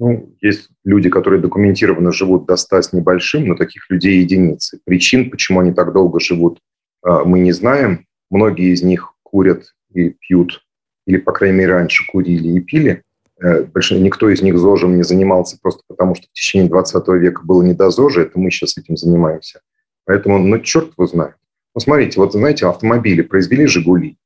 Ну, 0.01 0.35
есть 0.41 0.71
люди, 0.83 1.11
которые 1.11 1.43
документированно 1.43 2.11
живут 2.11 2.47
до 2.47 2.57
100 2.57 2.83
с 2.83 2.93
небольшим, 2.95 3.47
но 3.47 3.55
таких 3.55 3.83
людей 3.91 4.21
единицы. 4.21 4.81
Причин, 4.87 5.31
почему 5.31 5.61
они 5.61 5.73
так 5.73 5.93
долго 5.93 6.19
живут, 6.21 6.59
а, 7.03 7.25
мы 7.25 7.41
не 7.41 7.53
знаем. 7.53 8.07
Многие 8.31 8.73
из 8.73 8.83
них 8.83 9.13
курят 9.23 9.75
и 9.93 10.09
пьют, 10.09 10.63
или, 11.07 11.19
по 11.19 11.33
крайней 11.33 11.59
мере, 11.59 11.75
раньше 11.75 12.07
курили 12.11 12.49
и 12.49 12.61
пили. 12.61 13.03
Э, 13.43 13.65
больше 13.65 13.99
никто 13.99 14.31
из 14.31 14.41
них 14.41 14.57
ЗОЖем 14.57 14.97
не 14.97 15.03
занимался 15.03 15.59
просто 15.61 15.83
потому, 15.87 16.15
что 16.15 16.27
в 16.29 16.33
течение 16.33 16.71
20 16.71 17.09
века 17.21 17.43
было 17.45 17.63
не 17.63 17.75
до 17.75 17.91
ЗОЖа, 17.91 18.23
это 18.23 18.39
мы 18.39 18.51
сейчас 18.51 18.79
этим 18.79 18.97
занимаемся. 18.97 19.61
Поэтому, 20.07 20.39
ну, 20.39 20.59
черт 20.61 20.93
его 20.97 21.07
знает. 21.07 21.35
Ну, 21.75 21.81
смотрите, 21.81 22.21
вот, 22.21 22.33
знаете, 22.33 22.67
автомобили 22.67 23.21
произвели 23.21 23.67
«Жигули», 23.67 24.17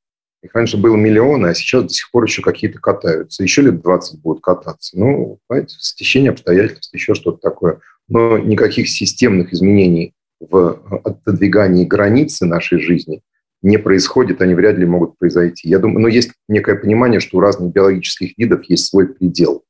их 0.44 0.54
раньше 0.54 0.76
было 0.76 0.94
миллионы, 0.94 1.46
а 1.46 1.54
сейчас 1.54 1.84
до 1.84 1.88
сих 1.88 2.10
пор 2.10 2.24
еще 2.24 2.42
какие-то 2.42 2.78
катаются. 2.78 3.42
Еще 3.42 3.62
лет 3.62 3.80
20 3.80 4.20
будут 4.20 4.42
кататься. 4.42 4.98
Ну, 4.98 5.38
знаете, 5.48 5.74
стечение 5.78 6.32
обстоятельств, 6.32 6.92
еще 6.92 7.14
что-то 7.14 7.38
такое. 7.38 7.80
Но 8.08 8.36
никаких 8.36 8.90
системных 8.90 9.54
изменений 9.54 10.12
в 10.40 10.82
отодвигании 11.02 11.86
границы 11.86 12.44
нашей 12.44 12.78
жизни 12.78 13.22
не 13.62 13.78
происходит, 13.78 14.42
они 14.42 14.54
вряд 14.54 14.76
ли 14.76 14.84
могут 14.84 15.16
произойти. 15.16 15.66
Я 15.70 15.78
думаю, 15.78 16.00
но 16.00 16.08
есть 16.08 16.32
некое 16.46 16.74
понимание, 16.76 17.20
что 17.20 17.38
у 17.38 17.40
разных 17.40 17.72
биологических 17.72 18.36
видов 18.36 18.64
есть 18.64 18.84
свой 18.84 19.08
предел. 19.14 19.64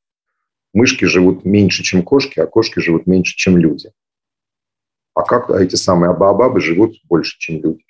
Мышки 0.73 1.05
живут 1.05 1.45
меньше, 1.45 1.83
чем 1.83 2.03
кошки, 2.03 2.41
а 2.41 2.47
кошки 2.47 2.81
живут 2.81 3.07
меньше, 3.07 3.33
чем 3.37 3.57
люди. 3.57 3.91
А 5.13 5.21
как 5.21 5.49
эти 5.49 5.75
самые 5.75 6.09
абабабы 6.09 6.59
живут 6.59 6.97
больше, 7.05 7.39
чем 7.39 7.61
люди? 7.61 7.84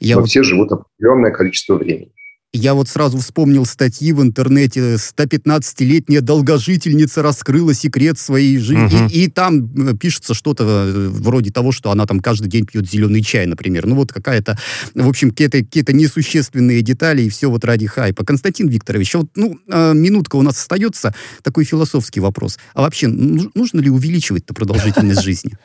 Я... 0.00 0.16
Но 0.16 0.24
все 0.24 0.42
живут 0.42 0.72
определенное 0.72 1.30
количество 1.30 1.76
времени. 1.76 2.12
Я 2.52 2.74
вот 2.74 2.88
сразу 2.88 3.18
вспомнил 3.18 3.64
статьи 3.64 4.12
в 4.12 4.20
интернете. 4.22 4.96
115-летняя 4.96 6.20
долгожительница 6.20 7.22
раскрыла 7.22 7.74
секрет 7.74 8.18
своей 8.18 8.58
жизни. 8.58 9.04
Угу. 9.04 9.10
И, 9.12 9.24
и 9.24 9.30
там 9.30 9.66
э, 9.66 9.96
пишется 9.96 10.34
что-то 10.34 10.64
э, 10.64 11.08
вроде 11.10 11.52
того, 11.52 11.70
что 11.70 11.92
она 11.92 12.06
там 12.06 12.18
каждый 12.18 12.48
день 12.48 12.66
пьет 12.66 12.90
зеленый 12.90 13.22
чай, 13.22 13.46
например. 13.46 13.86
Ну 13.86 13.94
вот 13.94 14.12
какая-то, 14.12 14.58
в 14.94 15.08
общем, 15.08 15.30
какие-то 15.30 15.58
какие 15.58 15.84
несущественные 15.92 16.82
детали, 16.82 17.22
и 17.22 17.28
все 17.28 17.48
вот 17.48 17.64
ради 17.64 17.86
хайпа. 17.86 18.24
Константин 18.24 18.66
Викторович, 18.66 19.14
вот, 19.14 19.28
ну, 19.36 19.56
э, 19.68 19.92
минутка 19.94 20.34
у 20.34 20.42
нас 20.42 20.56
остается. 20.56 21.14
Такой 21.44 21.64
философский 21.64 22.18
вопрос. 22.18 22.58
А 22.74 22.82
вообще, 22.82 23.06
нужно 23.06 23.80
ли 23.80 23.90
увеличивать-то 23.90 24.54
продолжительность 24.54 25.22
жизни? 25.24 25.56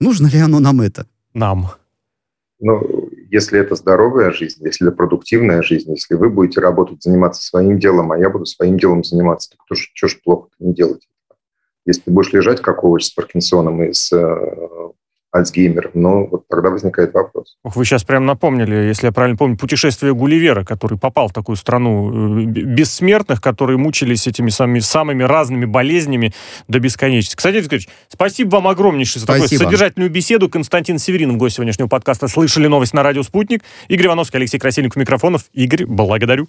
Нужно 0.00 0.26
ли 0.26 0.38
оно 0.38 0.60
нам 0.60 0.82
это? 0.82 1.06
Нам. 1.32 1.70
Ну, 2.60 3.05
если 3.30 3.58
это 3.58 3.74
здоровая 3.74 4.30
жизнь, 4.30 4.64
если 4.64 4.86
это 4.88 4.96
продуктивная 4.96 5.62
жизнь, 5.62 5.90
если 5.90 6.14
вы 6.14 6.30
будете 6.30 6.60
работать, 6.60 7.02
заниматься 7.02 7.42
своим 7.42 7.78
делом, 7.78 8.12
а 8.12 8.18
я 8.18 8.30
буду 8.30 8.46
своим 8.46 8.78
делом 8.78 9.04
заниматься, 9.04 9.50
то 9.68 9.74
что 9.74 10.08
ж 10.08 10.20
плохо 10.22 10.48
не 10.58 10.74
делать? 10.74 11.08
Если 11.84 12.02
ты 12.02 12.10
будешь 12.10 12.32
лежать 12.32 12.60
как 12.60 12.82
овощ 12.84 13.04
с 13.04 13.10
Паркинсоном 13.10 13.82
и 13.82 13.92
с 13.92 14.12
Альцгеймером. 15.32 15.90
Но 15.94 16.26
вот 16.26 16.48
тогда 16.48 16.70
возникает 16.70 17.12
вопрос. 17.14 17.56
Ох, 17.62 17.76
вы 17.76 17.84
сейчас 17.84 18.04
прям 18.04 18.26
напомнили, 18.26 18.74
если 18.74 19.06
я 19.06 19.12
правильно 19.12 19.36
помню, 19.36 19.56
путешествие 19.56 20.14
Гулливера, 20.14 20.64
который 20.64 20.98
попал 20.98 21.28
в 21.28 21.32
такую 21.32 21.56
страну 21.56 22.40
э, 22.40 22.44
бессмертных, 22.44 23.40
которые 23.40 23.76
мучились 23.76 24.26
этими 24.26 24.50
самыми, 24.50 24.78
самыми 24.80 25.22
разными 25.22 25.64
болезнями 25.64 26.32
до 26.68 26.78
бесконечности. 26.78 27.36
Кстати, 27.36 27.56
Викторович, 27.56 27.88
спасибо 28.08 28.56
вам 28.56 28.68
огромнейшее 28.68 29.20
за 29.20 29.26
такую 29.26 29.48
содержательную 29.48 30.10
беседу. 30.10 30.48
Константин 30.48 30.98
Северинов, 30.98 31.36
гость 31.36 31.56
сегодняшнего 31.56 31.88
подкаста 31.88 32.28
«Слышали 32.28 32.66
новость 32.66 32.94
на 32.94 33.02
радио 33.02 33.22
«Спутник». 33.22 33.62
Игорь 33.88 34.06
Ивановский, 34.06 34.38
Алексей 34.38 34.58
Красильников, 34.58 34.96
микрофонов. 34.96 35.44
Игорь, 35.52 35.86
благодарю. 35.86 36.48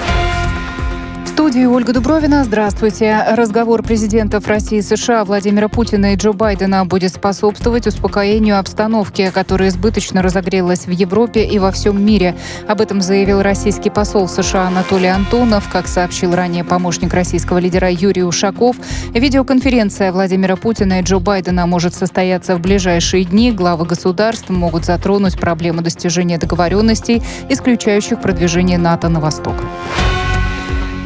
студии 1.31 1.65
Ольга 1.65 1.93
Дубровина. 1.93 2.43
Здравствуйте. 2.43 3.25
Разговор 3.37 3.83
президентов 3.83 4.47
России 4.47 4.79
и 4.79 4.81
США 4.81 5.23
Владимира 5.23 5.69
Путина 5.69 6.13
и 6.13 6.15
Джо 6.17 6.33
Байдена 6.33 6.85
будет 6.85 7.13
способствовать 7.13 7.87
успокоению 7.87 8.59
обстановки, 8.59 9.31
которая 9.33 9.69
избыточно 9.69 10.21
разогрелась 10.21 10.87
в 10.87 10.89
Европе 10.89 11.45
и 11.45 11.57
во 11.57 11.71
всем 11.71 12.05
мире. 12.05 12.35
Об 12.67 12.81
этом 12.81 13.01
заявил 13.01 13.41
российский 13.41 13.89
посол 13.89 14.27
США 14.27 14.67
Анатолий 14.67 15.07
Антонов. 15.07 15.69
Как 15.71 15.87
сообщил 15.87 16.35
ранее 16.35 16.65
помощник 16.65 17.13
российского 17.13 17.59
лидера 17.59 17.89
Юрий 17.89 18.23
Ушаков, 18.23 18.75
видеоконференция 19.13 20.11
Владимира 20.11 20.57
Путина 20.57 20.99
и 20.99 21.01
Джо 21.01 21.19
Байдена 21.19 21.65
может 21.65 21.93
состояться 21.93 22.57
в 22.57 22.59
ближайшие 22.59 23.23
дни. 23.23 23.53
Главы 23.53 23.85
государств 23.85 24.49
могут 24.49 24.83
затронуть 24.83 25.39
проблему 25.39 25.81
достижения 25.81 26.37
договоренностей, 26.37 27.23
исключающих 27.47 28.19
продвижение 28.19 28.77
НАТО 28.77 29.07
на 29.07 29.21
восток. 29.21 29.55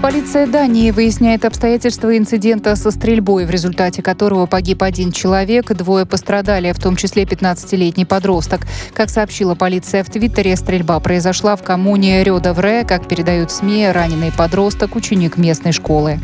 Полиция 0.05 0.45
Дании 0.45 0.91
выясняет 0.91 1.45
обстоятельства 1.45 2.15
инцидента 2.15 2.75
со 2.75 2.91
стрельбой, 2.91 3.47
в 3.47 3.49
результате 3.49 4.03
которого 4.03 4.45
погиб 4.45 4.83
один 4.83 5.11
человек, 5.11 5.73
двое 5.73 6.05
пострадали, 6.05 6.71
в 6.73 6.79
том 6.79 6.95
числе 6.95 7.23
15-летний 7.23 8.05
подросток. 8.05 8.67
Как 8.93 9.09
сообщила 9.09 9.55
полиция 9.55 10.03
в 10.03 10.11
Твиттере, 10.11 10.57
стрельба 10.57 10.99
произошла 10.99 11.55
в 11.55 11.63
коммуне 11.63 12.23
Рёдавре, 12.23 12.83
как 12.83 13.07
передают 13.07 13.49
СМИ, 13.49 13.87
раненый 13.87 14.31
подросток, 14.31 14.95
ученик 14.95 15.37
местной 15.37 15.71
школы. 15.71 16.19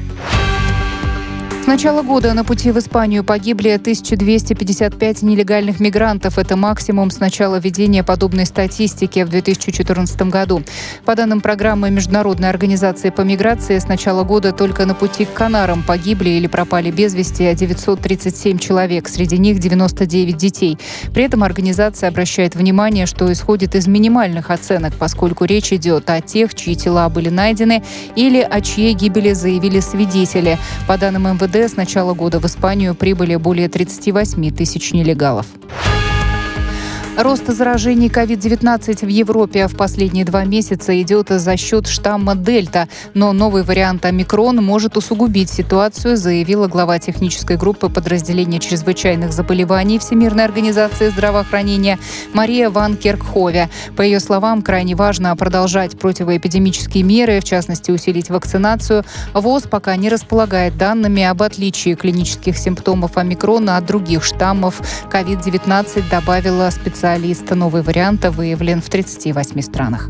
Начала 1.71 2.03
года 2.03 2.33
на 2.33 2.43
пути 2.43 2.69
в 2.69 2.77
Испанию 2.79 3.23
погибли 3.23 3.69
1255 3.69 5.21
нелегальных 5.21 5.79
мигрантов. 5.79 6.37
Это 6.37 6.57
максимум 6.57 7.09
с 7.11 7.21
начала 7.21 7.59
ведения 7.59 8.03
подобной 8.03 8.45
статистики 8.45 9.23
в 9.23 9.29
2014 9.29 10.21
году. 10.23 10.63
По 11.05 11.15
данным 11.15 11.39
программы 11.39 11.89
Международной 11.89 12.49
организации 12.49 13.09
по 13.09 13.21
миграции, 13.21 13.79
с 13.79 13.87
начала 13.87 14.25
года 14.25 14.51
только 14.51 14.85
на 14.85 14.95
пути 14.95 15.23
к 15.23 15.31
Канарам 15.31 15.81
погибли 15.81 16.31
или 16.31 16.47
пропали 16.47 16.91
без 16.91 17.13
вести 17.13 17.55
937 17.55 18.57
человек, 18.59 19.07
среди 19.07 19.37
них 19.37 19.59
99 19.59 20.35
детей. 20.35 20.77
При 21.13 21.23
этом 21.23 21.41
организация 21.41 22.09
обращает 22.09 22.53
внимание, 22.53 23.05
что 23.05 23.31
исходит 23.31 23.75
из 23.75 23.87
минимальных 23.87 24.49
оценок, 24.49 24.95
поскольку 24.95 25.45
речь 25.45 25.71
идет 25.71 26.09
о 26.09 26.19
тех, 26.19 26.53
чьи 26.53 26.75
тела 26.75 27.07
были 27.07 27.29
найдены 27.29 27.81
или 28.17 28.41
о 28.41 28.59
чьей 28.59 28.93
гибели 28.93 29.31
заявили 29.31 29.79
свидетели. 29.79 30.59
По 30.85 30.97
данным 30.97 31.29
МВД, 31.29 31.60
МВД 31.61 31.71
с 31.71 31.75
начала 31.75 32.13
года 32.15 32.39
в 32.39 32.45
Испанию 32.45 32.95
прибыли 32.95 33.35
более 33.35 33.69
38 33.69 34.51
тысяч 34.55 34.93
нелегалов. 34.93 35.45
Рост 37.17 37.45
заражений 37.47 38.07
COVID-19 38.07 39.05
в 39.05 39.09
Европе 39.09 39.67
в 39.67 39.75
последние 39.75 40.23
два 40.23 40.45
месяца 40.45 40.99
идет 41.01 41.27
за 41.27 41.57
счет 41.57 41.85
штамма 41.87 42.35
Дельта, 42.35 42.87
но 43.13 43.33
новый 43.33 43.63
вариант 43.63 44.05
омикрон 44.05 44.63
может 44.63 44.95
усугубить 44.95 45.49
ситуацию, 45.49 46.15
заявила 46.15 46.67
глава 46.67 46.99
технической 46.99 47.57
группы 47.57 47.89
подразделения 47.89 48.59
чрезвычайных 48.59 49.33
заболеваний 49.33 49.99
Всемирной 49.99 50.45
организации 50.45 51.09
здравоохранения 51.09 51.99
Мария 52.33 52.69
Ван 52.69 52.95
Керкхове. 52.95 53.69
По 53.97 54.03
ее 54.03 54.21
словам, 54.21 54.61
крайне 54.61 54.95
важно 54.95 55.35
продолжать 55.35 55.99
противоэпидемические 55.99 57.03
меры, 57.03 57.41
в 57.41 57.43
частности 57.43 57.91
усилить 57.91 58.29
вакцинацию. 58.29 59.03
ВОЗ 59.33 59.63
пока 59.63 59.97
не 59.97 60.07
располагает 60.07 60.77
данными 60.77 61.23
об 61.23 61.43
отличии 61.43 61.93
клинических 61.93 62.57
симптомов 62.57 63.17
омикрона 63.17 63.75
от 63.75 63.85
других 63.85 64.23
штаммов. 64.23 64.79
COVID-19 65.11 66.09
добавила 66.09 66.69
специалист 66.69 67.00
специалист. 67.01 67.49
Новый 67.49 67.81
вариант 67.81 68.25
выявлен 68.25 68.79
в 68.79 68.87
38 68.87 69.61
странах. 69.61 70.07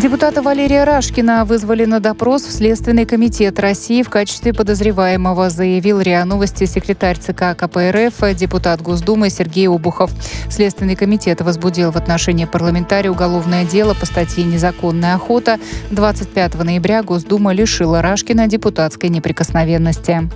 Депутата 0.00 0.42
Валерия 0.42 0.84
Рашкина 0.84 1.44
вызвали 1.44 1.86
на 1.86 1.98
допрос 1.98 2.44
в 2.44 2.52
Следственный 2.52 3.04
комитет 3.04 3.58
России 3.58 4.04
в 4.04 4.10
качестве 4.10 4.52
подозреваемого, 4.52 5.50
заявил 5.50 6.00
РИА 6.00 6.24
Новости 6.24 6.66
секретарь 6.66 7.18
ЦК 7.18 7.56
КПРФ, 7.56 8.36
депутат 8.36 8.80
Госдумы 8.80 9.28
Сергей 9.28 9.66
Обухов. 9.68 10.12
Следственный 10.48 10.94
комитет 10.94 11.40
возбудил 11.40 11.90
в 11.90 11.96
отношении 11.96 12.44
парламентария 12.44 13.10
уголовное 13.10 13.64
дело 13.64 13.94
по 13.94 14.06
статье 14.06 14.44
«Незаконная 14.44 15.16
охота». 15.16 15.58
25 15.90 16.62
ноября 16.62 17.02
Госдума 17.02 17.52
лишила 17.52 18.02
Рашкина 18.02 18.46
депутатской 18.46 19.08
неприкосновенности. 19.08 20.30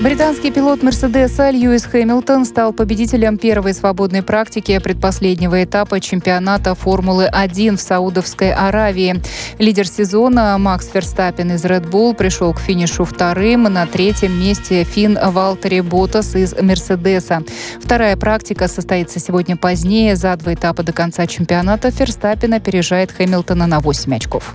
Британский 0.00 0.52
пилот 0.52 0.84
Мерседеса 0.84 1.50
Льюис 1.50 1.82
Хэмилтон 1.82 2.44
стал 2.44 2.72
победителем 2.72 3.36
первой 3.36 3.74
свободной 3.74 4.22
практики 4.22 4.78
предпоследнего 4.78 5.64
этапа 5.64 5.98
чемпионата 5.98 6.76
Формулы-1 6.76 7.76
в 7.76 7.80
Саудовской 7.80 8.52
Аравии. 8.52 9.20
Лидер 9.58 9.88
сезона 9.88 10.56
Макс 10.56 10.86
Ферстаппин 10.86 11.50
из 11.50 11.64
Red 11.64 11.90
Bull 11.90 12.14
пришел 12.14 12.54
к 12.54 12.60
финишу 12.60 13.04
вторым. 13.04 13.64
На 13.64 13.86
третьем 13.86 14.38
месте 14.38 14.84
Финн 14.84 15.18
Валтери 15.20 15.80
Ботас 15.80 16.36
из 16.36 16.54
Мерседеса. 16.54 17.42
Вторая 17.82 18.16
практика 18.16 18.68
состоится 18.68 19.18
сегодня 19.18 19.56
позднее. 19.56 20.14
За 20.14 20.36
два 20.36 20.54
этапа 20.54 20.84
до 20.84 20.92
конца 20.92 21.26
чемпионата 21.26 21.90
Ферстаппин 21.90 22.54
опережает 22.54 23.10
Хэмилтона 23.10 23.66
на 23.66 23.80
8 23.80 24.14
очков. 24.14 24.54